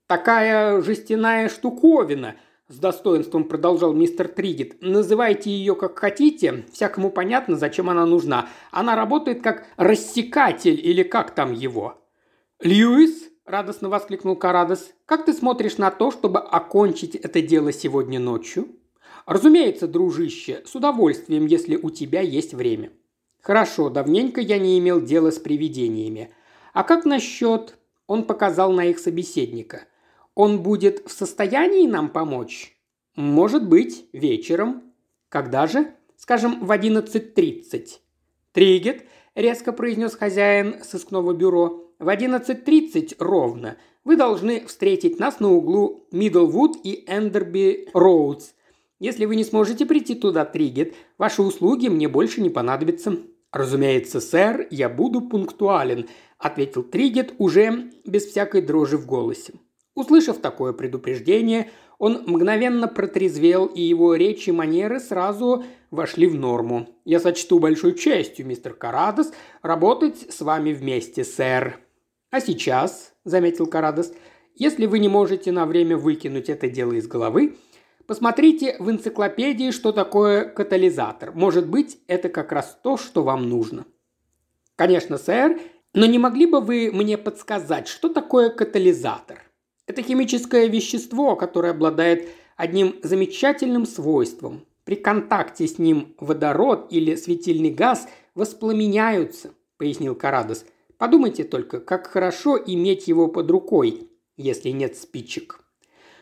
«Такая 0.07 0.81
жестяная 0.83 1.49
штуковина!»– 1.49 2.37
с 2.69 2.79
достоинством 2.79 3.45
продолжал 3.45 3.93
мистер 3.93 4.29
Тригет. 4.29 4.77
«Называйте 4.83 5.51
ее 5.51 5.75
как 5.75 5.99
хотите, 5.99 6.67
всякому 6.73 7.11
понятно, 7.11 7.57
зачем 7.57 7.89
она 7.89 8.05
нужна. 8.05 8.49
Она 8.71 8.97
работает 8.97 9.43
как 9.43 9.67
рассекатель 9.77 10.79
или 10.81 11.03
как 11.03 11.31
там 11.35 11.53
его». 11.53 12.03
«Льюис?»– 12.61 13.31
радостно 13.47 13.89
воскликнул 13.89 14.37
Карадос. 14.37 14.93
«Как 15.07 15.25
ты 15.25 15.33
смотришь 15.33 15.79
на 15.79 15.91
то, 15.91 16.11
чтобы 16.11 16.41
окончить 16.41 17.15
это 17.15 17.41
дело 17.41 17.73
сегодня 17.73 18.21
ночью?» 18.21 18.69
«Разумеется, 19.27 19.89
дружище, 19.89 20.63
с 20.65 20.75
удовольствием, 20.75 21.47
если 21.47 21.77
у 21.77 21.91
тебя 21.91 22.21
есть 22.21 22.55
время». 22.55 22.93
«Хорошо, 23.43 23.91
давненько 23.91 24.41
я 24.41 24.59
не 24.59 24.79
имел 24.79 25.01
дела 25.01 25.31
с 25.31 25.39
привидениями. 25.39 26.33
А 26.73 26.85
как 26.85 27.05
насчет...» 27.05 27.77
Он 28.07 28.23
показал 28.23 28.73
на 28.73 28.87
их 28.87 29.01
собеседника. 29.01 29.83
«Он 30.37 30.63
будет 30.63 31.07
в 31.07 31.11
состоянии 31.11 31.87
нам 31.87 32.09
помочь?» 32.09 32.77
«Может 33.17 33.69
быть, 33.69 34.07
вечером». 34.13 34.93
«Когда 35.29 35.67
же?» 35.67 35.93
«Скажем, 36.17 36.65
в 36.65 36.71
11.30». 36.71 37.99
«Тригет»,– 38.53 39.07
резко 39.35 39.73
произнес 39.73 40.15
хозяин 40.15 40.83
сыскного 40.83 41.33
бюро,– 41.33 41.91
«в 41.99 42.09
11.30 42.09 43.17
ровно. 43.19 43.77
Вы 44.05 44.17
должны 44.17 44.67
встретить 44.67 45.19
нас 45.19 45.41
на 45.41 45.53
углу 45.53 46.07
Мидлвуд 46.13 46.77
и 46.85 47.05
Эндерби 47.07 47.89
Роудс. 47.93 48.53
Если 48.99 49.25
вы 49.25 49.37
не 49.37 49.45
сможете 49.45 49.87
прийти 49.87 50.15
туда, 50.15 50.45
Тригет, 50.45 50.95
ваши 51.19 51.43
услуги 51.43 51.89
мне 51.89 52.09
больше 52.09 52.41
не 52.41 52.51
понадобятся». 52.51 53.19
«Разумеется, 53.53 54.21
сэр, 54.21 54.67
я 54.71 54.89
буду 54.89 55.23
пунктуален»,– 55.23 56.09
ответил 56.39 56.83
Тригет 56.83 57.35
уже 57.39 57.91
без 58.05 58.27
всякой 58.27 58.61
дрожи 58.61 58.99
в 58.99 59.07
голосе. 59.07 59.55
Услышав 59.95 60.39
такое 60.39 60.75
предупреждение, 60.75 61.71
он 61.99 62.25
мгновенно 62.27 62.87
протрезвел, 62.87 63.65
и 63.65 63.81
его 63.81 64.15
речи 64.15 64.51
и 64.51 64.53
манеры 64.53 65.01
сразу 65.01 65.65
вошли 65.91 66.27
в 66.27 66.35
норму. 66.35 66.89
«Я 67.07 67.19
сочту 67.19 67.59
большой 67.59 67.95
честью, 67.95 68.47
мистер 68.47 68.75
Карадос, 68.75 69.33
работать 69.63 70.27
с 70.29 70.43
вами 70.43 70.75
вместе, 70.75 71.25
сэр». 71.25 71.81
«А 72.31 72.41
сейчас»,– 72.41 73.15
заметил 73.25 73.67
Карадос,– 73.67 74.13
«если 74.55 74.85
вы 74.85 74.99
не 74.99 75.09
можете 75.09 75.53
на 75.53 75.65
время 75.65 75.97
выкинуть 75.97 76.51
это 76.51 76.69
дело 76.69 76.93
из 76.93 77.07
головы, 77.07 77.57
Посмотрите 78.07 78.77
в 78.79 78.89
энциклопедии, 78.91 79.73
что 79.73 79.91
такое 79.91 80.45
катализатор. 80.45 81.33
Может 81.33 81.69
быть, 81.69 81.99
это 82.07 82.29
как 82.29 82.53
раз 82.53 82.79
то, 82.83 82.97
что 82.97 83.25
вам 83.25 83.49
нужно. 83.49 83.85
Конечно, 84.77 85.19
сэр, 85.19 85.59
но 85.93 86.07
не 86.07 86.19
могли 86.19 86.47
бы 86.47 86.61
вы 86.61 86.91
мне 86.93 87.19
подсказать, 87.19 87.89
что 87.89 88.09
такое 88.09 88.51
катализатор? 88.51 89.43
Это 89.87 90.03
химическое 90.03 90.69
вещество, 90.69 91.35
которое 91.35 91.71
обладает 91.71 92.29
одним 92.57 92.97
замечательным 93.03 93.87
свойством. 93.87 94.67
При 94.85 94.95
контакте 94.95 95.67
с 95.67 95.79
ним 95.79 96.15
водород 96.21 96.89
или 96.91 97.17
светильный 97.17 97.71
газ 97.71 98.09
воспламеняются, 98.37 99.51
пояснил 99.79 100.15
Карадос. 100.15 100.65
Подумайте 100.97 101.43
только, 101.43 101.81
как 101.81 102.07
хорошо 102.07 102.57
иметь 102.57 103.09
его 103.09 103.27
под 103.27 103.51
рукой, 103.51 104.11
если 104.37 104.71
нет 104.71 104.97
спичек. 104.97 105.66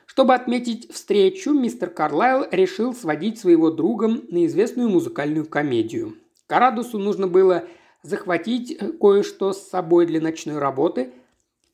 Чтобы 0.06 0.34
отметить 0.34 0.92
встречу, 0.92 1.52
мистер 1.52 1.90
Карлайл 1.90 2.46
решил 2.50 2.94
сводить 2.94 3.38
своего 3.38 3.70
друга 3.70 4.08
на 4.08 4.46
известную 4.46 4.88
музыкальную 4.88 5.46
комедию. 5.46 6.16
Карадусу 6.46 6.98
нужно 6.98 7.26
было 7.26 7.64
захватить 8.02 8.78
кое-что 9.00 9.52
с 9.52 9.68
собой 9.68 10.06
для 10.06 10.20
ночной 10.20 10.58
работы, 10.58 11.12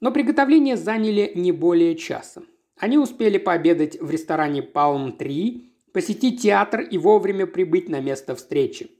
но 0.01 0.13
приготовления 0.13 0.77
заняли 0.77 1.33
не 1.35 1.53
более 1.53 1.97
часа. 1.97 2.43
Они 2.79 2.97
успели 2.97 3.37
пообедать 3.37 4.01
в 4.01 4.11
ресторане 4.11 4.63
«Палм-3», 4.63 5.65
посетить 5.93 6.41
театр 6.41 6.81
и 6.81 6.97
вовремя 6.99 7.47
прибыть 7.47 7.89
на 7.89 8.01
место 8.01 8.35
встречи. 8.37 8.91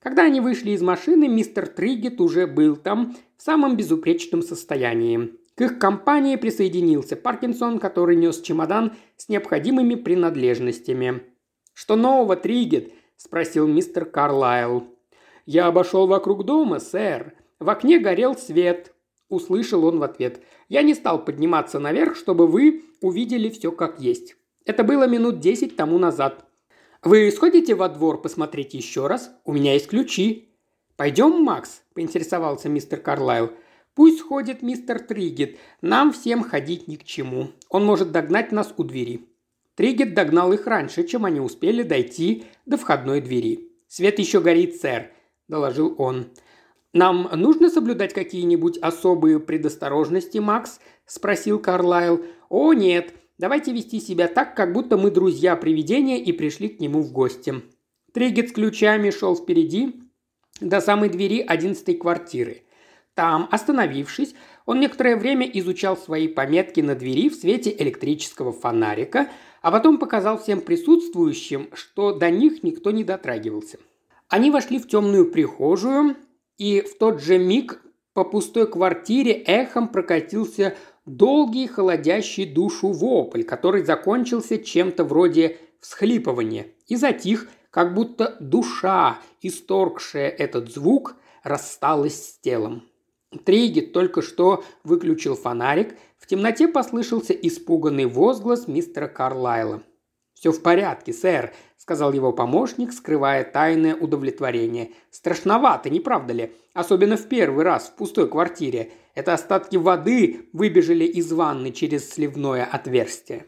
Когда 0.00 0.22
они 0.22 0.40
вышли 0.40 0.70
из 0.70 0.82
машины, 0.82 1.28
мистер 1.28 1.66
Тригет 1.66 2.20
уже 2.20 2.46
был 2.46 2.76
там 2.76 3.16
в 3.36 3.42
самом 3.42 3.76
безупречном 3.76 4.42
состоянии. 4.42 5.34
К 5.54 5.62
их 5.62 5.78
компании 5.78 6.36
присоединился 6.36 7.16
Паркинсон, 7.16 7.78
который 7.78 8.16
нес 8.16 8.40
чемодан 8.40 8.94
с 9.16 9.28
необходимыми 9.28 9.94
принадлежностями. 9.94 11.22
«Что 11.74 11.96
нового, 11.96 12.36
Тригет?»– 12.36 12.92
спросил 13.16 13.66
мистер 13.66 14.04
Карлайл. 14.04 14.84
«Я 15.46 15.66
обошел 15.66 16.06
вокруг 16.06 16.44
дома, 16.44 16.78
сэр. 16.78 17.34
В 17.58 17.68
окне 17.68 17.98
горел 17.98 18.36
свет»,– 18.36 18.94
услышал 19.28 19.84
он 19.84 19.98
в 19.98 20.02
ответ. 20.02 20.40
«Я 20.68 20.82
не 20.82 20.94
стал 20.94 21.24
подниматься 21.24 21.78
наверх, 21.78 22.16
чтобы 22.16 22.46
вы 22.46 22.84
увидели 23.00 23.48
все 23.50 23.72
как 23.72 24.00
есть. 24.00 24.36
Это 24.64 24.84
было 24.84 25.06
минут 25.06 25.40
десять 25.40 25.76
тому 25.76 25.98
назад. 25.98 26.44
Вы 27.02 27.30
сходите 27.30 27.74
во 27.74 27.88
двор 27.88 28.20
посмотреть 28.20 28.74
еще 28.74 29.06
раз? 29.06 29.30
У 29.44 29.52
меня 29.52 29.74
есть 29.74 29.88
ключи». 29.88 30.54
«Пойдем, 30.96 31.42
Макс?»– 31.42 31.82
поинтересовался 31.94 32.68
мистер 32.68 33.00
Карлайл. 33.00 33.50
«Пусть 34.00 34.22
ходит 34.22 34.62
мистер 34.62 34.98
Тригет. 34.98 35.58
Нам 35.82 36.10
всем 36.14 36.42
ходить 36.42 36.88
ни 36.88 36.96
к 36.96 37.04
чему. 37.04 37.48
Он 37.68 37.84
может 37.84 38.12
догнать 38.12 38.50
нас 38.50 38.72
у 38.78 38.82
двери». 38.82 39.28
Тригет 39.74 40.14
догнал 40.14 40.54
их 40.54 40.66
раньше, 40.66 41.04
чем 41.06 41.26
они 41.26 41.38
успели 41.38 41.82
дойти 41.82 42.44
до 42.64 42.78
входной 42.78 43.20
двери. 43.20 43.68
«Свет 43.88 44.18
еще 44.18 44.40
горит, 44.40 44.80
сэр»,– 44.80 45.10
доложил 45.48 45.94
он. 45.98 46.28
«Нам 46.94 47.28
нужно 47.34 47.68
соблюдать 47.68 48.14
какие-нибудь 48.14 48.78
особые 48.78 49.38
предосторожности, 49.38 50.38
Макс?»– 50.38 50.80
спросил 51.04 51.58
Карлайл. 51.58 52.24
«О, 52.48 52.72
нет. 52.72 53.12
Давайте 53.36 53.70
вести 53.70 54.00
себя 54.00 54.28
так, 54.28 54.56
как 54.56 54.72
будто 54.72 54.96
мы 54.96 55.10
друзья 55.10 55.56
привидения 55.56 56.16
и 56.16 56.32
пришли 56.32 56.70
к 56.70 56.80
нему 56.80 57.02
в 57.02 57.12
гости». 57.12 57.56
Тригет 58.14 58.48
с 58.48 58.52
ключами 58.52 59.10
шел 59.10 59.36
впереди 59.36 60.00
до 60.62 60.80
самой 60.80 61.10
двери 61.10 61.44
одиннадцатой 61.46 61.96
квартиры. 61.96 62.62
Там, 63.14 63.48
остановившись, 63.50 64.34
он 64.66 64.80
некоторое 64.80 65.16
время 65.16 65.46
изучал 65.46 65.96
свои 65.96 66.28
пометки 66.28 66.80
на 66.80 66.94
двери 66.94 67.28
в 67.28 67.34
свете 67.34 67.74
электрического 67.76 68.52
фонарика, 68.52 69.28
а 69.62 69.70
потом 69.70 69.98
показал 69.98 70.38
всем 70.38 70.60
присутствующим, 70.60 71.68
что 71.74 72.12
до 72.12 72.30
них 72.30 72.62
никто 72.62 72.90
не 72.90 73.04
дотрагивался. 73.04 73.78
Они 74.28 74.50
вошли 74.50 74.78
в 74.78 74.86
темную 74.86 75.30
прихожую, 75.30 76.16
и 76.56 76.82
в 76.82 76.96
тот 76.98 77.20
же 77.20 77.38
миг 77.38 77.82
по 78.14 78.24
пустой 78.24 78.70
квартире 78.70 79.32
эхом 79.32 79.88
прокатился 79.88 80.76
долгий 81.04 81.66
холодящий 81.66 82.44
душу 82.44 82.92
вопль, 82.92 83.42
который 83.42 83.84
закончился 83.84 84.58
чем-то 84.58 85.04
вроде 85.04 85.58
всхлипывания 85.80 86.68
и 86.86 86.96
затих, 86.96 87.48
как 87.70 87.94
будто 87.94 88.36
душа, 88.40 89.18
исторгшая 89.42 90.28
этот 90.28 90.72
звук, 90.72 91.16
рассталась 91.42 92.14
с 92.14 92.38
телом. 92.38 92.89
Тригет 93.44 93.92
только 93.92 94.22
что 94.22 94.64
выключил 94.82 95.36
фонарик, 95.36 95.96
в 96.18 96.26
темноте 96.26 96.66
послышался 96.66 97.32
испуганный 97.32 98.06
возглас 98.06 98.66
мистера 98.66 99.06
Карлайла. 99.06 99.82
«Все 100.34 100.52
в 100.52 100.62
порядке, 100.62 101.12
сэр»,– 101.12 101.52
сказал 101.76 102.12
его 102.12 102.32
помощник, 102.32 102.92
скрывая 102.92 103.44
тайное 103.44 103.94
удовлетворение. 103.94 104.90
«Страшновато, 105.10 105.90
не 105.90 106.00
правда 106.00 106.32
ли? 106.32 106.52
Особенно 106.72 107.16
в 107.16 107.28
первый 107.28 107.64
раз 107.64 107.88
в 107.88 107.96
пустой 107.96 108.28
квартире. 108.28 108.90
Это 109.14 109.34
остатки 109.34 109.76
воды 109.76 110.48
выбежали 110.52 111.04
из 111.04 111.30
ванны 111.30 111.72
через 111.72 112.10
сливное 112.10 112.64
отверстие». 112.64 113.46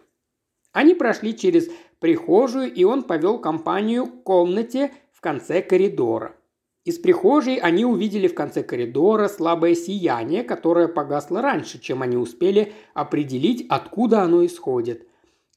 Они 0.72 0.94
прошли 0.94 1.36
через 1.36 1.68
прихожую, 1.98 2.72
и 2.72 2.84
он 2.84 3.02
повел 3.02 3.38
компанию 3.38 4.06
к 4.06 4.22
комнате 4.22 4.92
в 5.12 5.20
конце 5.20 5.62
коридора. 5.62 6.36
Из 6.84 6.98
прихожей 6.98 7.56
они 7.58 7.84
увидели 7.84 8.26
в 8.26 8.34
конце 8.34 8.64
коридора 8.64 9.28
слабое 9.28 9.74
сияние, 9.74 10.42
которое 10.42 10.88
погасло 10.88 11.40
раньше, 11.40 11.80
чем 11.80 12.02
они 12.02 12.16
успели 12.16 12.72
определить, 12.92 13.64
откуда 13.68 14.22
оно 14.22 14.44
исходит. 14.44 15.06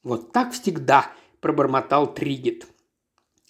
«Вот 0.04 0.30
так 0.30 0.52
всегда»,– 0.52 1.10
пробормотал 1.40 2.14
Тригет. 2.14 2.68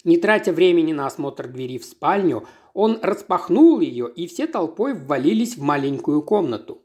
Не 0.03 0.17
тратя 0.17 0.53
времени 0.53 0.91
на 0.91 1.05
осмотр 1.05 1.47
двери 1.47 1.77
в 1.77 1.85
спальню, 1.85 2.47
он 2.73 2.99
распахнул 3.03 3.79
ее, 3.79 4.11
и 4.11 4.25
все 4.25 4.47
толпой 4.47 4.95
ввалились 4.95 5.55
в 5.55 5.61
маленькую 5.61 6.23
комнату. 6.23 6.81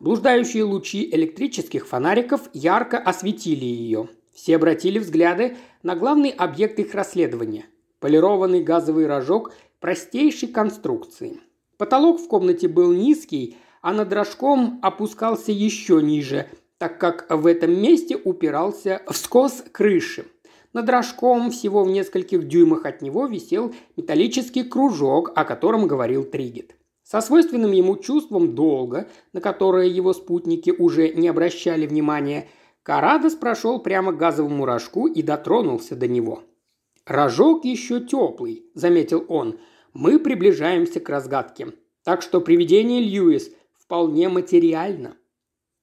Блуждающие 0.00 0.64
лучи 0.64 1.08
электрических 1.12 1.86
фонариков 1.86 2.50
ярко 2.52 2.98
осветили 2.98 3.64
ее. 3.64 4.08
Все 4.32 4.56
обратили 4.56 4.98
взгляды 4.98 5.56
на 5.84 5.94
главный 5.94 6.30
объект 6.30 6.80
их 6.80 6.94
расследования– 6.94 7.66
полированный 8.02 8.64
газовый 8.64 9.06
рожок 9.06 9.54
простейшей 9.82 10.48
конструкции. 10.48 11.40
Потолок 11.76 12.20
в 12.20 12.28
комнате 12.28 12.68
был 12.68 12.92
низкий, 12.92 13.56
а 13.82 13.92
над 13.92 14.12
рожком 14.12 14.78
опускался 14.80 15.50
еще 15.50 16.00
ниже, 16.00 16.46
так 16.78 16.98
как 16.98 17.26
в 17.28 17.46
этом 17.46 17.82
месте 17.82 18.16
упирался 18.16 19.02
в 19.08 19.16
скос 19.16 19.64
крыши. 19.72 20.24
Над 20.72 20.88
рожком 20.88 21.50
всего 21.50 21.82
в 21.82 21.88
нескольких 21.90 22.46
дюймах 22.46 22.86
от 22.86 23.02
него 23.02 23.26
висел 23.26 23.74
металлический 23.96 24.62
кружок, 24.62 25.32
о 25.34 25.44
котором 25.44 25.88
говорил 25.88 26.24
Тригет. 26.24 26.76
Со 27.02 27.20
свойственным 27.20 27.72
ему 27.72 27.96
чувством 27.96 28.54
долга, 28.54 29.08
на 29.32 29.40
которое 29.40 29.88
его 29.88 30.12
спутники 30.12 30.70
уже 30.70 31.08
не 31.10 31.26
обращали 31.26 31.86
внимания, 31.86 32.48
Карадос 32.84 33.34
прошел 33.34 33.80
прямо 33.80 34.12
к 34.12 34.16
газовому 34.16 34.64
рожку 34.64 35.08
и 35.08 35.22
дотронулся 35.22 35.96
до 35.96 36.06
него. 36.06 36.44
«Рожок 37.04 37.64
еще 37.64 38.00
теплый»,– 38.00 38.66
заметил 38.74 39.24
он. 39.28 39.58
«Мы 39.92 40.18
приближаемся 40.18 41.00
к 41.00 41.08
разгадке. 41.08 41.72
Так 42.02 42.22
что 42.22 42.40
привидение 42.40 43.00
Льюис 43.00 43.50
вполне 43.78 44.28
материально». 44.28 45.16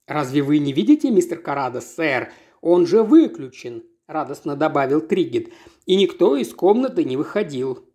«Разве 0.08 0.42
вы 0.42 0.58
не 0.60 0.74
видите, 0.74 1.12
мистер 1.12 1.40
Карадос, 1.40 1.86
сэр? 1.96 2.32
Он 2.62 2.88
же 2.88 3.04
выключен», 3.04 3.84
радостно 4.10 4.56
добавил 4.56 5.02
Тригет, 5.02 5.50
и 5.86 5.96
никто 5.96 6.36
из 6.36 6.54
комнаты 6.54 7.04
не 7.04 7.16
выходил. 7.16 7.86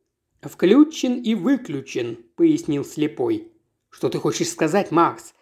«Включен 0.41 1.21
и 1.23 1.35
выключен»,– 1.35 2.19
пояснил 2.37 2.85
слепой. 2.85 3.51
«Что 3.91 4.09
ты 4.09 4.19
хочешь 4.19 4.51
сказать, 4.51 4.91
Макс?» 4.91 5.35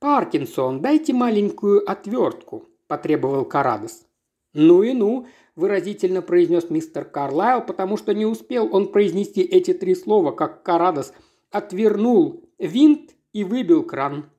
«Паркинсон, 0.00 0.82
дайте 0.82 1.12
маленькую 1.12 1.88
отвертку»,– 1.88 2.66
потребовал 2.86 3.44
Карадос. 3.44 4.04
«Ну 4.52 4.82
и 4.82 4.92
ну»,– 4.92 5.26
выразительно 5.58 6.22
произнес 6.22 6.70
мистер 6.70 7.04
Карлайл, 7.04 7.60
потому 7.62 7.96
что 7.96 8.14
не 8.14 8.24
успел 8.24 8.68
он 8.72 8.92
произнести 8.92 9.42
эти 9.42 9.74
три 9.74 9.94
слова, 9.96 10.30
как 10.30 10.62
Карадос 10.62 11.12
отвернул 11.50 12.44
винт 12.58 13.10
и 13.32 13.42
выбил 13.42 13.82
кран. 13.82 14.30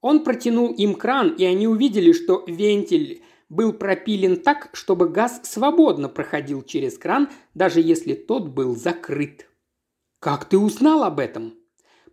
Он 0.00 0.24
протянул 0.24 0.72
им 0.72 0.94
кран, 0.94 1.34
и 1.36 1.44
они 1.44 1.68
увидели, 1.68 2.12
что 2.12 2.42
вентиль 2.46 3.22
был 3.50 3.74
пропилен 3.74 4.40
так, 4.40 4.70
чтобы 4.72 5.10
газ 5.10 5.40
свободно 5.44 6.08
проходил 6.08 6.62
через 6.62 6.96
кран, 6.96 7.28
даже 7.54 7.80
если 7.80 8.14
тот 8.14 8.48
был 8.48 8.74
закрыт. 8.74 9.48
«Как 10.20 10.46
ты 10.46 10.58
узнал 10.58 11.04
об 11.04 11.20
этом?» 11.20 11.54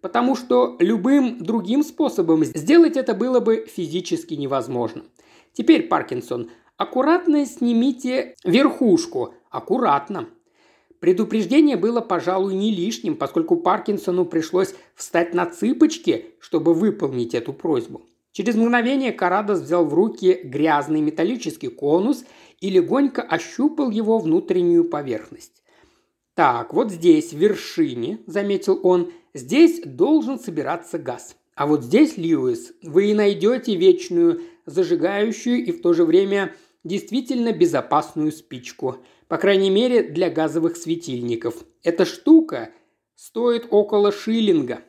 «Потому 0.02 0.36
что 0.36 0.76
любым 0.80 1.38
другим 1.41 1.82
способом 1.82 2.44
сделать 2.44 2.98
это 2.98 3.14
было 3.14 3.39
бы 3.39 3.66
физически 3.74 4.34
невозможно. 4.34 5.04
Теперь, 5.54 5.88
Паркинсон, 5.88 6.50
аккуратно 6.78 7.45
снимите 7.45 8.36
верхушку. 8.43 9.34
Аккуратно. 9.49 10.30
Предупреждение 10.99 11.76
было, 11.76 12.01
пожалуй, 12.01 12.55
не 12.55 12.71
лишним, 12.74 13.17
поскольку 13.17 13.57
Паркинсону 13.57 14.26
пришлось 14.26 14.74
встать 14.95 15.34
на 15.34 15.45
цыпочки, 15.45 16.34
чтобы 16.39 16.74
выполнить 16.74 17.34
эту 17.34 17.53
просьбу. 17.53 18.03
Через 18.32 18.55
мгновение 18.55 19.11
Карадос 19.11 19.59
взял 19.59 19.86
в 19.86 19.93
руки 19.93 20.39
грязный 20.43 21.01
металлический 21.01 21.67
конус 21.67 22.26
и 22.61 22.69
легонько 22.69 23.21
ощупал 23.21 23.91
его 23.91 24.17
внутреннюю 24.17 24.86
поверхность. 24.86 25.61
«Так, 26.34 26.74
вот 26.74 26.91
здесь, 26.91 27.32
в 27.32 27.38
вершине»,– 27.38 28.19
заметил 28.26 28.80
он,– 28.82 29.11
«здесь 29.36 29.82
должен 29.86 30.39
собираться 30.39 30.97
газ. 30.97 31.36
А 31.53 31.67
вот 31.67 31.84
здесь, 31.84 32.17
Льюис, 32.17 32.74
вы 32.82 33.11
и 33.11 33.13
найдете 33.13 33.76
вечную, 33.76 34.41
зажигающую 34.65 35.63
и 35.63 35.71
в 35.71 35.82
то 35.82 35.93
же 35.93 36.05
время 36.05 36.55
действительно 36.84 37.52
безопасную 37.52 38.32
спичку. 38.32 38.98
По 39.28 39.38
крайней 39.38 39.70
мере, 39.70 40.04
для 40.04 40.30
газовых 40.30 40.78
светильников. 40.78 41.56
Эта 41.84 42.06
штука 42.06 42.72
стоит 43.16 43.68
около 43.72 44.12
шиллинга». 44.12 44.82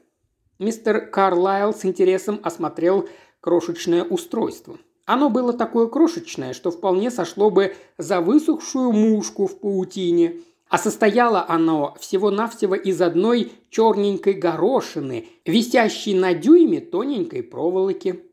Мистер 0.59 1.11
Карлайл 1.11 1.75
с 1.75 1.85
интересом 1.85 2.41
осмотрел 2.43 3.09
крошечное 3.41 4.05
устройство. 4.05 4.79
Оно 5.07 5.29
было 5.29 5.53
такое 5.53 5.87
крошечное, 5.87 6.55
что 6.55 6.71
вполне 6.71 7.11
сошло 7.11 7.51
бы 7.51 7.75
за 7.99 8.21
высохшую 8.21 8.93
мушку 8.93 9.47
в 9.47 9.59
паутине, 9.59 10.41
а 10.69 10.79
состояло 10.79 11.45
оно 11.47 11.95
всего-навсего 12.01 12.75
из 12.75 13.01
одной 13.03 13.53
черненькой 13.71 14.35
горошины, 14.35 15.29
висящей 15.45 16.15
на 16.15 16.33
дюйме 16.33 16.81
тоненькой 16.81 17.43
проволоки. 17.43 18.25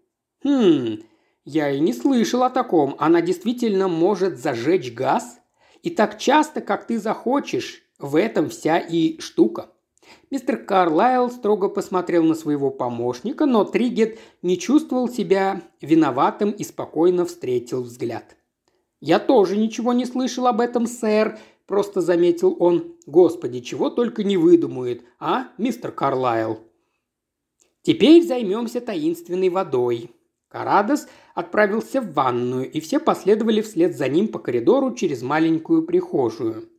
Хм, 0.43 1.01
я 1.43 1.71
и 1.71 1.79
не 1.79 1.93
слышал 1.93 2.43
о 2.43 2.49
таком. 2.49 2.95
Она 2.99 3.21
действительно 3.21 3.87
может 3.87 4.37
зажечь 4.37 4.93
газ? 4.93 5.39
И 5.81 5.89
так 5.89 6.19
часто, 6.19 6.61
как 6.61 6.85
ты 6.85 6.99
захочешь. 6.99 7.83
В 7.97 8.15
этом 8.15 8.49
вся 8.49 8.77
и 8.77 9.19
штука. 9.19 9.69
Мистер 10.29 10.57
Карлайл 10.57 11.29
строго 11.29 11.69
посмотрел 11.69 12.23
на 12.23 12.35
своего 12.35 12.69
помощника, 12.69 13.45
но 13.45 13.63
Тригет 13.63 14.19
не 14.41 14.57
чувствовал 14.57 15.07
себя 15.07 15.61
виноватым 15.81 16.51
и 16.51 16.63
спокойно 16.63 17.25
встретил 17.25 17.83
взгляд. 17.83 18.35
«Я 18.99 19.19
тоже 19.19 19.57
ничего 19.57 19.93
не 19.93 20.05
слышал 20.05 20.47
об 20.47 20.61
этом, 20.61 20.85
сэр»,– 20.85 21.39
просто 21.65 22.01
заметил 22.01 22.55
он. 22.59 22.95
«Господи, 23.05 23.61
чего 23.61 23.89
только 23.89 24.23
не 24.23 24.37
выдумает, 24.37 25.03
а, 25.19 25.47
мистер 25.57 25.91
Карлайл?» 25.91 26.59
«Теперь 27.81 28.23
займемся 28.23 28.79
таинственной 28.79 29.49
водой». 29.49 30.11
Карадос 30.51 31.07
отправился 31.33 32.01
в 32.01 32.13
ванную, 32.13 32.69
и 32.69 32.79
все 32.81 32.99
последовали 32.99 33.61
вслед 33.61 33.95
за 33.95 34.09
ним 34.09 34.27
по 34.27 34.37
коридору 34.37 34.93
через 34.93 35.21
маленькую 35.21 35.83
прихожую. 35.83 36.69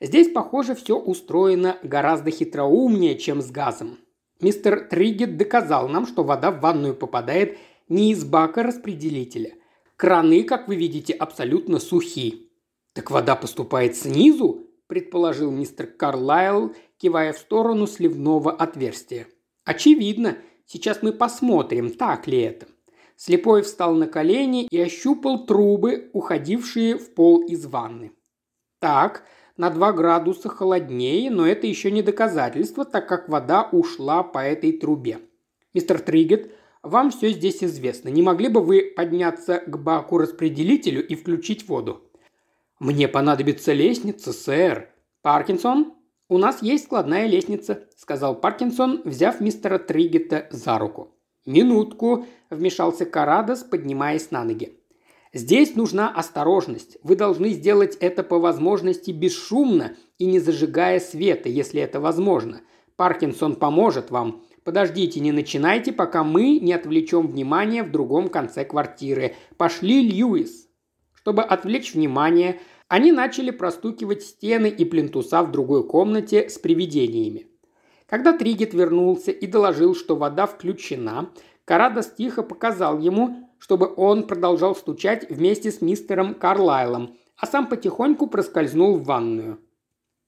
Здесь, 0.00 0.30
похоже, 0.30 0.74
все 0.74 0.96
устроено 0.96 1.78
гораздо 1.82 2.30
хитроумнее, 2.30 3.18
чем 3.18 3.42
с 3.42 3.50
газом. 3.50 3.98
Мистер 4.40 4.86
Тригет 4.88 5.36
доказал 5.36 5.88
нам, 5.88 6.06
что 6.06 6.22
вода 6.22 6.50
в 6.50 6.60
ванную 6.60 6.94
попадает 6.94 7.58
не 7.88 8.12
из 8.12 8.24
бака 8.24 8.62
распределителя. 8.62 9.54
Краны, 9.96 10.44
как 10.44 10.68
вы 10.68 10.76
видите, 10.76 11.14
абсолютно 11.14 11.78
сухи. 11.78 12.50
Так 12.92 13.10
вода 13.10 13.34
поступает 13.34 13.96
снизу, 13.96 14.66
предположил 14.86 15.50
мистер 15.50 15.86
Карлайл, 15.86 16.74
кивая 16.98 17.32
в 17.32 17.38
сторону 17.38 17.86
сливного 17.86 18.52
отверстия. 18.52 19.26
Очевидно. 19.64 20.36
Сейчас 20.68 21.00
мы 21.00 21.12
посмотрим, 21.12 21.92
так 21.92 22.26
ли 22.26 22.40
это. 22.40 22.66
Слепой 23.16 23.62
встал 23.62 23.94
на 23.94 24.06
колени 24.06 24.68
и 24.70 24.78
ощупал 24.78 25.46
трубы, 25.46 26.10
уходившие 26.12 26.98
в 26.98 27.14
пол 27.14 27.42
из 27.42 27.64
ванны. 27.64 28.12
Так, 28.78 29.24
на 29.56 29.70
2 29.70 29.92
градуса 29.92 30.50
холоднее, 30.50 31.30
но 31.30 31.46
это 31.46 31.66
еще 31.66 31.90
не 31.90 32.02
доказательство, 32.02 32.84
так 32.84 33.08
как 33.08 33.28
вода 33.28 33.68
ушла 33.72 34.22
по 34.22 34.38
этой 34.38 34.72
трубе. 34.72 35.20
Мистер 35.72 35.98
Тригет, 35.98 36.52
вам 36.82 37.10
все 37.10 37.30
здесь 37.30 37.64
известно. 37.64 38.10
Не 38.10 38.22
могли 38.22 38.48
бы 38.48 38.60
вы 38.60 38.92
подняться 38.94 39.58
к 39.66 39.82
баку-распределителю 39.82 41.06
и 41.06 41.14
включить 41.14 41.66
воду? 41.68 42.02
Мне 42.78 43.08
понадобится 43.08 43.72
лестница, 43.72 44.34
сэр. 44.34 44.90
Паркинсон, 45.22 45.94
у 46.28 46.36
нас 46.36 46.62
есть 46.62 46.84
складная 46.84 47.26
лестница, 47.26 47.88
сказал 47.96 48.38
Паркинсон, 48.38 49.02
взяв 49.04 49.40
мистера 49.40 49.78
Тригета 49.78 50.46
за 50.50 50.78
руку. 50.78 51.15
«Минутку»,– 51.46 52.26
вмешался 52.50 53.06
Карадос, 53.06 53.62
поднимаясь 53.62 54.30
на 54.30 54.44
ноги. 54.44 54.76
Здесь 55.36 55.76
нужна 55.76 56.08
осторожность. 56.08 56.96
Вы 57.02 57.14
должны 57.14 57.50
сделать 57.50 57.96
это 57.96 58.22
по 58.22 58.38
возможности 58.38 59.10
бесшумно 59.10 59.94
и 60.16 60.24
не 60.24 60.38
зажигая 60.38 60.98
света, 60.98 61.50
если 61.50 61.82
это 61.82 62.00
возможно. 62.00 62.62
Паркинсон 62.96 63.56
поможет 63.56 64.10
вам. 64.10 64.42
Подождите, 64.64 65.20
не 65.20 65.32
начинайте, 65.32 65.92
пока 65.92 66.24
мы 66.24 66.58
не 66.58 66.72
отвлечем 66.72 67.26
внимание 67.26 67.82
в 67.82 67.90
другом 67.90 68.30
конце 68.30 68.64
квартиры. 68.64 69.34
Пошли, 69.58 70.08
Льюис. 70.08 70.68
Чтобы 71.12 71.42
отвлечь 71.42 71.92
внимание, 71.92 72.58
они 72.88 73.12
начали 73.12 73.50
простукивать 73.50 74.22
стены 74.22 74.68
и 74.68 74.86
плинтуса 74.86 75.42
в 75.42 75.52
другой 75.52 75.86
комнате 75.86 76.48
с 76.48 76.58
привидениями. 76.58 77.46
Когда 78.06 78.32
Тригет 78.32 78.72
вернулся 78.72 79.32
и 79.32 79.46
доложил, 79.46 79.94
что 79.94 80.16
вода 80.16 80.46
включена, 80.46 81.30
Карадос 81.64 82.12
тихо 82.12 82.42
показал 82.42 82.98
ему, 82.98 83.50
чтобы 83.58 83.92
он 83.96 84.26
продолжал 84.26 84.76
стучать 84.76 85.28
вместе 85.28 85.72
с 85.72 85.80
мистером 85.80 86.34
Карлайлом, 86.34 87.16
а 87.36 87.46
сам 87.46 87.66
потихоньку 87.66 88.28
проскользнул 88.28 88.96
в 88.96 89.04
ванную. 89.04 89.58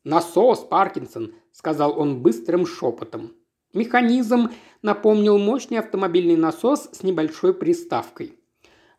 «Насос, 0.04 0.60
Паркинсон»,– 0.60 1.34
сказал 1.52 1.98
он 1.98 2.22
быстрым 2.22 2.66
шепотом. 2.66 3.34
Механизм 3.74 4.50
напомнил 4.82 5.38
мощный 5.38 5.78
автомобильный 5.78 6.36
насос 6.36 6.88
с 6.92 7.02
небольшой 7.02 7.52
приставкой. 7.52 8.38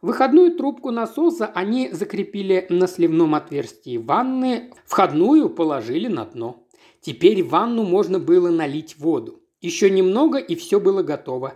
Выходную 0.01 0.55
трубку 0.55 0.91
насоса 0.91 1.47
они 1.47 1.89
закрепили 1.91 2.67
на 2.69 2.87
сливном 2.87 3.35
отверстии 3.35 3.97
ванны, 3.97 4.71
входную 4.85 5.49
положили 5.49 6.07
на 6.07 6.25
дно. 6.25 6.63
Теперь 7.01 7.43
в 7.43 7.49
ванну 7.49 7.83
можно 7.83 8.19
было 8.19 8.49
налить 8.49 8.97
воду. 8.97 9.41
Еще 9.61 9.89
немного, 9.89 10.37
и 10.37 10.55
все 10.55 10.79
было 10.79 11.03
готово. 11.03 11.55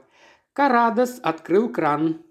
Карадос 0.53 1.19
открыл 1.21 1.69
кран, 1.69 2.23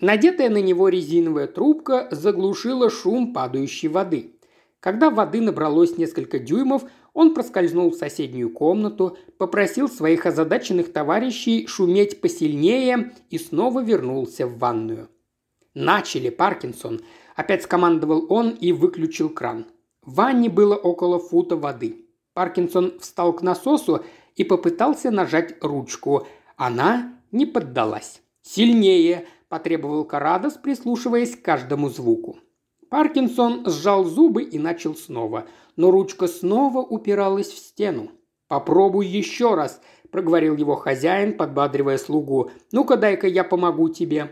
Надетая 0.00 0.48
на 0.48 0.62
него 0.62 0.88
резиновая 0.88 1.46
трубка 1.46 2.08
заглушила 2.10 2.88
шум 2.88 3.34
падающей 3.34 3.88
воды. 3.88 4.34
Когда 4.80 5.10
воды 5.10 5.42
набралось 5.42 5.98
несколько 5.98 6.38
дюймов, 6.38 6.84
он 7.12 7.34
проскользнул 7.34 7.90
в 7.90 7.96
соседнюю 7.96 8.50
комнату, 8.50 9.18
попросил 9.36 9.90
своих 9.90 10.24
озадаченных 10.24 10.90
товарищей 10.90 11.66
шуметь 11.66 12.22
посильнее 12.22 13.12
и 13.28 13.36
снова 13.38 13.82
вернулся 13.82 14.46
в 14.46 14.58
ванную. 14.58 15.10
«Начали, 15.74 16.30
Паркинсон!»– 16.30 17.02
опять 17.36 17.64
скомандовал 17.64 18.24
он 18.30 18.50
и 18.50 18.72
выключил 18.72 19.28
кран. 19.28 19.66
В 20.02 20.14
ванне 20.14 20.48
было 20.48 20.76
около 20.76 21.18
фута 21.18 21.56
воды. 21.56 22.06
Паркинсон 22.34 22.98
встал 23.00 23.32
к 23.32 23.42
насосу 23.42 24.04
и 24.36 24.44
попытался 24.44 25.10
нажать 25.10 25.56
ручку. 25.62 26.26
Она 26.56 27.14
не 27.32 27.46
поддалась. 27.46 28.22
«Сильнее!» 28.42 29.26
потребовал 29.50 30.04
Карадос, 30.04 30.54
прислушиваясь 30.54 31.36
к 31.36 31.42
каждому 31.42 31.90
звуку. 31.90 32.38
Паркинсон 32.88 33.66
сжал 33.66 34.04
зубы 34.04 34.42
и 34.42 34.58
начал 34.58 34.94
снова, 34.94 35.46
но 35.76 35.90
ручка 35.90 36.28
снова 36.28 36.78
упиралась 36.78 37.48
в 37.48 37.58
стену. 37.58 38.12
«Попробуй 38.48 39.06
еще 39.06 39.54
раз»,– 39.54 39.80
проговорил 40.10 40.56
его 40.56 40.76
хозяин, 40.76 41.36
подбадривая 41.36 41.98
слугу. 41.98 42.50
«Ну-ка, 42.72 42.96
дай-ка 42.96 43.26
я 43.26 43.44
помогу 43.44 43.88
тебе». 43.90 44.30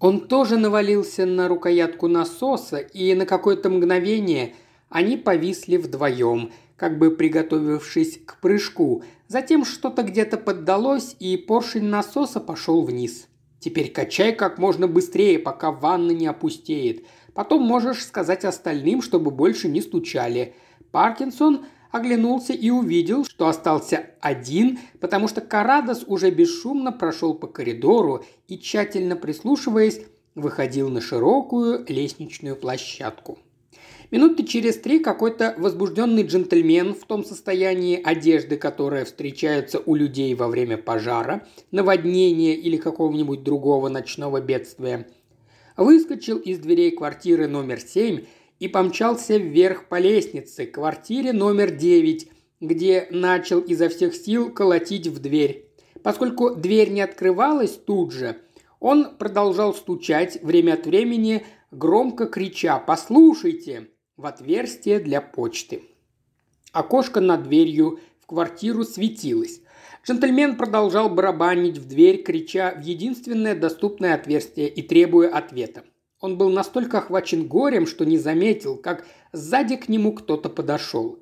Он 0.00 0.20
тоже 0.20 0.56
навалился 0.58 1.26
на 1.26 1.48
рукоятку 1.48 2.08
насоса, 2.08 2.78
и 2.78 3.14
на 3.14 3.24
какое-то 3.24 3.70
мгновение 3.70 4.54
они 4.88 5.16
повисли 5.16 5.76
вдвоем, 5.76 6.50
как 6.82 6.98
бы 6.98 7.12
приготовившись 7.12 8.18
к 8.26 8.40
прыжку. 8.40 9.04
Затем 9.28 9.64
что-то 9.64 10.02
где-то 10.02 10.36
поддалось, 10.36 11.14
и 11.20 11.36
поршень 11.36 11.84
насоса 11.84 12.40
пошел 12.40 12.82
вниз. 12.82 13.28
Теперь 13.60 13.92
качай 13.92 14.32
как 14.32 14.58
можно 14.58 14.88
быстрее, 14.88 15.38
пока 15.38 15.70
ванна 15.70 16.10
не 16.10 16.26
опустеет. 16.26 17.04
Потом 17.34 17.62
можешь 17.62 18.04
сказать 18.04 18.44
остальным, 18.44 19.00
чтобы 19.00 19.30
больше 19.30 19.68
не 19.68 19.80
стучали. 19.80 20.56
Паркинсон 20.90 21.66
оглянулся 21.92 22.52
и 22.52 22.70
увидел, 22.70 23.24
что 23.24 23.46
остался 23.46 24.06
один, 24.20 24.80
потому 24.98 25.28
что 25.28 25.40
Карадос 25.40 26.02
уже 26.08 26.32
бесшумно 26.32 26.90
прошел 26.90 27.34
по 27.34 27.46
коридору 27.46 28.24
и, 28.48 28.58
тщательно 28.58 29.14
прислушиваясь, 29.14 30.00
выходил 30.34 30.88
на 30.88 31.00
широкую 31.00 31.84
лестничную 31.86 32.56
площадку. 32.56 33.38
Минуты 34.12 34.44
через 34.44 34.76
три 34.76 34.98
какой-то 34.98 35.54
возбужденный 35.56 36.22
джентльмен 36.24 36.92
в 36.92 37.06
том 37.06 37.24
состоянии 37.24 37.98
одежды, 37.98 38.58
которое 38.58 39.06
встречается 39.06 39.80
у 39.86 39.94
людей 39.94 40.34
во 40.34 40.48
время 40.48 40.76
пожара, 40.76 41.46
наводнения 41.70 42.54
или 42.54 42.76
какого-нибудь 42.76 43.42
другого 43.42 43.88
ночного 43.88 44.42
бедствия, 44.42 45.08
выскочил 45.78 46.36
из 46.36 46.58
дверей 46.58 46.90
квартиры 46.90 47.48
номер 47.48 47.80
семь 47.80 48.26
и 48.60 48.68
помчался 48.68 49.38
вверх 49.38 49.88
по 49.88 49.98
лестнице 49.98 50.66
к 50.66 50.74
квартире 50.74 51.32
номер 51.32 51.70
девять, 51.70 52.28
где 52.60 53.06
начал 53.10 53.60
изо 53.60 53.88
всех 53.88 54.14
сил 54.14 54.50
колотить 54.52 55.06
в 55.06 55.20
дверь. 55.20 55.70
Поскольку 56.02 56.54
дверь 56.54 56.90
не 56.90 57.00
открывалась 57.00 57.78
тут 57.78 58.12
же, 58.12 58.36
он 58.78 59.16
продолжал 59.16 59.72
стучать 59.72 60.42
время 60.42 60.74
от 60.74 60.84
времени, 60.84 61.46
громко 61.70 62.26
крича 62.26 62.78
«Послушайте!» 62.78 63.88
В 64.22 64.26
отверстие 64.26 65.00
для 65.00 65.20
почты. 65.20 65.82
Окошко 66.72 67.20
над 67.20 67.42
дверью 67.42 67.98
в 68.20 68.26
квартиру 68.26 68.84
светилось. 68.84 69.60
Джентльмен 70.06 70.56
продолжал 70.56 71.10
барабанить 71.10 71.78
в 71.78 71.86
дверь, 71.86 72.22
крича 72.22 72.72
в 72.74 72.80
единственное 72.80 73.54
доступное 73.54 74.14
отверстие 74.14 74.68
и 74.68 74.80
требуя 74.82 75.28
ответа. 75.28 75.82
Он 76.20 76.38
был 76.38 76.50
настолько 76.50 76.98
охвачен 76.98 77.46
горем, 77.46 77.86
что 77.86 78.04
не 78.04 78.16
заметил, 78.16 78.76
как 78.76 79.04
сзади 79.32 79.76
к 79.76 79.88
нему 79.88 80.12
кто-то 80.12 80.48
подошел. 80.48 81.18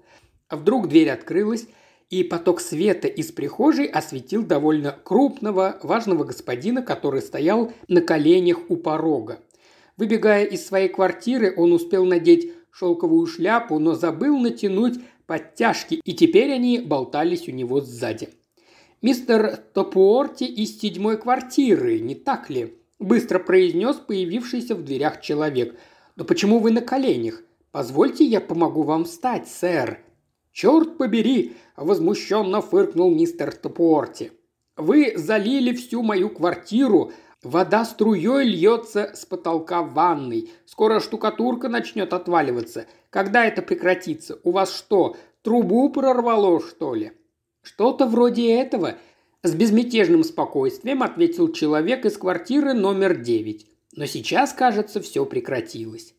Вдруг 0.50 0.88
дверь 0.88 1.10
открылась, 1.10 1.66
и 2.10 2.22
поток 2.22 2.60
света 2.60 3.08
из 3.08 3.32
прихожей 3.32 3.86
осветил 3.86 4.44
довольно 4.44 4.92
крупного, 4.92 5.78
важного 5.82 6.24
господина, 6.24 6.82
который 6.82 7.22
стоял 7.22 7.72
на 7.88 8.02
коленях 8.02 8.58
у 8.68 8.76
порога. 8.76 9.40
Выбегая 9.96 10.44
из 10.44 10.66
своей 10.66 10.88
квартиры, 10.88 11.54
он 11.56 11.72
успел 11.72 12.04
надеть 12.04 12.52
шелковую 12.70 13.26
шляпу, 13.26 13.78
но 13.78 13.94
забыл 13.94 14.38
натянуть 14.38 15.00
подтяжки, 15.26 16.00
и 16.04 16.12
теперь 16.12 16.52
они 16.52 16.78
болтались 16.80 17.48
у 17.48 17.52
него 17.52 17.80
сзади. 17.80 18.30
«Мистер 19.02 19.56
Топуорти 19.72 20.44
из 20.44 20.78
седьмой 20.78 21.16
квартиры, 21.16 22.00
не 22.00 22.14
так 22.14 22.50
ли?»– 22.50 22.74
быстро 22.98 23.38
произнес 23.38 23.96
появившийся 23.96 24.74
в 24.74 24.84
дверях 24.84 25.22
человек. 25.22 25.78
«Но 26.16 26.24
почему 26.24 26.58
вы 26.58 26.70
на 26.70 26.82
коленях? 26.82 27.42
Позвольте, 27.70 28.24
я 28.24 28.40
помогу 28.40 28.82
вам 28.82 29.04
встать, 29.04 29.48
сэр». 29.48 30.00
«Черт 30.52 30.98
побери!»– 30.98 31.54
возмущенно 31.76 32.60
фыркнул 32.60 33.14
мистер 33.14 33.52
Топорти. 33.52 34.32
«Вы 34.76 35.12
залили 35.16 35.72
всю 35.74 36.02
мою 36.02 36.28
квартиру, 36.28 37.12
Вода 37.42 37.86
струей 37.86 38.46
льется 38.46 39.12
с 39.14 39.24
потолка 39.24 39.82
ванной. 39.82 40.50
Скоро 40.66 41.00
штукатурка 41.00 41.68
начнет 41.68 42.12
отваливаться. 42.12 42.86
Когда 43.08 43.46
это 43.46 43.62
прекратится? 43.62 44.38
У 44.44 44.50
вас 44.50 44.76
что, 44.76 45.16
трубу 45.42 45.88
прорвало, 45.90 46.60
что 46.60 46.94
ли?» 46.94 47.12
«Что-то 47.62 48.06
вроде 48.06 48.54
этого»,– 48.54 48.96
с 49.42 49.54
безмятежным 49.54 50.22
спокойствием 50.22 51.02
ответил 51.02 51.50
человек 51.50 52.04
из 52.04 52.18
квартиры 52.18 52.74
номер 52.74 53.16
девять. 53.16 53.66
Но 53.96 54.04
сейчас, 54.04 54.52
кажется, 54.52 55.00
все 55.00 55.24
прекратилось. 55.24 56.14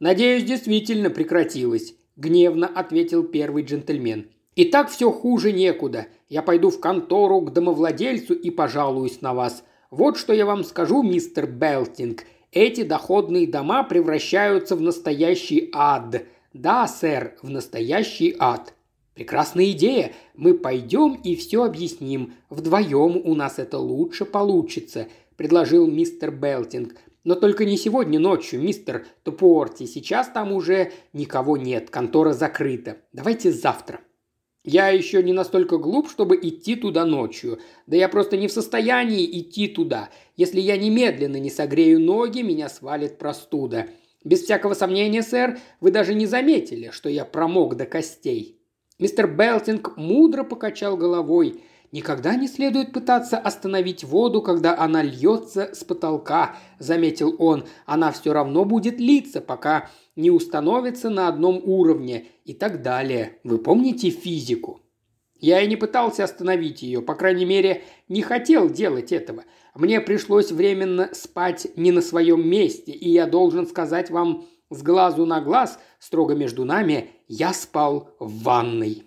«Надеюсь, 0.00 0.44
действительно 0.44 1.10
прекратилось»,– 1.10 1.94
гневно 2.16 2.66
ответил 2.66 3.24
первый 3.24 3.62
джентльмен. 3.62 4.30
«И 4.56 4.64
так 4.64 4.90
все 4.90 5.12
хуже 5.12 5.52
некуда. 5.52 6.06
Я 6.30 6.42
пойду 6.42 6.70
в 6.70 6.80
контору 6.80 7.42
к 7.42 7.52
домовладельцу 7.52 8.34
и 8.34 8.50
пожалуюсь 8.50 9.20
на 9.20 9.34
вас. 9.34 9.64
Вот 9.92 10.16
что 10.16 10.32
я 10.32 10.46
вам 10.46 10.64
скажу, 10.64 11.02
мистер 11.02 11.46
Белтинг. 11.46 12.24
Эти 12.50 12.82
доходные 12.82 13.46
дома 13.46 13.82
превращаются 13.82 14.74
в 14.74 14.80
настоящий 14.80 15.68
ад. 15.74 16.24
Да, 16.54 16.88
сэр, 16.88 17.36
в 17.42 17.50
настоящий 17.50 18.34
ад. 18.38 18.72
Прекрасная 19.12 19.70
идея. 19.72 20.12
Мы 20.34 20.54
пойдем 20.54 21.12
и 21.12 21.36
все 21.36 21.64
объясним. 21.64 22.32
Вдвоем 22.48 23.20
у 23.22 23.34
нас 23.34 23.58
это 23.58 23.76
лучше 23.76 24.24
получится, 24.24 25.08
предложил 25.36 25.86
мистер 25.86 26.30
Белтинг. 26.30 26.94
Но 27.24 27.34
только 27.34 27.66
не 27.66 27.76
сегодня 27.76 28.18
ночью, 28.18 28.62
мистер 28.62 29.04
Топуорти. 29.24 29.84
Сейчас 29.84 30.28
там 30.28 30.52
уже 30.52 30.90
никого 31.12 31.58
нет, 31.58 31.90
контора 31.90 32.32
закрыта. 32.32 32.96
Давайте 33.12 33.52
завтра. 33.52 34.00
Я 34.64 34.90
еще 34.90 35.22
не 35.22 35.32
настолько 35.32 35.76
глуп, 35.76 36.08
чтобы 36.08 36.36
идти 36.36 36.76
туда 36.76 37.04
ночью. 37.04 37.58
Да 37.86 37.96
я 37.96 38.08
просто 38.08 38.36
не 38.36 38.46
в 38.46 38.52
состоянии 38.52 39.40
идти 39.40 39.66
туда. 39.66 40.10
Если 40.36 40.60
я 40.60 40.76
немедленно 40.76 41.36
не 41.36 41.50
согрею 41.50 41.98
ноги, 41.98 42.42
меня 42.42 42.68
свалит 42.68 43.18
простуда. 43.18 43.88
Без 44.22 44.42
всякого 44.42 44.74
сомнения, 44.74 45.22
сэр, 45.22 45.58
вы 45.80 45.90
даже 45.90 46.14
не 46.14 46.26
заметили, 46.26 46.90
что 46.92 47.08
я 47.08 47.24
промок 47.24 47.76
до 47.76 47.86
костей». 47.86 48.58
Мистер 48.98 49.26
Белтинг 49.26 49.96
мудро 49.96 50.44
покачал 50.44 50.96
головой. 50.96 51.64
«Никогда 51.92 52.36
не 52.36 52.48
следует 52.48 52.92
пытаться 52.92 53.38
остановить 53.38 54.02
воду, 54.02 54.40
когда 54.40 54.76
она 54.78 55.02
льется 55.02 55.74
с 55.74 55.84
потолка»,– 55.84 56.56
заметил 56.78 57.36
он. 57.38 57.66
«Она 57.84 58.10
все 58.12 58.32
равно 58.32 58.64
будет 58.64 58.98
литься, 58.98 59.42
пока 59.42 59.90
не 60.16 60.30
установится 60.30 61.10
на 61.10 61.28
одном 61.28 61.60
уровне 61.62 62.26
и 62.44 62.54
так 62.54 62.82
далее. 62.82 63.38
Вы 63.44 63.58
помните 63.58 64.10
физику? 64.10 64.80
Я 65.38 65.60
и 65.60 65.66
не 65.66 65.76
пытался 65.76 66.24
остановить 66.24 66.82
ее, 66.82 67.02
по 67.02 67.14
крайней 67.14 67.44
мере, 67.44 67.82
не 68.08 68.22
хотел 68.22 68.70
делать 68.70 69.10
этого. 69.12 69.44
Мне 69.74 70.00
пришлось 70.00 70.52
временно 70.52 71.10
спать 71.12 71.66
не 71.76 71.90
на 71.90 72.00
своем 72.00 72.48
месте, 72.48 72.92
и 72.92 73.10
я 73.10 73.26
должен 73.26 73.66
сказать 73.66 74.08
вам 74.08 74.46
с 74.70 74.82
глазу 74.82 75.26
на 75.26 75.40
глаз, 75.40 75.78
строго 75.98 76.34
между 76.34 76.64
нами, 76.64 77.10
я 77.26 77.52
спал 77.52 78.14
в 78.18 78.44
ванной. 78.44 79.02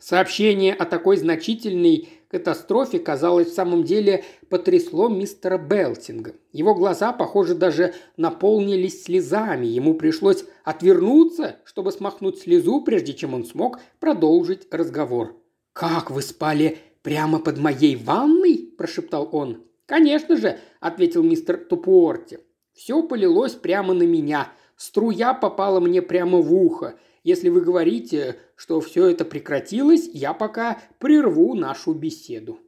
Сообщение 0.00 0.72
о 0.72 0.86
такой 0.86 1.18
значительной 1.18 2.08
катастрофе, 2.28 2.98
казалось, 2.98 3.48
в 3.48 3.54
самом 3.54 3.84
деле 3.84 4.24
потрясло 4.48 5.10
мистера 5.10 5.58
Белтинга. 5.58 6.34
Его 6.52 6.74
глаза, 6.74 7.12
похоже, 7.12 7.54
даже 7.54 7.92
наполнились 8.16 9.04
слезами. 9.04 9.66
Ему 9.66 9.92
пришлось 9.92 10.44
отвернуться, 10.64 11.56
чтобы 11.64 11.92
смахнуть 11.92 12.38
слезу, 12.38 12.80
прежде 12.80 13.12
чем 13.12 13.34
он 13.34 13.44
смог 13.44 13.78
продолжить 13.98 14.66
разговор. 14.70 15.36
«Как 15.74 16.10
вы 16.10 16.22
спали 16.22 16.78
прямо 17.02 17.38
под 17.38 17.58
моей 17.58 17.94
ванной?»– 17.96 18.72
прошептал 18.78 19.28
он. 19.32 19.64
«Конечно 19.84 20.38
же»,– 20.38 20.58
ответил 20.80 21.22
мистер 21.22 21.58
Тупуорти. 21.58 22.38
«Все 22.72 23.02
полилось 23.02 23.52
прямо 23.52 23.92
на 23.92 24.04
меня. 24.04 24.48
Струя 24.76 25.34
попала 25.34 25.78
мне 25.78 26.00
прямо 26.00 26.38
в 26.38 26.54
ухо. 26.54 26.94
Если 27.22 27.48
вы 27.48 27.60
говорите, 27.60 28.36
что 28.56 28.80
все 28.80 29.06
это 29.06 29.24
прекратилось, 29.24 30.08
я 30.12 30.32
пока 30.32 30.80
прерву 30.98 31.54
нашу 31.54 31.92
беседу». 31.92 32.58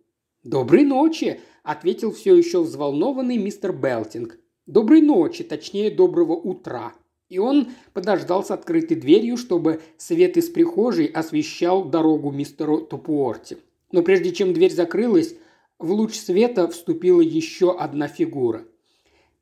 «Доброй 0.43 0.85
ночи»,– 0.85 1.41
ответил 1.63 2.13
все 2.13 2.35
еще 2.35 2.63
взволнованный 2.63 3.39
мистер 3.39 3.73
Белтинг. 3.73 4.39
«Доброй 4.67 5.01
ночи, 5.01 5.45
точнее, 5.45 5.91
доброго 5.91 6.33
утра». 6.33 6.95
И 7.29 7.39
он 7.39 7.69
подождал 7.95 8.45
с 8.45 8.51
открытой 8.51 8.97
дверью, 8.97 9.37
чтобы 9.37 9.81
свет 9.97 10.37
из 10.37 10.51
прихожей 10.51 11.07
освещал 11.07 11.85
дорогу 11.85 12.31
мистеру 12.31 12.83
Тупуорти. 12.83 13.59
Но 13.91 14.03
прежде 14.03 14.33
чем 14.33 14.53
дверь 14.53 14.73
закрылась, 14.73 15.35
в 15.79 15.93
луч 15.93 16.15
света 16.15 16.69
вступила 16.69 17.21
еще 17.21 17.77
одна 17.77 18.09
фигура. 18.09 18.67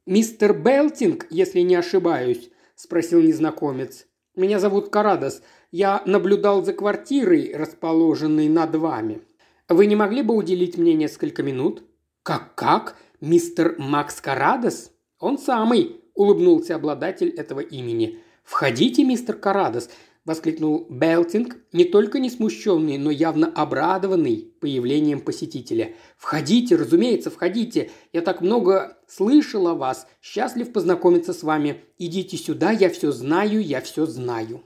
«Мистер 0.06 0.56
Белтинг, 0.56 1.26
если 1.30 1.60
не 1.60 1.74
ошибаюсь»,– 1.74 2.50
спросил 2.74 3.20
незнакомец. 3.22 4.06
Меня 4.36 4.58
зовут 4.58 4.90
Карадос. 4.90 5.42
Я 5.70 6.02
наблюдал 6.06 6.64
за 6.64 6.72
квартирой, 6.72 7.52
расположенной 7.54 8.48
над 8.48 8.74
вами. 8.74 9.22
Вы 9.68 9.86
не 9.86 9.96
могли 9.96 10.22
бы 10.22 10.34
уделить 10.34 10.78
мне 10.78 10.94
несколько 10.94 11.42
минут?» 11.42 11.82
«Как-как? 12.22 12.96
Мистер 13.20 13.76
Макс 13.78 14.20
Карадос?» 14.20 14.92
«Он 15.18 15.38
самый»,– 15.38 16.02
улыбнулся 16.14 16.74
обладатель 16.74 17.30
этого 17.30 17.60
имени. 17.60 18.18
«Входите, 18.44 19.04
мистер 19.04 19.36
Карадос.– 19.36 19.90
воскликнул 20.24 20.86
Белтинг, 20.90 21.56
не 21.72 21.84
только 21.84 22.18
не 22.18 22.30
смущенный, 22.30 22.98
но 22.98 23.10
явно 23.10 23.46
обрадованный 23.48 24.52
появлением 24.60 25.20
посетителя. 25.20 25.94
«Входите, 26.16 26.76
разумеется, 26.76 27.30
входите. 27.30 27.90
Я 28.12 28.20
так 28.20 28.40
много 28.40 28.98
слышал 29.08 29.66
о 29.68 29.74
вас. 29.74 30.06
Счастлив 30.20 30.72
познакомиться 30.72 31.32
с 31.32 31.42
вами. 31.42 31.82
Идите 31.98 32.36
сюда, 32.36 32.70
я 32.70 32.90
все 32.90 33.12
знаю, 33.12 33.62
я 33.62 33.80
все 33.80 34.06
знаю». 34.06 34.62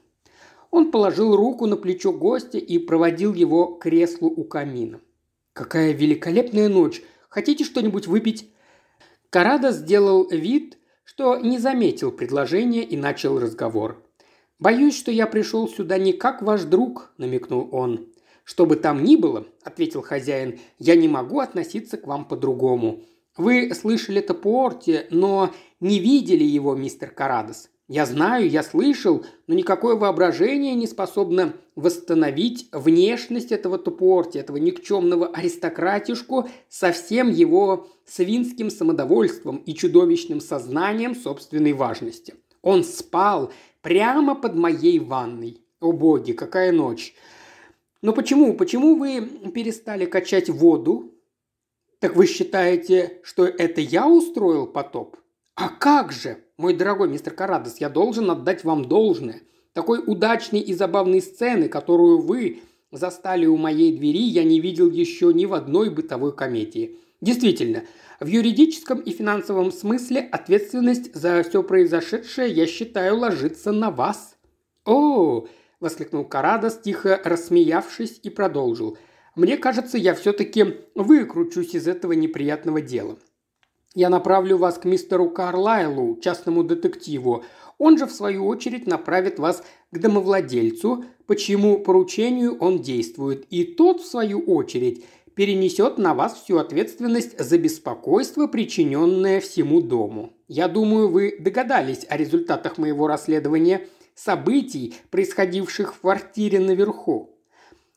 Он 0.71 0.91
положил 0.91 1.35
руку 1.35 1.67
на 1.67 1.77
плечо 1.77 2.11
гостя 2.11 2.57
и 2.57 2.77
проводил 2.77 3.33
его 3.33 3.75
к 3.75 3.83
креслу 3.83 4.27
у 4.27 4.43
камина. 4.43 4.99
«Какая 5.53 5.93
великолепная 5.93 6.67
ночь! 6.67 7.01
Хотите 7.29 7.63
что-нибудь 7.63 8.07
выпить?» 8.07 8.51
Карада 9.29 9.71
сделал 9.71 10.29
вид, 10.29 10.77
что 11.03 11.37
не 11.37 11.59
заметил 11.59 12.11
предложения 12.11 12.83
и 12.83 12.97
начал 12.97 13.39
разговор. 13.39 14.04
«Боюсь, 14.57 14.97
что 14.97 15.11
я 15.11 15.27
пришел 15.27 15.67
сюда 15.67 15.97
не 15.97 16.13
как 16.13 16.41
ваш 16.41 16.63
друг»,– 16.63 17.13
намекнул 17.17 17.67
он. 17.71 18.07
«Что 18.45 18.65
бы 18.65 18.77
там 18.77 19.03
ни 19.03 19.17
было»,– 19.17 19.45
ответил 19.63 20.01
хозяин,– 20.01 20.59
«я 20.79 20.95
не 20.95 21.09
могу 21.09 21.39
относиться 21.39 21.97
к 21.97 22.07
вам 22.07 22.25
по-другому. 22.25 23.03
Вы 23.35 23.73
слышали 23.73 24.19
это 24.19 24.33
по 24.33 24.63
орте, 24.63 25.07
но 25.09 25.51
не 25.81 25.99
видели 25.99 26.43
его, 26.43 26.73
мистер 26.73 27.11
Карадос. 27.11 27.69
Я 27.87 28.05
знаю, 28.05 28.49
я 28.49 28.63
слышал, 28.63 29.25
но 29.45 29.53
никакое 29.53 29.95
воображение 29.95 30.73
не 30.73 30.87
способно 30.87 31.53
восстановить 31.75 32.67
внешность 32.71 33.51
этого 33.51 33.77
тупорти, 33.77 34.39
этого 34.39 34.57
никчемного 34.57 35.27
аристократишку 35.27 36.49
со 36.67 36.91
всем 36.93 37.29
его 37.29 37.87
свинским 38.05 38.71
самодовольством 38.71 39.57
и 39.57 39.75
чудовищным 39.75 40.39
сознанием 40.39 41.13
собственной 41.13 41.73
важности. 41.73 42.35
Он 42.63 42.83
спал 42.83 43.51
Прямо 43.85 44.33
под 44.33 44.55
моей 44.55 44.97
ванной. 44.97 45.61
О 45.79 45.91
боги, 45.91 46.31
какая 46.31 46.71
ночь. 46.71 47.13
Но 48.01 48.13
почему, 48.13 48.55
почему 48.55 48.95
вы 48.95 49.21
перестали 49.53 50.05
качать 50.05 50.49
воду? 50.49 51.13
Так 51.99 52.15
вы 52.15 52.25
считаете, 52.25 53.19
что 53.21 53.45
это 53.45 53.81
я 53.81 54.07
устроил 54.07 54.65
потоп? 54.65 55.17
А 55.53 55.69
как 55.69 56.11
же, 56.11 56.39
мой 56.57 56.73
дорогой 56.73 57.09
мистер 57.09 57.35
Карадос, 57.35 57.77
я 57.77 57.89
должен 57.89 58.31
отдать 58.31 58.63
вам 58.63 58.85
должное. 58.85 59.43
Такой 59.73 60.01
удачной 60.03 60.61
и 60.61 60.73
забавной 60.73 61.21
сцены, 61.21 61.69
которую 61.69 62.21
вы 62.21 62.61
застали 62.91 63.45
у 63.45 63.55
моей 63.55 63.95
двери, 63.95 64.23
я 64.23 64.43
не 64.43 64.59
видел 64.59 64.89
еще 64.89 65.31
ни 65.31 65.45
в 65.45 65.53
одной 65.53 65.91
бытовой 65.91 66.35
комедии. 66.35 66.97
Действительно, 67.21 67.83
в 68.19 68.27
юридическом 68.27 68.99
и 68.99 69.11
финансовом 69.11 69.71
смысле 69.71 70.21
ответственность 70.31 71.13
за 71.15 71.43
все 71.43 71.63
произошедшее, 71.63 72.51
я 72.51 72.67
считаю, 72.67 73.17
ложится 73.17 73.71
на 73.71 73.91
вас». 73.91 74.35
«О!»– 74.85 75.47
воскликнул 75.79 76.25
Карадос, 76.25 76.79
тихо 76.79 77.19
рассмеявшись 77.23 78.19
и 78.23 78.29
продолжил. 78.29 78.97
«Мне 79.35 79.57
кажется, 79.57 79.97
я 79.97 80.13
все-таки 80.13 80.77
выкручусь 80.95 81.73
из 81.73 81.87
этого 81.87 82.13
неприятного 82.13 82.81
дела. 82.81 83.17
Я 83.95 84.09
направлю 84.09 84.57
вас 84.57 84.77
к 84.77 84.83
мистеру 84.83 85.29
Карлайлу, 85.29 86.19
частному 86.21 86.65
детективу. 86.65 87.45
Он 87.77 87.97
же, 87.97 88.05
в 88.05 88.11
свою 88.11 88.45
очередь, 88.45 88.87
направит 88.87 89.39
вас 89.39 89.63
к 89.91 89.97
домовладельцу, 89.97 91.05
по 91.25 91.35
чьему 91.35 91.79
поручению 91.79 92.57
он 92.59 92.81
действует. 92.81 93.45
И 93.49 93.63
тот, 93.63 94.01
в 94.01 94.05
свою 94.05 94.41
очередь, 94.41 95.05
перенесет 95.35 95.97
на 95.97 96.13
вас 96.13 96.33
всю 96.33 96.57
ответственность 96.57 97.37
за 97.37 97.57
беспокойство, 97.57 98.47
причиненное 98.47 99.39
всему 99.39 99.81
дому. 99.81 100.33
Я 100.47 100.67
думаю, 100.67 101.09
вы 101.09 101.35
догадались 101.39 102.05
о 102.09 102.17
результатах 102.17 102.77
моего 102.77 103.07
расследования. 103.07 103.87
событий, 104.15 104.95
происходивших 105.11 105.93
в 105.93 105.99
квартире 105.99 106.61
наверху. 106.61 107.35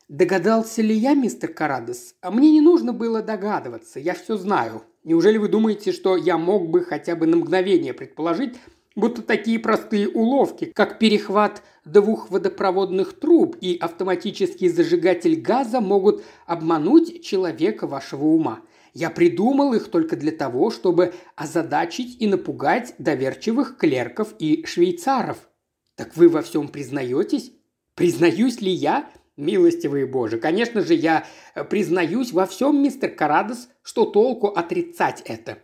Догадался 0.09 0.83
ли 0.83 0.93
я, 0.93 1.15
мистер 1.15 1.53
Карадес? 1.53 2.17
А 2.21 2.33
мне 2.33 2.51
не 2.51 2.61
нужно 2.61 2.93
было 2.93 3.23
догадываться, 3.23 4.01
я 4.01 4.15
все 4.15 4.37
знаю. 4.37 4.83
Неужели 5.05 5.39
вы 5.39 5.49
думаете, 5.49 5.93
что 5.93 6.17
я 6.17 6.37
мог 6.37 6.71
бы 6.71 6.81
хотя 6.81 7.15
бы 7.15 7.27
на 7.27 7.37
мгновение 7.37 7.95
предположить, 7.95 8.57
будто 8.99 9.23
такие 9.23 9.61
простые 9.61 10.09
уловки, 10.09 10.73
как 10.75 10.99
перехват 10.99 11.63
двух 11.85 12.31
водопроводных 12.31 13.19
труб 13.19 13.57
и 13.61 13.77
автоматический 13.77 14.69
зажигатель 14.69 15.41
газа 15.41 15.81
могут 15.81 16.25
обмануть 16.47 17.25
человека 17.25 17.87
вашего 17.87 18.25
ума. 18.25 18.61
Я 18.95 19.11
придумал 19.11 19.73
их 19.73 19.89
только 19.89 20.17
для 20.17 20.33
того, 20.33 20.71
чтобы 20.71 21.15
озадачить 21.37 22.21
и 22.21 22.27
напугать 22.27 22.95
доверчивых 22.99 23.77
клерков 23.77 24.35
и 24.41 24.67
швейцаров. 24.67 25.49
Так 25.95 26.17
вы 26.17 26.29
во 26.29 26.43
всем 26.43 26.67
признаетесь? 26.67 27.53
Признаюсь 27.95 28.61
ли 28.61 28.73
я? 28.73 29.09
Милостивый 29.37 30.07
Боже, 30.07 30.39
конечно 30.39 30.81
же, 30.81 30.95
я 30.95 31.25
признаюсь 31.71 32.33
во 32.33 32.47
всем, 32.47 32.83
мистер 32.83 33.11
Карадос, 33.11 33.69
что 33.83 34.07
толку 34.07 34.49
отрицать 34.49 35.23
это. 35.25 35.59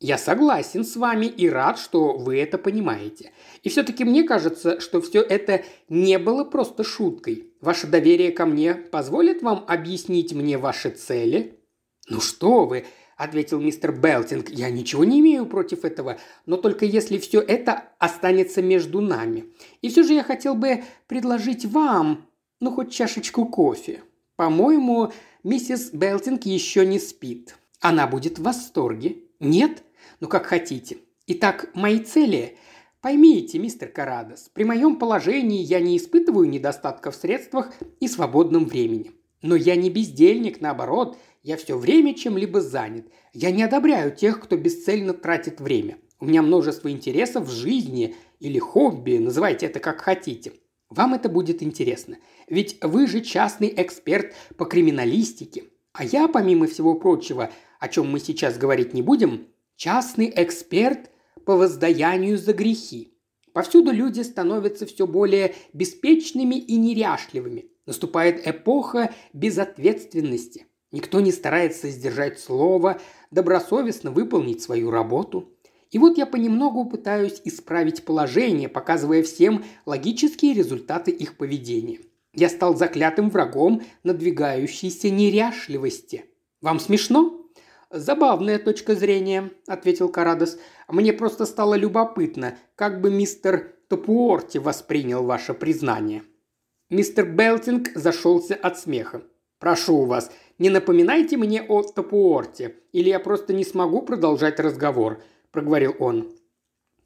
Я 0.00 0.16
согласен 0.16 0.82
с 0.82 0.96
вами 0.96 1.26
и 1.26 1.46
рад, 1.46 1.78
что 1.78 2.16
вы 2.16 2.38
это 2.38 2.56
понимаете. 2.56 3.32
И 3.62 3.68
все-таки 3.68 4.04
мне 4.04 4.24
кажется, 4.24 4.80
что 4.80 5.02
все 5.02 5.20
это 5.20 5.62
не 5.90 6.18
было 6.18 6.42
просто 6.44 6.84
шуткой. 6.84 7.52
Ваше 7.60 7.86
доверие 7.86 8.32
ко 8.32 8.46
мне 8.46 8.74
позволит 8.74 9.42
вам 9.42 9.62
объяснить 9.68 10.32
мне 10.32 10.56
ваши 10.56 10.88
цели? 10.88 11.60
Ну 12.08 12.22
что 12.22 12.64
вы, 12.64 12.86
ответил 13.18 13.60
мистер 13.60 13.92
Белтинг, 13.92 14.48
я 14.48 14.70
ничего 14.70 15.04
не 15.04 15.20
имею 15.20 15.44
против 15.44 15.84
этого, 15.84 16.18
но 16.46 16.56
только 16.56 16.86
если 16.86 17.18
все 17.18 17.42
это 17.42 17.84
останется 17.98 18.62
между 18.62 19.02
нами. 19.02 19.44
И 19.82 19.90
все 19.90 20.02
же 20.02 20.14
я 20.14 20.24
хотел 20.24 20.54
бы 20.54 20.82
предложить 21.08 21.66
вам, 21.66 22.26
ну 22.58 22.70
хоть 22.70 22.90
чашечку 22.90 23.44
кофе. 23.44 24.00
По-моему, 24.36 25.12
миссис 25.44 25.90
Белтинг 25.92 26.46
еще 26.46 26.86
не 26.86 26.98
спит. 26.98 27.56
Она 27.80 28.06
будет 28.06 28.38
в 28.38 28.42
восторге. 28.42 29.18
Нет? 29.38 29.82
Ну, 30.20 30.28
как 30.28 30.46
хотите. 30.46 30.98
Итак, 31.26 31.70
мои 31.74 31.98
цели 31.98 32.56
Поймите, 33.00 33.58
мистер 33.58 33.88
Карадос, 33.88 34.50
при 34.52 34.64
моем 34.64 34.96
положении 34.96 35.62
я 35.62 35.80
не 35.80 35.96
испытываю 35.96 36.46
недостатка 36.46 37.10
в 37.10 37.14
средствах 37.14 37.72
и 37.98 38.06
свободном 38.06 38.66
времени. 38.66 39.12
Но 39.40 39.56
я 39.56 39.74
не 39.74 39.88
бездельник, 39.88 40.60
наоборот, 40.60 41.16
я 41.42 41.56
все 41.56 41.78
время 41.78 42.12
чем-либо 42.12 42.60
занят. 42.60 43.06
Я 43.32 43.52
не 43.52 43.62
одобряю 43.62 44.14
тех, 44.14 44.38
кто 44.38 44.58
бесцельно 44.58 45.14
тратит 45.14 45.62
время. 45.62 45.96
У 46.18 46.26
меня 46.26 46.42
множество 46.42 46.90
интересов 46.90 47.46
в 47.46 47.50
жизни 47.50 48.16
или 48.38 48.58
хобби, 48.58 49.16
называйте 49.16 49.64
это 49.64 49.80
как 49.80 50.02
хотите. 50.02 50.52
Вам 50.90 51.14
это 51.14 51.30
будет 51.30 51.62
интересно. 51.62 52.18
Ведь 52.48 52.76
вы 52.82 53.06
же 53.06 53.22
частный 53.22 53.72
эксперт 53.74 54.34
по 54.58 54.66
криминалистике. 54.66 55.64
А 55.94 56.04
я, 56.04 56.28
помимо 56.28 56.66
всего 56.66 56.94
прочего, 56.96 57.50
о 57.78 57.88
чем 57.88 58.10
мы 58.10 58.20
сейчас 58.20 58.58
говорить 58.58 58.92
не 58.92 59.00
будем, 59.00 59.46
Частный 59.82 60.30
эксперт 60.36 61.10
по 61.46 61.56
воздаянию 61.56 62.36
за 62.36 62.52
грехи. 62.52 63.14
Повсюду 63.54 63.92
люди 63.92 64.20
становятся 64.20 64.84
все 64.84 65.06
более 65.06 65.54
беспечными 65.72 66.56
и 66.56 66.76
неряшливыми. 66.76 67.70
Наступает 67.86 68.46
эпоха 68.46 69.14
безответственности. 69.32 70.66
Никто 70.92 71.20
не 71.20 71.32
старается 71.32 71.88
сдержать 71.88 72.38
слово, 72.38 73.00
добросовестно 73.30 74.10
выполнить 74.10 74.60
свою 74.60 74.90
работу. 74.90 75.48
И 75.90 75.98
вот 75.98 76.18
я 76.18 76.26
понемногу 76.26 76.84
пытаюсь 76.84 77.40
исправить 77.46 78.04
положение, 78.04 78.68
показывая 78.68 79.22
всем 79.22 79.64
логические 79.86 80.52
результаты 80.52 81.10
их 81.10 81.38
поведения. 81.38 82.00
Я 82.34 82.50
стал 82.50 82.76
заклятым 82.76 83.30
врагом 83.30 83.80
надвигающейся 84.02 85.08
неряшливости. 85.08 86.26
Вам 86.60 86.80
смешно? 86.80 87.39
«Забавная 87.90 88.60
точка 88.60 88.94
зрения»,– 88.94 89.50
ответил 89.66 90.08
Карадос. 90.08 90.58
«Мне 90.88 91.12
просто 91.12 91.44
стало 91.44 91.74
любопытно, 91.74 92.56
как 92.76 93.00
бы 93.00 93.10
мистер 93.10 93.74
Топуорти 93.88 94.58
воспринял 94.58 95.24
ваше 95.24 95.54
признание». 95.54 96.22
Мистер 96.88 97.26
Белтинг 97.26 97.88
зашелся 97.96 98.54
от 98.54 98.78
смеха. 98.78 99.22
«Прошу 99.58 100.04
вас, 100.04 100.30
не 100.58 100.70
напоминайте 100.70 101.36
мне 101.36 101.62
о 101.62 101.82
Топуорте, 101.82 102.76
или 102.92 103.08
я 103.08 103.18
просто 103.18 103.52
не 103.52 103.64
смогу 103.64 104.02
продолжать 104.02 104.60
разговор»,– 104.60 105.20
проговорил 105.50 105.96
он. 105.98 106.32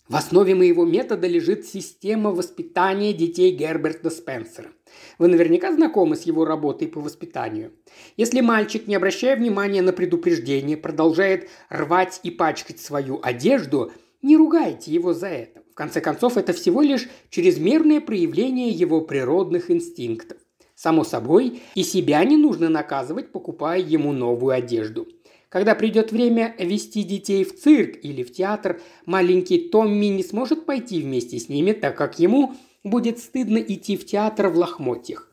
В 0.07 0.16
основе 0.16 0.55
моего 0.55 0.85
метода 0.85 1.26
лежит 1.26 1.64
система 1.64 2.30
воспитания 2.30 3.14
детей 3.14 3.57
Герберта 3.57 4.11
Спенсера. 4.11 4.70
Вы 5.18 5.28
наверняка 5.28 5.72
знакомы 5.72 6.16
с 6.16 6.22
его 6.22 6.45
работой 6.45 6.88
по 6.88 7.01
воспитанию. 7.01 7.72
Если 8.16 8.40
мальчик, 8.40 8.86
не 8.86 8.95
обращая 8.95 9.36
внимания 9.36 9.82
на 9.82 9.92
предупреждение, 9.92 10.76
продолжает 10.76 11.49
рвать 11.68 12.20
и 12.22 12.30
пачкать 12.30 12.80
свою 12.80 13.20
одежду, 13.22 13.92
не 14.22 14.36
ругайте 14.36 14.92
его 14.92 15.12
за 15.12 15.28
это. 15.28 15.62
В 15.70 15.74
конце 15.74 16.01
концов, 16.01 16.36
это 16.36 16.53
всего 16.53 16.82
лишь 16.82 17.09
чрезмерное 17.30 18.01
проявление 18.01 18.70
его 18.70 19.01
природных 19.01 19.70
инстинктов. 19.70 20.38
Само 20.74 21.05
собой, 21.05 21.62
и 21.74 21.82
себя 21.82 22.24
не 22.24 22.36
нужно 22.36 22.68
наказывать, 22.68 23.32
покупая 23.32 23.80
ему 23.80 24.12
новую 24.12 24.55
одежду– 24.55 25.09
когда 25.55 25.76
придет 25.76 26.11
время 26.11 26.53
вести 26.59 27.05
детей 27.05 27.45
в 27.45 27.57
цирк 27.57 28.01
или 28.03 28.24
в 28.24 28.32
театр, 28.32 28.80
маленький 29.07 29.68
Томми 29.68 30.07
не 30.07 30.24
сможет 30.24 30.66
пойти 30.66 31.01
вместе 31.01 31.38
с 31.38 31.49
ними, 31.49 31.70
так 31.70 31.97
как 31.97 32.18
ему 32.18 32.55
будет 32.85 33.18
стыдно 33.18 33.59
идти 33.59 33.97
в 33.97 34.07
театр 34.07 34.49
в 34.49 34.57
лохмотьях. 34.57 35.30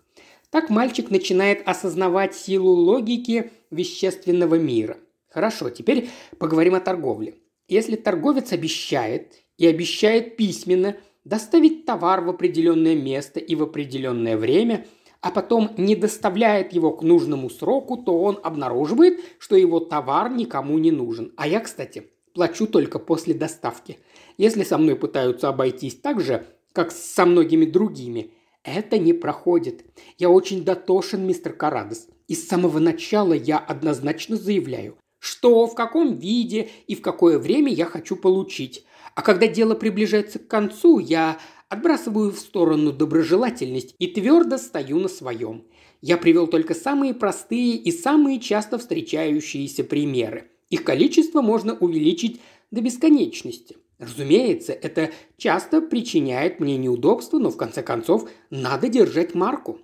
Так 0.50 0.70
мальчик 0.70 1.12
начинает 1.12 1.68
осознавать 1.68 2.36
силу 2.36 2.72
логики 2.72 3.52
вещественного 3.70 4.56
мира. 4.56 4.98
Хорошо, 5.30 5.70
теперь 5.70 6.10
поговорим 6.40 6.76
о 6.76 6.80
торговле. 6.80 7.36
Если 7.68 7.96
торговец 7.96 8.52
обещает, 8.52 9.36
и 9.58 9.68
обещает 9.68 10.38
письменно, 10.38 10.98
доставить 11.24 11.86
товар 11.86 12.22
в 12.22 12.30
определенное 12.30 12.96
место 12.96 13.40
и 13.40 13.54
в 13.56 13.62
определенное 13.62 14.38
время– 14.38 14.88
а 15.22 15.30
потом 15.30 15.72
не 15.78 15.96
доставляет 15.96 16.74
его 16.74 16.92
к 16.92 17.04
нужному 17.04 17.50
сроку, 17.50 17.96
то 17.98 18.22
он 18.22 18.40
обнаруживает, 18.44 19.20
что 19.38 19.56
его 19.56 19.80
товар 19.80 20.32
никому 20.32 20.80
не 20.80 20.92
нужен. 20.92 21.32
А 21.38 21.48
я, 21.48 21.60
кстати, 21.60 22.08
плачу 22.34 22.66
только 22.66 22.98
после 22.98 23.36
доставки. 23.36 24.00
Если 24.38 24.64
со 24.64 24.80
мной 24.80 24.96
пытаются 24.96 25.48
обойтись 25.50 25.96
так 25.96 26.20
же, 26.22 26.46
как 26.74 26.92
со 26.92 27.26
многими 27.26 27.66
другими, 27.66 28.32
это 28.64 28.98
не 28.98 29.14
проходит. 29.14 29.86
Я 30.18 30.30
очень 30.30 30.64
дотошен, 30.64 31.26
мистер 31.26 31.54
Карадос. 31.54 32.08
И 32.28 32.36
с 32.36 32.48
самого 32.48 32.80
начала 32.80 33.34
я 33.34 33.58
однозначно 33.58 34.38
заявляю, 34.38 34.98
что, 35.20 35.66
в 35.68 35.76
каком 35.76 36.18
виде 36.18 36.70
и 36.88 36.96
в 36.96 37.02
какое 37.02 37.40
время 37.40 37.74
я 37.74 37.86
хочу 37.86 38.16
получить. 38.16 38.86
А 39.16 39.22
когда 39.22 39.48
дело 39.48 39.76
приближается 39.76 40.40
к 40.40 40.48
концу, 40.48 41.00
я 41.00 41.38
Отбрасываю 41.72 42.34
в 42.34 42.40
сторону 42.40 42.92
доброжелательность 42.92 43.96
и 43.98 44.08
твердо 44.08 44.58
стою 44.58 45.00
на 45.00 45.08
своем. 45.08 45.64
Я 46.02 46.18
привел 46.18 46.48
только 46.48 46.76
самые 46.76 47.14
простые 47.14 47.78
и 47.78 47.94
самые 47.94 48.42
часто 48.42 48.78
встречающиеся 48.78 49.86
примеры. 49.86 50.50
Их 50.70 50.84
количество 50.84 51.42
можно 51.42 51.74
увеличить 51.74 52.42
до 52.72 52.82
бесконечности. 52.82 53.78
Разумеется, 54.02 54.74
это 54.74 55.12
часто 55.38 55.80
причиняет 55.80 56.60
мне 56.60 56.76
неудобства, 56.76 57.38
но 57.38 57.52
в 57.52 57.56
конце 57.56 57.84
концов 57.84 58.28
надо 58.50 58.90
держать 58.90 59.36
марку. 59.36 59.80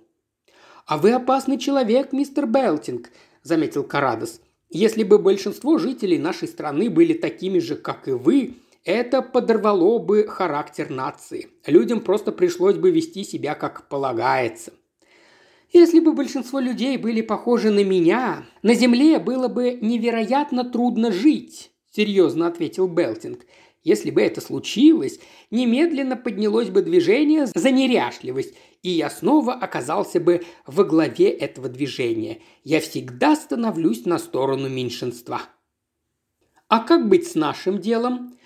«А 0.86 0.98
вы 0.98 1.12
опасный 1.12 1.56
человек, 1.56 2.12
мистер 2.12 2.46
Белтинг»,– 2.46 3.10
заметил 3.44 3.84
Карадос. 3.84 4.40
«Если 4.70 5.04
бы 5.04 5.20
большинство 5.20 5.78
жителей 5.78 6.18
нашей 6.18 6.48
страны 6.48 6.90
были 6.90 7.12
такими 7.12 7.60
же, 7.60 7.76
как 7.76 8.08
и 8.08 8.10
вы, 8.10 8.56
это 8.84 9.22
подорвало 9.22 10.00
бы 10.00 10.26
характер 10.26 10.90
нации. 10.90 11.50
Людям 11.64 12.00
просто 12.00 12.32
пришлось 12.32 12.74
бы 12.74 12.90
вести 12.90 13.22
себя 13.22 13.54
как 13.54 13.88
полагается. 13.88 14.72
Если 15.72 16.00
бы 16.00 16.12
большинство 16.12 16.58
людей 16.58 16.96
были 16.96 17.20
похожи 17.20 17.70
на 17.70 17.84
меня, 17.84 18.46
на 18.62 18.74
Земле 18.74 19.20
было 19.20 19.46
бы 19.46 19.78
невероятно 19.80 20.64
трудно 20.64 21.12
жить, 21.12 21.70
серьезно 21.92 22.48
ответил 22.48 22.88
Белтинг. 22.88 23.44
Если 23.82 24.10
бы 24.10 24.20
это 24.20 24.40
случилось, 24.40 25.20
немедленно 25.50 26.16
поднялось 26.16 26.68
бы 26.68 26.82
движение 26.82 27.46
за 27.46 27.70
неряшливость, 27.70 28.54
и 28.82 28.90
я 28.90 29.08
снова 29.08 29.54
оказался 29.54 30.20
бы 30.20 30.44
во 30.66 30.84
главе 30.84 31.30
этого 31.30 31.68
движения. 31.68 32.40
Я 32.64 32.80
всегда 32.80 33.36
становлюсь 33.36 34.04
на 34.04 34.18
сторону 34.18 34.68
меньшинства. 34.68 35.42
А 36.68 36.80
как 36.80 37.08
быть 37.08 37.26
с 37.28 37.34
нашим 37.34 37.80
делом? 37.80 38.36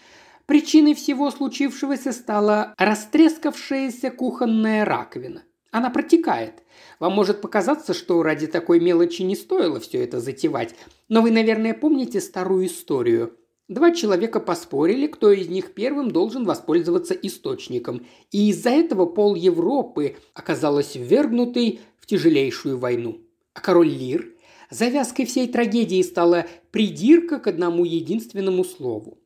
Причиной 0.47 0.95
всего 0.95 1.30
случившегося 1.30 2.12
стала 2.12 2.74
растрескавшаяся 2.76 4.11
кухонная 4.11 4.85
раковина. 4.85 5.45
Она 5.70 5.89
протекает. 5.89 6.62
Вам 7.01 7.14
может 7.14 7.41
показаться, 7.41 7.95
что 7.95 8.22
ради 8.22 8.47
такой 8.47 8.78
мелочи 8.78 9.22
не 9.22 9.35
стоило 9.35 9.80
все 9.80 10.05
это 10.05 10.20
затевать, 10.20 10.74
но 11.09 11.22
вы, 11.22 11.30
наверное, 11.30 11.72
помните 11.72 12.20
старую 12.20 12.66
историю. 12.66 13.37
Два 13.73 13.91
человека 13.91 14.39
поспорили, 14.39 15.07
кто 15.07 15.33
из 15.33 15.49
них 15.49 15.73
первым 15.73 16.11
должен 16.11 16.45
воспользоваться 16.45 17.14
источником, 17.14 18.05
и 18.31 18.51
из-за 18.51 18.68
этого 18.68 19.07
пол 19.07 19.35
Европы 19.35 20.16
оказалась 20.35 20.95
ввергнутой 20.95 21.81
в 21.99 22.05
тяжелейшую 22.05 22.77
войну. 22.77 23.23
А 23.55 23.62
король 23.62 23.89
Лир 23.89 24.35
завязкой 24.68 25.25
всей 25.25 25.49
трагедии 25.49 26.03
стала 26.03 26.45
придирка 26.70 27.39
к 27.39 27.47
одному 27.47 27.87
единственному 27.87 28.62
слову. 28.62 29.18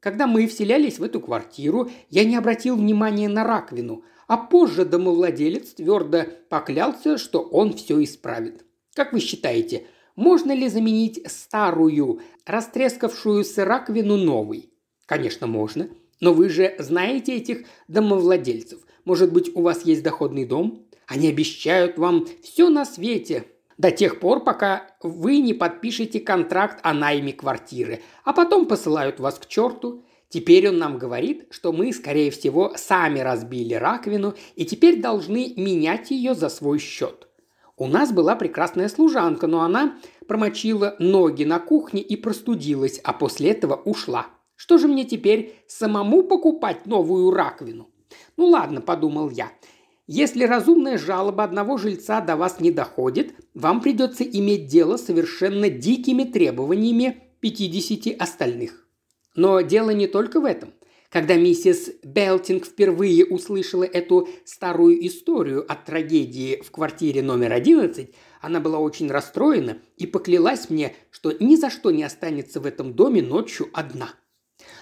Когда 0.00 0.26
мы 0.26 0.46
вселялись 0.46 0.98
в 0.98 1.02
эту 1.02 1.20
квартиру, 1.20 1.90
я 2.08 2.24
не 2.24 2.36
обратил 2.36 2.76
внимания 2.76 3.28
на 3.28 3.44
раковину, 3.44 4.04
а 4.26 4.38
позже 4.38 4.86
домовладелец 4.86 5.74
твердо 5.74 6.24
поклялся, 6.48 7.18
что 7.18 7.42
он 7.42 7.74
все 7.74 8.02
исправит. 8.02 8.64
Как 8.94 9.12
вы 9.12 9.20
считаете, 9.20 9.86
можно 10.16 10.52
ли 10.52 10.68
заменить 10.68 11.20
старую, 11.30 12.20
растрескавшуюся 12.46 13.64
раковину 13.64 14.16
новой? 14.16 14.70
Конечно, 15.06 15.46
можно. 15.46 15.88
Но 16.20 16.32
вы 16.32 16.48
же 16.48 16.74
знаете 16.78 17.36
этих 17.36 17.64
домовладельцев. 17.88 18.80
Может 19.04 19.32
быть, 19.32 19.54
у 19.56 19.62
вас 19.62 19.84
есть 19.84 20.02
доходный 20.02 20.44
дом? 20.44 20.86
Они 21.06 21.28
обещают 21.28 21.98
вам 21.98 22.26
все 22.42 22.68
на 22.68 22.84
свете, 22.84 23.46
до 23.78 23.90
тех 23.90 24.20
пор, 24.20 24.44
пока 24.44 24.86
вы 25.02 25.38
не 25.38 25.54
подпишете 25.54 26.20
контракт 26.20 26.78
о 26.82 26.94
найме 26.94 27.32
квартиры, 27.32 28.00
а 28.24 28.32
потом 28.32 28.66
посылают 28.66 29.18
вас 29.18 29.38
к 29.38 29.46
черту. 29.46 30.04
Теперь 30.28 30.68
он 30.68 30.78
нам 30.78 30.98
говорит, 30.98 31.48
что 31.50 31.72
мы, 31.72 31.92
скорее 31.92 32.30
всего, 32.30 32.72
сами 32.76 33.18
разбили 33.18 33.74
раковину 33.74 34.34
и 34.54 34.64
теперь 34.64 35.00
должны 35.00 35.52
менять 35.56 36.10
ее 36.10 36.34
за 36.34 36.48
свой 36.48 36.78
счет. 36.78 37.28
У 37.82 37.88
нас 37.88 38.12
была 38.12 38.36
прекрасная 38.36 38.88
служанка, 38.88 39.48
но 39.48 39.62
она 39.62 39.98
промочила 40.28 40.94
ноги 41.00 41.42
на 41.42 41.58
кухне 41.58 42.00
и 42.00 42.14
простудилась, 42.14 43.00
а 43.02 43.12
после 43.12 43.50
этого 43.50 43.74
ушла. 43.74 44.28
Что 44.54 44.78
же 44.78 44.86
мне 44.86 45.04
теперь 45.04 45.56
самому 45.66 46.22
покупать 46.22 46.86
новую 46.86 47.32
раковину? 47.32 47.90
Ну 48.36 48.46
ладно, 48.46 48.82
подумал 48.82 49.30
я. 49.30 49.50
Если 50.06 50.44
разумная 50.44 50.96
жалоба 50.96 51.42
одного 51.42 51.76
жильца 51.76 52.20
до 52.20 52.36
вас 52.36 52.60
не 52.60 52.70
доходит, 52.70 53.34
вам 53.52 53.80
придется 53.80 54.22
иметь 54.22 54.68
дело 54.68 54.96
с 54.96 55.06
совершенно 55.06 55.68
дикими 55.68 56.22
требованиями 56.22 57.24
50 57.40 58.14
остальных. 58.22 58.86
Но 59.34 59.60
дело 59.60 59.90
не 59.90 60.06
только 60.06 60.40
в 60.40 60.44
этом. 60.44 60.72
Когда 61.12 61.36
миссис 61.36 61.90
Белтинг 62.02 62.64
впервые 62.64 63.26
услышала 63.26 63.84
эту 63.84 64.30
старую 64.46 65.06
историю 65.06 65.70
о 65.70 65.74
трагедии 65.74 66.62
в 66.64 66.70
квартире 66.70 67.20
номер 67.20 67.52
11, 67.52 68.14
она 68.40 68.60
была 68.60 68.78
очень 68.78 69.10
расстроена 69.10 69.76
и 69.98 70.06
поклялась 70.06 70.70
мне, 70.70 70.96
что 71.10 71.32
ни 71.38 71.56
за 71.56 71.68
что 71.68 71.90
не 71.90 72.02
останется 72.02 72.60
в 72.60 72.66
этом 72.66 72.94
доме 72.94 73.20
ночью 73.20 73.68
одна. 73.74 74.14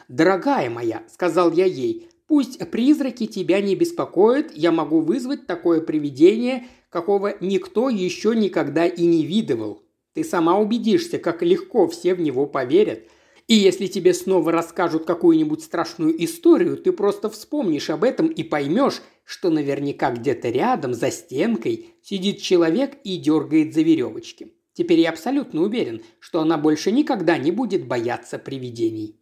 «Дорогая 0.07 0.71
моя»,– 0.71 1.03
сказал 1.13 1.51
я 1.51 1.65
ей,– 1.65 2.09
«пусть 2.29 2.61
призраки 2.71 3.27
тебя 3.27 3.61
не 3.61 3.75
беспокоят, 3.75 4.53
я 4.55 4.71
могу 4.71 5.01
вызвать 5.01 5.49
такое 5.49 5.81
привидение, 5.81 6.69
какого 6.91 7.35
никто 7.41 7.89
еще 7.89 8.37
никогда 8.37 8.87
и 8.87 9.05
не 9.05 9.27
видывал. 9.27 9.83
Ты 10.15 10.23
сама 10.23 10.61
убедишься, 10.61 11.19
как 11.19 11.43
легко 11.43 11.89
все 11.89 12.15
в 12.15 12.21
него 12.21 12.47
поверят– 12.47 13.01
и 13.51 13.55
если 13.55 13.89
тебе 13.89 14.15
снова 14.15 14.53
расскажут 14.53 15.07
какую-нибудь 15.07 15.65
страшную 15.65 16.25
историю, 16.25 16.77
ты 16.77 16.93
просто 16.93 17.29
вспомнишь 17.29 17.91
об 17.91 18.05
этом 18.05 18.29
и 18.29 18.45
поймешь, 18.45 19.03
что 19.25 19.51
наверняка 19.51 20.13
где-то 20.13 20.51
рядом, 20.51 20.95
за 20.95 21.11
стенкой, 21.11 21.91
сидит 22.01 22.41
человек 22.41 22.99
и 23.03 23.17
дергает 23.17 23.75
за 23.75 23.83
веревочки. 23.83 24.55
Теперь 24.73 25.01
я 25.01 25.11
абсолютно 25.11 25.63
уверен, 25.63 26.05
что 26.21 26.41
она 26.41 26.59
больше 26.59 26.93
никогда 26.93 27.39
не 27.39 27.51
будет 27.51 27.89
бояться 27.89 28.39
привидений. 28.39 29.19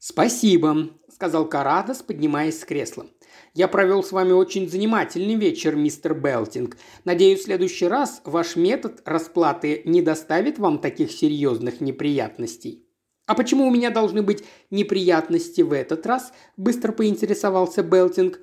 «Спасибо»,– 0.00 0.90
сказал 1.08 1.48
Карадос, 1.48 2.02
поднимаясь 2.02 2.58
с 2.58 2.64
кресла. 2.64 3.06
«Я 3.54 3.68
провел 3.68 4.02
с 4.02 4.10
вами 4.10 4.32
очень 4.32 4.68
занимательный 4.68 5.36
вечер, 5.36 5.76
мистер 5.76 6.14
Белтинг. 6.14 6.78
Надеюсь, 7.04 7.42
в 7.42 7.44
следующий 7.44 7.86
раз 7.86 8.22
ваш 8.24 8.56
метод 8.56 9.02
расплаты 9.04 9.82
не 9.84 10.02
доставит 10.02 10.58
вам 10.58 10.80
таких 10.80 11.12
серьезных 11.12 11.80
неприятностей». 11.80 12.85
«А 13.26 13.34
почему 13.34 13.66
у 13.66 13.70
меня 13.70 13.90
должны 13.90 14.22
быть 14.22 14.44
неприятности 14.70 15.60
в 15.60 15.72
этот 15.72 16.06
раз?»– 16.06 16.32
быстро 16.56 16.92
поинтересовался 16.92 17.82
Белтинг. 17.82 18.40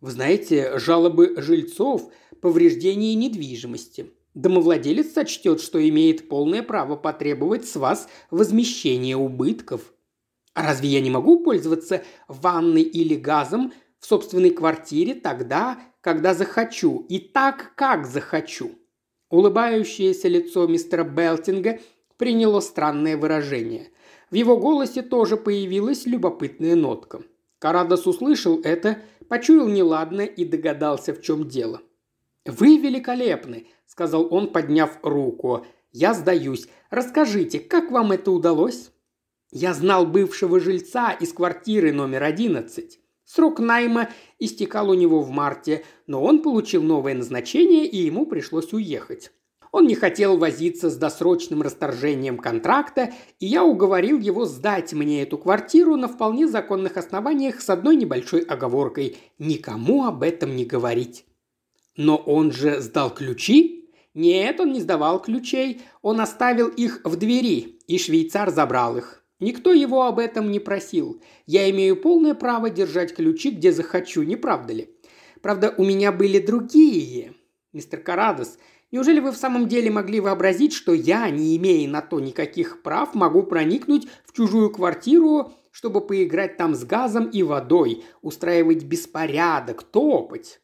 «Вы 0.00 0.10
знаете, 0.10 0.78
жалобы 0.78 1.34
жильцов, 1.36 2.10
повреждение 2.40 3.14
недвижимости. 3.14 4.10
Домовладелец 4.34 5.12
сочтет, 5.12 5.60
что 5.60 5.86
имеет 5.86 6.28
полное 6.28 6.62
право 6.62 6.96
потребовать 6.96 7.66
с 7.68 7.76
вас 7.76 8.08
возмещения 8.30 9.16
убытков. 9.16 9.92
А 10.54 10.64
разве 10.64 10.88
я 10.88 11.00
не 11.00 11.10
могу 11.10 11.44
пользоваться 11.44 12.02
ванной 12.26 12.82
или 12.82 13.14
газом 13.14 13.74
в 13.98 14.06
собственной 14.06 14.50
квартире 14.50 15.14
тогда, 15.14 15.78
когда 16.00 16.32
захочу, 16.32 17.04
и 17.10 17.18
так, 17.18 17.74
как 17.76 18.06
захочу?» 18.06 18.72
Улыбающееся 19.28 20.28
лицо 20.28 20.66
мистера 20.66 21.04
Белтинга 21.04 21.80
приняло 22.16 22.60
странное 22.60 23.16
выражение. 23.16 23.91
В 24.32 24.34
его 24.34 24.56
голосе 24.56 25.02
тоже 25.02 25.36
появилась 25.36 26.06
любопытная 26.06 26.74
нотка. 26.74 27.20
Карадос 27.58 28.06
услышал 28.06 28.62
это, 28.62 28.96
почуял 29.28 29.68
неладное 29.68 30.24
и 30.24 30.46
догадался, 30.46 31.12
в 31.12 31.20
чем 31.20 31.46
дело. 31.46 31.82
«Вы 32.46 32.78
великолепны»,– 32.78 33.66
сказал 33.86 34.32
он, 34.32 34.50
подняв 34.50 34.98
руку. 35.02 35.66
«Я 35.92 36.14
сдаюсь. 36.14 36.66
Расскажите, 36.88 37.60
как 37.60 37.90
вам 37.90 38.12
это 38.12 38.30
удалось?» 38.30 38.90
«Я 39.50 39.74
знал 39.74 40.06
бывшего 40.06 40.60
жильца 40.60 41.12
из 41.12 41.34
квартиры 41.34 41.92
номер 41.92 42.22
одиннадцать. 42.22 43.00
Срок 43.26 43.58
найма 43.58 44.08
истекал 44.38 44.88
у 44.88 44.94
него 44.94 45.20
в 45.20 45.28
марте, 45.28 45.84
но 46.06 46.24
он 46.24 46.40
получил 46.40 46.82
новое 46.82 47.12
назначение, 47.12 47.84
и 47.84 47.98
ему 47.98 48.24
пришлось 48.24 48.72
уехать. 48.72 49.30
Он 49.72 49.86
не 49.86 49.94
хотел 49.94 50.36
возиться 50.36 50.90
с 50.90 50.96
досрочным 50.96 51.62
расторжением 51.62 52.36
контракта, 52.36 53.10
и 53.40 53.46
я 53.46 53.64
уговорил 53.64 54.18
его 54.20 54.44
сдать 54.44 54.92
мне 54.92 55.22
эту 55.22 55.38
квартиру 55.38 55.96
на 55.96 56.08
вполне 56.08 56.46
законных 56.46 56.98
основаниях 56.98 57.62
с 57.62 57.70
одной 57.70 57.96
небольшой 57.96 58.42
оговоркой– 58.42 59.16
никому 59.38 60.04
об 60.04 60.22
этом 60.22 60.54
не 60.54 60.66
говорить. 60.66 61.24
Но 61.96 62.16
он 62.16 62.52
же 62.52 62.82
сдал 62.82 63.14
ключи? 63.14 63.88
Нет, 64.12 64.60
он 64.60 64.72
не 64.72 64.80
сдавал 64.80 65.22
ключей, 65.22 65.80
он 66.02 66.20
оставил 66.20 66.68
их 66.68 67.00
в 67.04 67.16
двери, 67.16 67.78
и 67.86 67.98
швейцар 67.98 68.50
забрал 68.50 68.98
их. 68.98 69.24
Никто 69.40 69.72
его 69.72 70.02
об 70.02 70.18
этом 70.18 70.50
не 70.50 70.60
просил. 70.60 71.22
Я 71.46 71.68
имею 71.70 71.96
полное 71.96 72.34
право 72.34 72.68
держать 72.68 73.14
ключи, 73.14 73.50
где 73.50 73.72
захочу, 73.72 74.22
не 74.22 74.36
правда 74.36 74.74
ли? 74.74 74.90
Правда, 75.40 75.74
у 75.78 75.84
меня 75.84 76.12
были 76.12 76.38
другие. 76.38 77.34
Мистер 77.72 78.00
Карадос, 78.00 78.58
Неужели 78.92 79.20
вы 79.20 79.32
в 79.32 79.36
самом 79.36 79.68
деле 79.68 79.90
могли 79.90 80.20
вообразить, 80.20 80.74
что 80.74 80.92
я, 80.92 81.28
не 81.30 81.56
имея 81.56 81.88
на 81.88 82.02
то 82.02 82.20
никаких 82.20 82.82
прав, 82.82 83.14
могу 83.14 83.42
проникнуть 83.42 84.06
в 84.26 84.36
чужую 84.36 84.70
квартиру, 84.70 85.54
чтобы 85.70 86.02
поиграть 86.02 86.58
там 86.58 86.74
с 86.74 86.84
газом 86.84 87.30
и 87.30 87.42
водой, 87.42 88.04
устраивать 88.20 88.84
беспорядок, 88.84 89.82
топать?» 89.82 90.60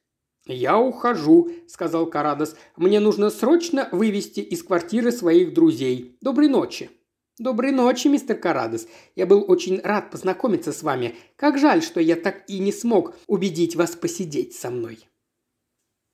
«Я 0.47 0.79
ухожу»,– 0.79 1.51
сказал 1.67 2.07
Карадос. 2.07 2.55
«Мне 2.77 3.01
нужно 3.01 3.31
срочно 3.31 3.89
вывести 3.93 4.41
из 4.41 4.63
квартиры 4.63 5.11
своих 5.11 5.55
друзей. 5.55 6.19
Доброй 6.21 6.49
ночи». 6.49 6.91
«Доброй 7.39 7.71
ночи, 7.71 8.09
мистер 8.09 8.37
Карадос. 8.37 8.89
Я 9.15 9.25
был 9.25 9.45
очень 9.47 9.81
рад 9.81 10.11
познакомиться 10.11 10.73
с 10.73 10.83
вами. 10.83 11.15
Как 11.37 11.57
жаль, 11.57 11.83
что 11.83 12.01
я 12.01 12.17
так 12.17 12.43
и 12.49 12.59
не 12.59 12.73
смог 12.73 13.15
убедить 13.27 13.77
вас 13.77 13.97
посидеть 13.97 14.55
со 14.55 14.71
мной». 14.71 14.99